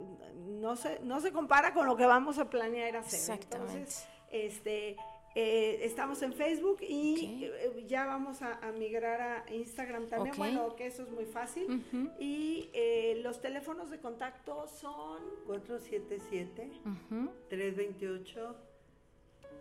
no 0.47 0.75
se 0.75 0.99
no 1.01 1.19
se 1.21 1.31
compara 1.31 1.73
con 1.73 1.85
lo 1.87 1.95
que 1.95 2.05
vamos 2.05 2.37
a 2.39 2.49
planear 2.49 2.95
hacer. 2.97 3.19
Exactamente. 3.19 3.73
Entonces, 3.73 4.07
este 4.31 4.97
eh, 5.35 5.79
estamos 5.85 6.21
en 6.23 6.33
Facebook 6.33 6.77
y 6.81 7.45
eh, 7.45 7.85
ya 7.87 8.05
vamos 8.07 8.41
a, 8.41 8.55
a 8.67 8.71
migrar 8.71 9.21
a 9.21 9.53
Instagram 9.53 10.07
también. 10.09 10.35
Bueno, 10.37 10.75
que 10.75 10.87
eso 10.87 11.03
es 11.03 11.11
muy 11.11 11.25
fácil. 11.25 11.85
Y 12.19 12.69
eh, 12.73 13.19
los 13.23 13.39
teléfonos 13.39 13.89
de 13.91 13.99
contacto 13.99 14.67
son 14.67 15.21
477 15.45 16.71
ujú. 16.83 17.29
328 17.47 18.55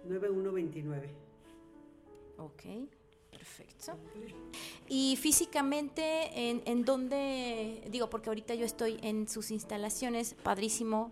9129. 0.05 1.09
Ok, 2.39 2.63
perfecto. 3.31 3.99
Y 4.89 5.17
físicamente, 5.17 6.03
¿en, 6.51 6.63
en 6.65 6.85
dónde? 6.85 7.83
Digo, 7.91 8.09
porque 8.11 8.31
ahorita 8.31 8.55
yo 8.55 8.65
estoy 8.65 8.99
en 9.03 9.29
sus 9.29 9.51
instalaciones, 9.51 10.35
padrísimo, 10.43 11.11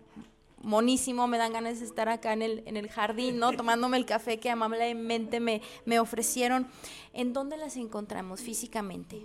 monísimo, 0.61 1.27
me 1.27 1.37
dan 1.37 1.53
ganas 1.53 1.79
de 1.79 1.85
estar 1.85 2.09
acá 2.09 2.33
en 2.33 2.41
el, 2.41 2.63
en 2.65 2.77
el 2.77 2.89
jardín, 2.89 3.37
¿no? 3.37 3.51
Tomándome 3.53 3.97
el 3.97 4.05
café 4.05 4.39
que 4.39 4.49
amablemente 4.49 5.39
me, 5.39 5.61
me 5.85 5.99
ofrecieron. 5.99 6.67
¿En 7.13 7.33
dónde 7.33 7.57
las 7.57 7.77
encontramos 7.77 8.41
físicamente? 8.41 9.21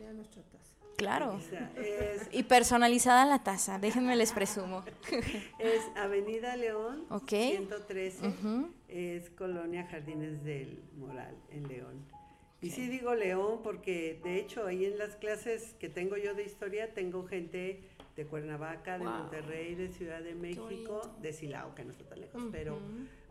Claro. 0.97 1.41
Es, 1.75 2.29
Y 2.33 2.43
personalizada 2.45 3.25
la 3.25 3.43
taza, 3.43 3.79
déjenme 3.79 4.15
les 4.15 4.33
presumo. 4.33 4.85
es 5.59 5.81
Avenida 5.97 6.55
León, 6.57 7.07
Ok. 7.11 7.31
113, 7.31 8.29
Ujú. 8.29 8.69
es 8.89 9.31
Colonia 9.31 9.87
Jardines 9.91 10.45
del 10.45 10.81
Moral, 10.97 11.35
en 11.51 11.67
León. 11.67 12.12
Y 12.63 12.71
sí 12.71 12.89
digo 12.89 13.15
León 13.15 13.61
porque 13.65 14.21
de 14.23 14.39
hecho 14.39 14.67
ahí 14.67 14.85
en 14.85 14.97
las 14.97 15.17
clases 15.17 15.75
que 15.81 15.89
tengo 15.89 16.17
yo 16.17 16.35
de 16.35 16.45
historia 16.45 16.95
tengo 16.95 17.27
gente 17.27 17.81
de 18.17 18.25
Cuernavaca, 18.25 18.99
de 18.99 19.05
Wow. 19.05 19.15
Monterrey, 19.15 19.75
de 19.75 19.89
Ciudad 19.89 20.23
de 20.23 20.35
México, 20.35 21.01
de 21.21 21.33
Silao, 21.33 21.75
que 21.75 21.85
no 21.85 21.91
está 21.91 22.05
tan 22.05 22.21
lejos, 22.21 22.43
pero. 22.53 22.79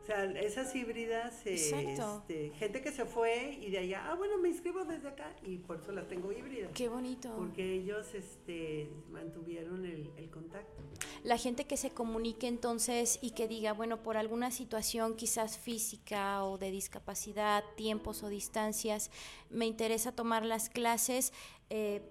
O 0.01 0.05
sea, 0.05 0.25
esas 0.25 0.75
híbridas, 0.75 1.45
eh, 1.45 1.53
Exacto. 1.53 2.23
este, 2.27 2.49
gente 2.57 2.81
que 2.81 2.91
se 2.91 3.05
fue 3.05 3.59
y 3.61 3.69
de 3.69 3.77
allá, 3.79 4.07
ah, 4.09 4.15
bueno, 4.15 4.39
me 4.39 4.49
inscribo 4.49 4.83
desde 4.83 5.09
acá 5.09 5.35
y 5.43 5.57
por 5.57 5.79
eso 5.79 5.91
las 5.91 6.07
tengo 6.07 6.31
híbridas. 6.31 6.71
Qué 6.73 6.89
bonito. 6.89 7.31
Porque 7.37 7.73
ellos 7.73 8.15
este, 8.15 8.89
mantuvieron 9.11 9.85
el, 9.85 10.11
el 10.17 10.29
contacto. 10.31 10.81
La 11.23 11.37
gente 11.37 11.65
que 11.65 11.77
se 11.77 11.91
comunique 11.91 12.47
entonces 12.47 13.19
y 13.21 13.31
que 13.31 13.47
diga, 13.47 13.73
bueno, 13.73 14.01
por 14.01 14.17
alguna 14.17 14.49
situación 14.49 15.15
quizás 15.15 15.59
física 15.59 16.43
o 16.45 16.57
de 16.57 16.71
discapacidad, 16.71 17.63
tiempos 17.75 18.23
o 18.23 18.29
distancias, 18.29 19.11
me 19.51 19.67
interesa 19.67 20.11
tomar 20.11 20.45
las 20.45 20.69
clases, 20.69 21.31
eh, 21.69 22.01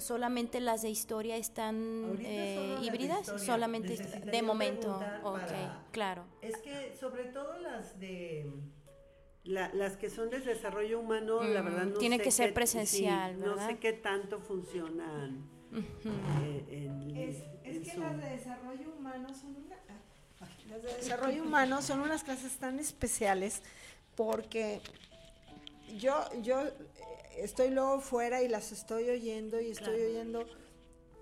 solamente 0.00 0.60
las 0.60 0.82
de 0.82 0.90
historia 0.90 1.36
están 1.36 2.18
eh, 2.20 2.78
híbridas, 2.82 3.20
historia. 3.20 3.38
solamente 3.44 3.96
de 3.96 4.42
momento. 4.42 4.96
Ok, 5.22 5.40
para- 5.40 5.82
claro. 5.92 6.24
Es 6.42 6.56
que 6.58 6.94
sobre 6.98 7.24
todo 7.24 7.58
las 7.58 7.98
de 8.00 8.50
la- 9.44 9.72
las 9.74 9.96
que 9.96 10.10
son 10.10 10.28
de 10.30 10.40
desarrollo 10.40 11.00
humano, 11.00 11.42
la 11.42 11.62
Mm, 11.62 11.64
verdad 11.64 11.84
no 11.86 11.98
tiene 11.98 12.16
sé 12.18 12.22
que 12.22 12.30
ser 12.30 12.48
qué- 12.50 12.54
presencial, 12.54 13.34
sí, 13.34 13.40
¿verdad? 13.40 13.56
No 13.56 13.66
sé 13.68 13.78
qué 13.78 13.92
tanto 13.94 14.40
funcionan 14.40 15.48
eh, 15.72 16.64
en, 16.70 17.16
Es, 17.16 17.36
en 17.64 17.82
que 17.82 17.98
las 17.98 18.16
de 18.16 18.30
desarrollo 18.30 18.90
humano 18.98 19.34
son 19.34 19.56
una- 19.56 19.76
ah, 19.88 20.46
las 20.70 20.82
de 20.82 20.94
desarrollo 20.94 21.42
humano 21.44 21.82
son 21.82 22.00
unas 22.00 22.24
clases 22.24 22.56
tan 22.56 22.78
especiales 22.78 23.62
porque 24.16 24.80
yo 25.98 26.14
yo 26.42 26.62
estoy 27.42 27.70
luego 27.70 28.00
fuera 28.00 28.42
y 28.42 28.48
las 28.48 28.72
estoy 28.72 29.08
oyendo 29.10 29.60
y 29.60 29.70
estoy 29.70 29.94
Claro. 29.96 30.08
oyendo 30.10 30.46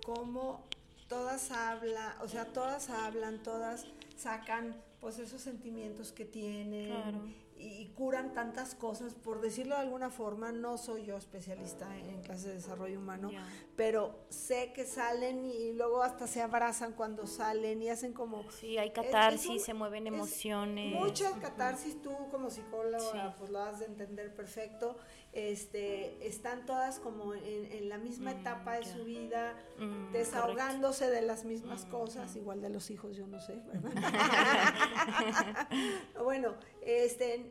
cómo 0.05 0.63
todas 1.07 1.51
hablan, 1.51 2.13
o 2.21 2.27
sea, 2.27 2.45
todas 2.45 2.89
hablan, 2.89 3.41
todas 3.43 3.85
sacan 4.15 4.75
pues 4.99 5.19
esos 5.19 5.41
sentimientos 5.41 6.11
que 6.11 6.25
tienen 6.25 6.87
Claro. 6.87 7.21
y 7.55 7.87
curan 7.95 8.33
tantas 8.33 8.73
cosas, 8.75 9.13
por 9.13 9.41
decirlo 9.41 9.75
de 9.75 9.81
alguna 9.81 10.09
forma, 10.09 10.51
no 10.51 10.77
soy 10.77 11.05
yo 11.05 11.17
especialista 11.17 11.95
en 11.97 12.21
clase 12.21 12.49
de 12.49 12.53
desarrollo 12.55 12.99
humano, 12.99 13.31
pero 13.75 14.25
sé 14.29 14.73
que 14.73 14.85
salen 14.85 15.45
y 15.45 15.73
luego 15.73 16.01
hasta 16.03 16.25
se 16.27 16.41
abrazan 16.41 16.93
cuando 16.93 17.25
salen 17.27 17.81
y 17.81 17.89
hacen 17.89 18.11
como... 18.13 18.43
Sí, 18.51 18.77
hay 18.77 18.89
catarsis, 18.91 19.63
se 19.63 19.73
mueven 19.73 20.07
emociones. 20.07 20.93
Mucha 20.93 21.31
catarsis, 21.39 22.01
tú 22.01 22.11
como 22.31 22.49
psicóloga 22.49 23.35
pues 23.37 23.49
lo 23.51 23.59
has 23.59 23.79
de 23.79 23.85
entender 23.85 24.33
perfecto, 24.35 24.97
este, 25.37 26.27
están 26.27 26.65
todas 26.65 26.99
como 26.99 27.35
en, 27.35 27.89
la 27.89 27.99
misma 27.99 28.33
mm, 28.33 28.37
etapa 28.39 28.77
de 28.77 28.85
su 28.85 29.03
vida, 29.03 29.53
mm, 29.77 30.11
desahogándose 30.11 31.11
de 31.11 31.21
las 31.21 31.45
mismas 31.45 31.85
mm, 31.85 31.89
cosas, 31.89 32.35
igual 32.35 32.59
de 32.59 32.69
los 32.69 32.89
hijos, 32.89 33.15
yo 33.15 33.27
no 33.27 33.39
sé, 33.39 33.61
bueno, 36.23 36.55
este, 36.81 37.47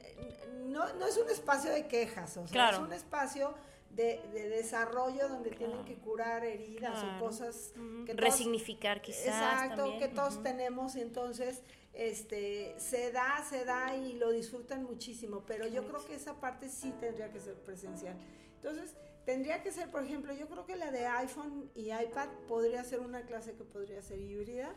no, 0.65 0.93
no, 0.95 1.07
es 1.07 1.17
un 1.17 1.31
espacio 1.31 1.71
de 1.71 1.87
quejas, 1.87 2.37
o 2.39 2.49
sea, 2.49 2.71
es 2.71 2.79
un 2.81 2.93
espacio 2.93 3.55
de, 3.97 4.21
desarrollo 4.51 5.29
donde 5.29 5.51
tienen 5.51 5.85
que 5.85 5.97
curar 5.97 6.45
heridas 6.45 7.03
o 7.03 7.19
cosas 7.19 7.73
que 8.05 8.13
resignificar 8.15 9.03
quizás 9.03 9.27
exacto 9.27 9.99
que 9.99 10.09
todos 10.09 10.43
tenemos 10.43 10.97
entonces 10.97 11.63
este, 11.97 12.75
se 12.79 13.11
da, 13.11 13.43
se 13.49 13.65
da 13.65 13.97
y 13.97 14.13
lo 14.13 14.31
disfrutan 14.31 14.85
muchísimo, 14.85 15.45
pero 15.47 15.67
yo 15.67 15.89
creo 15.89 16.05
que 16.05 16.15
esa 16.15 16.39
parte 16.39 16.69
sí 16.69 16.93
tendría 17.01 17.33
que 17.33 17.41
ser 17.41 17.55
presencial. 17.55 18.19
Entonces, 18.57 18.95
tendría 19.25 19.63
que 19.63 19.73
ser, 19.73 19.91
por 19.91 20.05
ejemplo, 20.05 20.35
yo 20.35 20.47
creo 20.47 20.67
que 20.67 20.77
la 20.77 20.91
de 20.91 21.07
iPhone 21.07 21.71
y 21.75 21.93
iPad 21.93 22.29
podría 22.49 22.85
ser 22.85 23.01
una 23.01 23.23
clase 23.23 23.55
que 23.55 23.65
podría 23.65 24.03
ser 24.03 24.21
híbrida, 24.21 24.75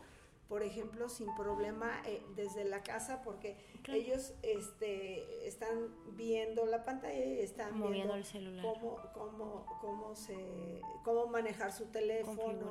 por 0.48 0.62
ejemplo, 0.62 1.10
sin 1.10 1.32
problema 1.34 2.02
eh, 2.06 2.22
desde 2.36 2.64
la 2.64 2.82
casa, 2.82 3.20
porque 3.22 3.58
ellos 3.88 4.34
este, 4.42 5.46
están 5.46 5.94
viendo 6.16 6.66
la 6.66 6.84
pantalla 6.84 7.24
y 7.24 7.40
están 7.40 7.78
Moviendo 7.78 8.14
el 8.14 8.24
celular. 8.24 8.64
Cómo, 8.64 8.98
cómo, 9.12 9.66
cómo, 9.80 10.14
se, 10.14 10.80
cómo 11.04 11.26
manejar 11.26 11.72
su 11.72 11.86
teléfono. 11.86 12.70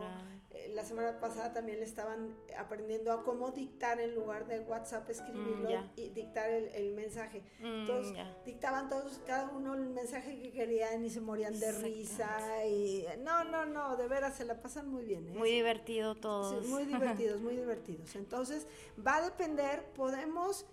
Eh, 0.51 0.71
la 0.73 0.83
semana 0.83 1.19
pasada 1.19 1.53
también 1.53 1.79
le 1.79 1.85
estaban 1.85 2.35
aprendiendo 2.57 3.11
a 3.11 3.23
cómo 3.23 3.51
dictar 3.51 3.99
en 3.99 4.15
lugar 4.15 4.47
de 4.47 4.59
WhatsApp, 4.61 5.07
escribirlo 5.07 5.69
mm, 5.69 5.91
y 5.95 6.09
dictar 6.09 6.49
el, 6.49 6.93
mensaje. 6.95 7.43
Mm, 7.59 7.65
Entonces, 7.65 8.17
dictaban 8.45 8.89
todos, 8.89 9.21
cada 9.27 9.49
uno 9.49 9.75
el 9.75 9.89
mensaje 9.89 10.41
que 10.41 10.51
querían 10.51 11.05
y 11.05 11.09
se 11.11 11.21
morían 11.21 11.59
de 11.59 11.71
risa. 11.71 12.65
y 12.65 13.05
No, 13.19 13.43
no, 13.43 13.65
no, 13.65 13.95
de 13.95 14.07
veras 14.07 14.37
se 14.37 14.45
la 14.45 14.59
pasan 14.59 14.89
muy 14.89 15.05
bien. 15.05 15.27
¿eh? 15.27 15.33
Muy 15.37 15.51
divertido 15.51 16.15
todos. 16.15 16.65
muy 16.67 16.85
divertidos, 16.85 17.41
muy 17.41 17.55
divertidos. 17.55 18.15
Entonces, 18.15 18.67
va 19.05 19.17
a 19.17 19.21
depender, 19.21 19.85
podemos 19.93 20.65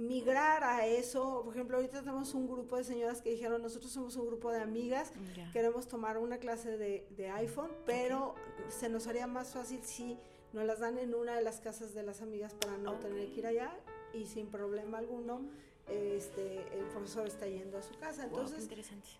migrar 0.00 0.64
a 0.64 0.86
eso. 0.86 1.42
Por 1.44 1.54
ejemplo, 1.54 1.76
ahorita 1.76 2.00
tenemos 2.00 2.34
un 2.34 2.48
grupo 2.48 2.76
de 2.76 2.84
señoras 2.84 3.20
que 3.20 3.30
dijeron, 3.30 3.62
nosotros 3.62 3.92
somos 3.92 4.16
un 4.16 4.26
grupo 4.26 4.50
de 4.50 4.60
amigas, 4.60 5.12
queremos 5.52 5.86
tomar 5.86 6.18
una 6.18 6.38
clase 6.38 6.76
de, 6.76 7.30
iPhone, 7.30 7.70
pero 7.86 8.34
se 8.68 8.88
nos 8.88 9.06
haría 9.06 9.26
más 9.26 9.52
fácil 9.52 9.80
si 9.84 10.18
nos 10.52 10.64
las 10.64 10.80
dan 10.80 10.98
en 10.98 11.14
una 11.14 11.36
de 11.36 11.42
las 11.42 11.60
casas 11.60 11.94
de 11.94 12.02
las 12.02 12.22
amigas 12.22 12.54
para 12.54 12.76
no 12.78 12.94
tener 12.94 13.30
que 13.32 13.38
ir 13.38 13.46
allá 13.46 13.78
y 14.12 14.26
sin 14.26 14.48
problema 14.48 14.98
alguno. 14.98 15.42
Este, 15.86 16.62
el 16.78 16.86
profesor 16.86 17.26
está 17.26 17.46
yendo 17.46 17.76
a 17.76 17.82
su 17.82 17.98
casa. 17.98 18.24
Entonces, 18.24 18.68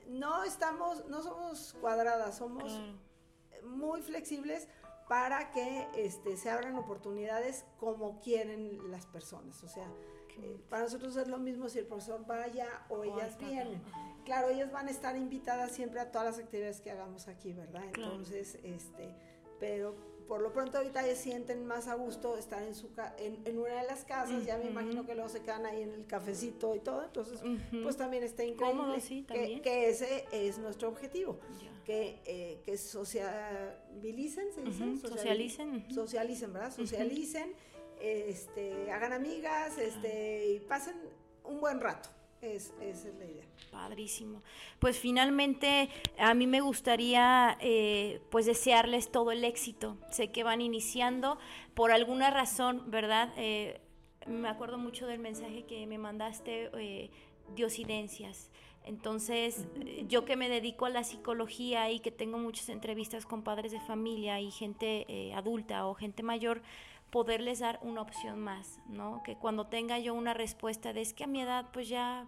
no 0.08 0.44
estamos, 0.44 1.06
no 1.08 1.22
somos 1.22 1.74
cuadradas, 1.80 2.36
somos 2.38 2.80
muy 3.64 4.02
flexibles 4.02 4.68
para 5.08 5.50
que 5.50 5.88
este, 5.96 6.36
se 6.36 6.48
abran 6.48 6.76
oportunidades 6.76 7.64
como 7.78 8.20
quieren 8.20 8.90
las 8.90 9.06
personas. 9.06 9.62
O 9.64 9.68
sea, 9.68 9.88
para 10.68 10.84
nosotros 10.84 11.16
es 11.16 11.28
lo 11.28 11.38
mismo 11.38 11.68
si 11.68 11.78
el 11.78 11.86
profesor 11.86 12.24
vaya 12.26 12.68
o 12.88 13.04
ellas 13.04 13.38
vienen. 13.38 13.80
Claro, 14.24 14.48
ellas 14.48 14.70
van 14.70 14.88
a 14.88 14.90
estar 14.90 15.16
invitadas 15.16 15.72
siempre 15.72 16.00
a 16.00 16.10
todas 16.10 16.26
las 16.26 16.38
actividades 16.44 16.80
que 16.80 16.90
hagamos 16.90 17.28
aquí, 17.28 17.52
¿verdad? 17.52 17.82
Entonces, 17.84 18.58
este, 18.62 19.14
pero 19.58 19.94
por 20.30 20.40
lo 20.42 20.52
pronto 20.52 20.78
ahorita 20.78 21.04
ya 21.04 21.16
sienten 21.16 21.66
más 21.66 21.88
a 21.88 21.94
gusto 21.96 22.36
estar 22.38 22.62
en, 22.62 22.76
su 22.76 22.88
en, 23.18 23.58
una 23.58 23.80
de 23.80 23.86
las 23.88 24.04
casas, 24.04 24.46
ya 24.46 24.58
me 24.58 24.66
imagino 24.66 25.04
que 25.04 25.16
luego 25.16 25.28
se 25.28 25.42
quedan 25.42 25.66
ahí 25.66 25.82
en 25.82 25.92
el 25.92 26.06
cafecito 26.06 26.76
y 26.76 26.78
todo, 26.78 27.02
entonces 27.02 27.40
pues 27.82 27.96
también 27.96 28.22
está 28.22 28.44
increíble 28.44 29.24
que, 29.60 29.88
ese 29.88 30.26
es 30.30 30.58
nuestro 30.58 30.88
objetivo, 30.88 31.40
que, 31.84 32.20
eh, 32.26 32.60
que 32.64 32.78
sociabilicen, 32.78 34.52
¿se 34.52 34.62
dice? 34.62 34.96
Socialicen. 34.98 35.84
Socialicen, 35.92 36.52
¿verdad? 36.52 36.72
Socialicen, 36.76 37.52
este, 38.00 38.90
hagan 38.90 39.12
amigas 39.12 39.78
este, 39.78 40.54
y 40.54 40.60
pasen 40.60 40.96
un 41.44 41.60
buen 41.60 41.80
rato. 41.80 42.08
Es, 42.42 42.72
es 42.80 43.04
la 43.18 43.26
idea. 43.26 43.44
Padrísimo. 43.70 44.42
Pues 44.78 44.98
finalmente 44.98 45.90
a 46.18 46.32
mí 46.32 46.46
me 46.46 46.62
gustaría 46.62 47.58
eh, 47.60 48.22
pues 48.30 48.46
desearles 48.46 49.12
todo 49.12 49.30
el 49.30 49.44
éxito. 49.44 49.98
Sé 50.10 50.32
que 50.32 50.42
van 50.42 50.62
iniciando 50.62 51.38
por 51.74 51.92
alguna 51.92 52.30
razón, 52.30 52.90
¿verdad? 52.90 53.30
Eh, 53.36 53.80
me 54.26 54.48
acuerdo 54.48 54.78
mucho 54.78 55.06
del 55.06 55.18
mensaje 55.18 55.64
que 55.64 55.86
me 55.86 55.98
mandaste, 55.98 56.70
eh, 56.78 57.10
diosidencias. 57.54 58.50
Entonces, 58.84 59.66
yo 60.08 60.24
que 60.24 60.36
me 60.36 60.48
dedico 60.48 60.86
a 60.86 60.90
la 60.90 61.04
psicología 61.04 61.90
y 61.90 62.00
que 62.00 62.10
tengo 62.10 62.38
muchas 62.38 62.70
entrevistas 62.70 63.26
con 63.26 63.42
padres 63.42 63.72
de 63.72 63.80
familia 63.80 64.40
y 64.40 64.50
gente 64.50 65.32
adulta 65.34 65.86
o 65.86 65.94
gente 65.94 66.22
mayor, 66.22 66.62
poderles 67.10 67.58
dar 67.58 67.78
una 67.82 68.02
opción 68.02 68.40
más, 68.40 68.80
¿no? 68.88 69.22
Que 69.22 69.36
cuando 69.36 69.66
tenga 69.66 69.98
yo 69.98 70.14
una 70.14 70.34
respuesta 70.34 70.92
de 70.92 71.00
es 71.00 71.12
que 71.12 71.24
a 71.24 71.26
mi 71.26 71.42
edad, 71.42 71.66
pues 71.72 71.88
ya, 71.88 72.26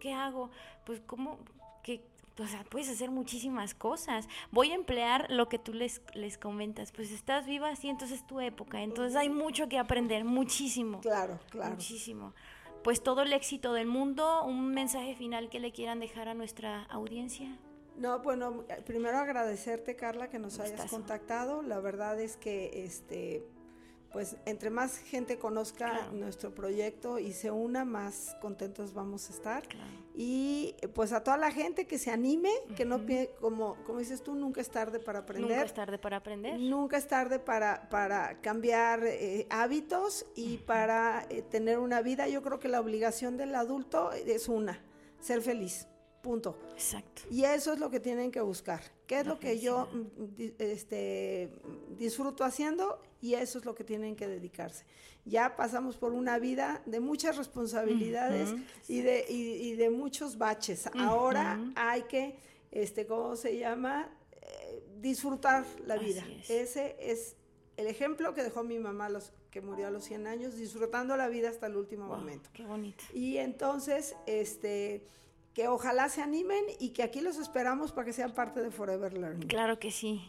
¿qué 0.00 0.12
hago? 0.12 0.50
Pues 0.84 1.00
cómo, 1.06 1.38
que, 1.82 2.06
o 2.38 2.46
sea, 2.46 2.64
puedes 2.64 2.88
hacer 2.88 3.10
muchísimas 3.10 3.74
cosas. 3.74 4.28
Voy 4.50 4.70
a 4.70 4.74
emplear 4.74 5.30
lo 5.30 5.48
que 5.48 5.58
tú 5.58 5.72
les, 5.72 6.02
les 6.14 6.38
comentas, 6.38 6.92
pues 6.92 7.10
estás 7.10 7.46
viva 7.46 7.68
así, 7.68 7.88
entonces 7.88 8.20
es 8.20 8.26
tu 8.26 8.40
época, 8.40 8.82
entonces 8.82 9.16
hay 9.16 9.28
mucho 9.28 9.68
que 9.68 9.78
aprender, 9.78 10.24
muchísimo. 10.24 11.00
Claro, 11.00 11.38
claro. 11.50 11.72
Muchísimo. 11.72 12.34
Pues 12.82 13.02
todo 13.02 13.22
el 13.22 13.32
éxito 13.32 13.72
del 13.72 13.86
mundo, 13.86 14.44
un 14.44 14.68
mensaje 14.68 15.14
final 15.14 15.48
que 15.48 15.58
le 15.58 15.72
quieran 15.72 16.00
dejar 16.00 16.28
a 16.28 16.34
nuestra 16.34 16.82
audiencia. 16.84 17.56
No, 17.96 18.18
bueno, 18.18 18.64
primero 18.84 19.18
agradecerte, 19.18 19.96
Carla, 19.96 20.28
que 20.28 20.38
nos 20.38 20.58
hayas 20.58 20.90
contactado. 20.90 21.62
La 21.62 21.78
verdad 21.78 22.20
es 22.20 22.36
que 22.36 22.84
este 22.84 23.46
pues 24.14 24.36
entre 24.46 24.70
más 24.70 24.96
gente 24.98 25.38
conozca 25.40 26.08
nuestro 26.12 26.54
proyecto 26.54 27.18
y 27.18 27.32
se 27.32 27.50
una, 27.50 27.84
más 27.84 28.36
contentos 28.40 28.94
vamos 28.94 29.28
a 29.28 29.32
estar. 29.32 29.64
Y 30.14 30.76
pues 30.94 31.12
a 31.12 31.24
toda 31.24 31.36
la 31.36 31.50
gente 31.50 31.88
que 31.88 31.98
se 31.98 32.12
anime, 32.12 32.52
que 32.76 32.84
no 32.84 33.00
como, 33.40 33.74
como 33.84 33.98
dices 33.98 34.22
tú, 34.22 34.36
nunca 34.36 34.60
es 34.60 34.70
tarde 34.70 35.00
para 35.00 35.18
aprender. 35.18 35.50
Nunca 35.50 35.64
es 35.64 35.74
tarde 35.74 35.98
para 35.98 36.16
aprender. 36.18 36.60
Nunca 36.60 36.96
es 36.96 37.08
tarde 37.08 37.40
para, 37.40 37.88
para 37.90 38.40
cambiar 38.40 39.04
eh, 39.04 39.48
hábitos 39.50 40.26
y 40.36 40.58
para 40.58 41.26
eh, 41.28 41.42
tener 41.42 41.80
una 41.80 42.00
vida. 42.00 42.28
Yo 42.28 42.40
creo 42.40 42.60
que 42.60 42.68
la 42.68 42.80
obligación 42.80 43.36
del 43.36 43.52
adulto 43.56 44.12
es 44.12 44.48
una, 44.48 44.80
ser 45.18 45.42
feliz. 45.42 45.88
Punto. 46.24 46.56
Exacto. 46.72 47.20
Y 47.30 47.44
eso 47.44 47.74
es 47.74 47.78
lo 47.78 47.90
que 47.90 48.00
tienen 48.00 48.30
que 48.30 48.40
buscar. 48.40 48.80
¿Qué 49.06 49.20
es 49.20 49.26
lo 49.26 49.38
que 49.38 49.60
yo 49.60 49.90
mm, 49.92 50.42
este, 50.58 51.50
disfruto 51.98 52.44
haciendo? 52.44 52.98
Y 53.20 53.34
eso 53.34 53.58
es 53.58 53.66
lo 53.66 53.74
que 53.74 53.84
tienen 53.84 54.16
que 54.16 54.26
dedicarse. 54.26 54.86
Ya 55.26 55.54
pasamos 55.54 55.98
por 55.98 56.14
una 56.14 56.38
vida 56.38 56.80
de 56.86 57.00
muchas 57.00 57.36
responsabilidades 57.36 58.54
y, 58.88 59.02
de, 59.02 59.26
y, 59.28 59.74
de 59.74 59.90
muchos 59.90 60.38
baches. 60.38 60.88
Ahora 60.94 61.60
hay 61.76 62.04
que, 62.04 62.38
este, 62.70 63.06
¿cómo 63.06 63.36
se 63.36 63.58
llama? 63.58 64.08
Eh, 64.40 64.82
disfrutar 65.02 65.66
la 65.86 65.98
vida. 65.98 66.24
Ese 66.48 66.96
es 66.98 67.36
el 67.76 67.86
ejemplo 67.86 68.32
que 68.32 68.42
dejó 68.42 68.64
mi 68.64 68.78
mamá 68.78 69.10
los 69.10 69.30
que 69.50 69.60
murió 69.60 69.88
a 69.88 69.90
los 69.90 70.04
100 70.04 70.26
años, 70.26 70.56
disfrutando 70.56 71.18
la 71.18 71.28
vida 71.28 71.50
hasta 71.50 71.66
el 71.66 71.76
último 71.76 72.06
momento. 72.06 72.48
Qué 72.54 72.64
bonito. 72.64 73.04
Y 73.12 73.36
entonces, 73.36 74.16
este 74.26 75.04
que 75.54 75.68
ojalá 75.68 76.08
se 76.08 76.20
animen 76.20 76.64
y 76.80 76.90
que 76.90 77.02
aquí 77.02 77.20
los 77.20 77.38
esperamos 77.38 77.92
para 77.92 78.06
que 78.06 78.12
sean 78.12 78.34
parte 78.34 78.60
de 78.60 78.70
Forever 78.70 79.12
Learning. 79.12 79.48
Claro 79.48 79.78
que 79.78 79.90
sí. 79.90 80.20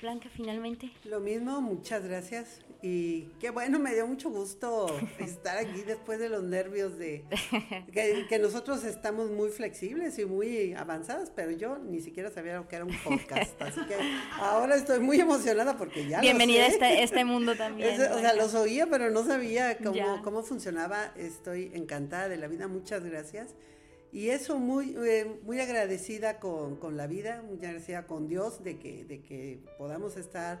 Blanca, 0.00 0.28
finalmente. 0.32 0.92
Lo 1.04 1.18
mismo, 1.18 1.60
muchas 1.60 2.04
gracias. 2.04 2.60
Y 2.82 3.22
qué 3.40 3.50
bueno, 3.50 3.80
me 3.80 3.92
dio 3.92 4.06
mucho 4.06 4.30
gusto 4.30 4.86
estar 5.18 5.58
aquí 5.58 5.82
después 5.82 6.20
de 6.20 6.28
los 6.28 6.44
nervios 6.44 6.96
de 6.96 7.24
que, 7.92 8.38
nosotros 8.38 8.84
estamos 8.84 9.30
muy 9.30 9.48
flexibles 9.50 10.16
y 10.20 10.24
muy 10.24 10.74
avanzadas, 10.74 11.32
pero 11.34 11.50
yo 11.50 11.78
ni 11.78 12.00
siquiera 12.00 12.30
sabía 12.30 12.54
lo 12.54 12.68
que 12.68 12.76
era 12.76 12.84
un 12.84 12.96
podcast. 13.02 13.60
Así 13.62 13.80
que 13.86 13.96
ahora 14.38 14.76
estoy 14.76 15.00
muy 15.00 15.20
emocionada 15.20 15.76
porque 15.76 16.06
ya 16.06 16.20
Bienvenida 16.20 16.68
lo 16.68 16.74
sé. 16.74 16.84
a 16.84 16.90
este, 16.90 17.02
este 17.02 17.24
mundo 17.24 17.56
también. 17.56 18.00
o 18.00 18.18
sea, 18.20 18.34
los 18.34 18.54
oía, 18.54 18.86
pero 18.86 19.10
no 19.10 19.24
sabía 19.24 19.78
cómo, 19.78 20.22
cómo 20.22 20.42
funcionaba. 20.44 21.12
Estoy 21.16 21.72
encantada 21.74 22.28
de 22.28 22.36
la 22.36 22.46
vida. 22.46 22.68
Muchas 22.68 23.04
gracias. 23.04 23.56
Y 24.12 24.30
eso 24.30 24.58
muy, 24.58 24.96
eh, 24.96 25.40
muy 25.44 25.60
agradecida 25.60 26.38
con, 26.40 26.78
la 26.96 27.06
vida, 27.06 27.42
muy 27.42 27.58
agradecida 27.58 28.06
con 28.06 28.26
Dios 28.26 28.64
de 28.64 28.78
que, 28.78 29.04
de 29.04 29.20
que 29.20 29.60
podamos 29.76 30.16
estar 30.16 30.60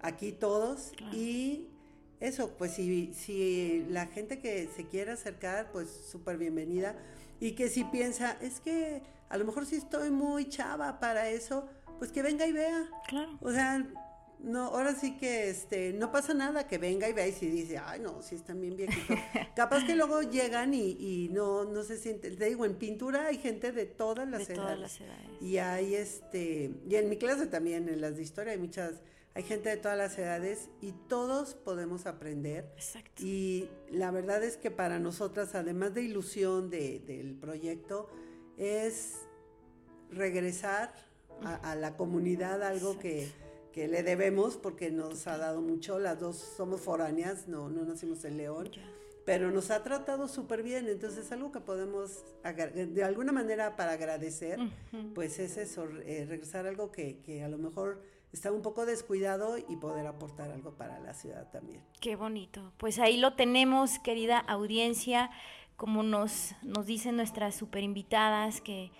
aquí 0.00 0.32
todos 0.32 0.92
y 1.12 1.66
eso, 2.20 2.54
pues 2.56 2.72
si, 2.72 3.12
si 3.12 3.84
la 3.90 4.06
gente 4.06 4.38
que 4.38 4.68
se 4.74 4.86
quiere 4.86 5.12
acercar, 5.12 5.70
pues 5.72 5.90
súper 6.10 6.38
bienvenida. 6.38 6.94
Y 7.40 7.52
que 7.52 7.68
si 7.68 7.84
piensa, 7.84 8.38
es 8.40 8.60
que 8.60 9.02
a 9.28 9.36
lo 9.36 9.44
mejor 9.44 9.66
sí 9.66 9.76
estoy 9.76 10.10
muy 10.10 10.48
chava 10.48 10.98
para 10.98 11.28
eso, 11.28 11.68
pues 11.98 12.12
que 12.12 12.22
venga 12.22 12.46
y 12.46 12.52
vea. 12.52 12.88
Claro. 13.08 13.38
O 13.42 13.52
sea, 13.52 13.86
no, 14.46 14.66
ahora 14.68 14.94
sí 14.94 15.16
que 15.18 15.50
este, 15.50 15.92
no 15.92 16.10
pasa 16.12 16.32
nada 16.32 16.66
que 16.66 16.78
venga 16.78 17.08
y 17.08 17.12
vea 17.12 17.26
y 17.28 17.32
si 17.32 17.46
dice, 17.48 17.76
ay 17.78 18.00
no, 18.00 18.22
sí 18.22 18.36
están 18.36 18.60
bien 18.60 18.76
viejitos. 18.76 19.16
Capaz 19.56 19.84
que 19.84 19.94
luego 19.96 20.22
llegan 20.22 20.72
y, 20.72 20.92
y 20.98 21.28
no, 21.32 21.64
no 21.64 21.82
se 21.82 21.98
sienten. 21.98 22.36
Te 22.38 22.46
digo, 22.46 22.64
en 22.64 22.76
pintura 22.76 23.26
hay 23.26 23.38
gente 23.38 23.72
de 23.72 23.86
todas 23.86 24.28
las 24.28 24.46
de 24.46 24.54
edades. 24.54 24.56
todas 24.62 24.78
las 24.78 25.00
edades. 25.00 25.42
Y 25.42 25.58
hay 25.58 25.94
este, 25.96 26.70
y 26.88 26.94
en 26.94 27.08
mi 27.08 27.16
clase 27.18 27.46
también, 27.46 27.88
en 27.88 28.00
las 28.00 28.16
de 28.16 28.22
historia, 28.22 28.52
hay 28.52 28.58
muchas, 28.58 29.02
hay 29.34 29.42
gente 29.42 29.68
de 29.68 29.76
todas 29.76 29.98
las 29.98 30.16
edades 30.18 30.70
y 30.80 30.92
todos 31.08 31.54
podemos 31.54 32.06
aprender. 32.06 32.70
Exacto. 32.76 33.22
Y 33.22 33.68
la 33.90 34.10
verdad 34.10 34.42
es 34.44 34.56
que 34.56 34.70
para 34.70 34.98
nosotras, 34.98 35.54
además 35.54 35.92
de 35.92 36.02
ilusión 36.02 36.70
de- 36.70 37.00
del 37.00 37.34
proyecto, 37.34 38.08
es 38.56 39.16
regresar 40.10 40.94
a, 41.42 41.72
a 41.72 41.74
la 41.74 41.96
comunidad 41.96 42.62
algo 42.62 42.98
que, 42.98 43.28
que 43.76 43.88
le 43.88 44.02
debemos 44.02 44.56
porque 44.56 44.90
nos 44.90 45.26
ha 45.26 45.36
dado 45.36 45.60
mucho. 45.60 45.98
Las 45.98 46.18
dos 46.18 46.38
somos 46.38 46.80
foráneas, 46.80 47.46
no, 47.46 47.68
no 47.68 47.84
nacimos 47.84 48.24
en 48.24 48.38
León, 48.38 48.70
pero 49.26 49.50
nos 49.50 49.70
ha 49.70 49.82
tratado 49.82 50.28
súper 50.28 50.62
bien. 50.62 50.88
Entonces, 50.88 51.30
algo 51.30 51.52
que 51.52 51.60
podemos, 51.60 52.24
de 52.42 53.04
alguna 53.04 53.32
manera, 53.32 53.76
para 53.76 53.92
agradecer, 53.92 54.58
Ujú. 54.58 55.12
pues 55.12 55.38
es 55.38 55.58
eso, 55.58 55.86
eh, 56.06 56.24
regresar 56.26 56.66
algo 56.66 56.90
que, 56.90 57.18
que 57.18 57.44
a 57.44 57.50
lo 57.50 57.58
mejor 57.58 58.00
está 58.32 58.50
un 58.50 58.62
poco 58.62 58.86
descuidado 58.86 59.58
y 59.58 59.76
poder 59.76 60.06
aportar 60.06 60.50
algo 60.52 60.72
para 60.72 60.98
la 61.00 61.12
ciudad 61.12 61.50
también. 61.50 61.82
Qué 62.00 62.16
bonito. 62.16 62.72
Pues 62.78 62.98
ahí 62.98 63.18
lo 63.18 63.34
tenemos, 63.34 63.98
querida 63.98 64.38
audiencia, 64.38 65.30
como 65.76 66.02
nos, 66.02 66.54
nos 66.62 66.86
dicen 66.86 67.16
nuestras 67.16 67.54
super 67.54 67.82
invitadas, 67.82 68.62
que 68.62 68.90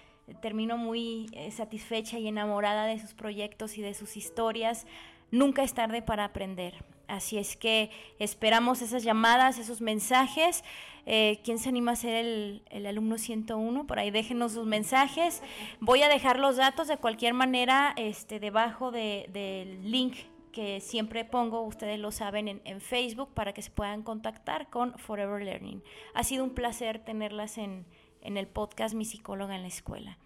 termino 0.40 0.76
muy 0.76 1.26
eh, 1.32 1.50
satisfecha 1.50 2.18
y 2.18 2.28
enamorada 2.28 2.86
de 2.86 2.98
sus 2.98 3.14
proyectos 3.14 3.78
y 3.78 3.82
de 3.82 3.94
sus 3.94 4.16
historias. 4.16 4.86
Nunca 5.30 5.62
es 5.62 5.74
tarde 5.74 6.02
para 6.02 6.24
aprender. 6.24 6.74
Así 7.08 7.38
es 7.38 7.56
que 7.56 7.90
esperamos 8.18 8.82
esas 8.82 9.04
llamadas, 9.04 9.58
esos 9.58 9.80
mensajes. 9.80 10.64
Eh, 11.04 11.40
¿Quién 11.44 11.58
se 11.58 11.68
anima 11.68 11.92
a 11.92 11.96
ser 11.96 12.14
el, 12.16 12.62
el 12.70 12.86
alumno 12.86 13.16
101? 13.16 13.86
Por 13.86 13.98
ahí 14.00 14.10
déjenos 14.10 14.52
sus 14.52 14.66
mensajes. 14.66 15.42
Voy 15.80 16.02
a 16.02 16.08
dejar 16.08 16.40
los 16.40 16.56
datos 16.56 16.88
de 16.88 16.96
cualquier 16.96 17.32
manera 17.34 17.92
este, 17.96 18.40
debajo 18.40 18.90
de- 18.90 19.28
del 19.32 19.90
link 19.90 20.16
que 20.50 20.80
siempre 20.80 21.24
pongo, 21.24 21.60
ustedes 21.62 21.98
lo 22.00 22.10
saben, 22.10 22.48
en, 22.48 22.62
en 22.64 22.80
Facebook 22.80 23.28
para 23.34 23.52
que 23.52 23.60
se 23.62 23.70
puedan 23.70 24.02
contactar 24.02 24.68
con 24.70 24.98
Forever 24.98 25.42
Learning. 25.44 25.82
Ha 26.14 26.24
sido 26.24 26.42
un 26.44 26.50
placer 26.54 26.98
tenerlas 26.98 27.58
en, 27.58 27.84
en 28.26 28.36
el 28.36 28.46
podcast 28.46 28.94
Mi 28.94 29.04
psicóloga 29.04 29.54
en 29.54 29.62
la 29.62 29.68
escuela. 29.68 30.18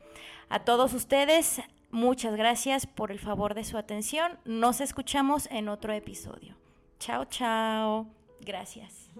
A 0.48 0.64
todos 0.64 0.94
ustedes, 0.94 1.60
muchas 1.90 2.34
gracias 2.34 2.86
por 2.86 3.12
el 3.12 3.20
favor 3.20 3.54
de 3.54 3.64
su 3.64 3.78
atención. 3.78 4.38
Nos 4.44 4.80
escuchamos 4.80 5.46
en 5.50 5.68
otro 5.68 5.92
episodio. 5.92 6.56
Chao, 6.98 7.24
chao. 7.26 8.06
Gracias. 8.40 9.10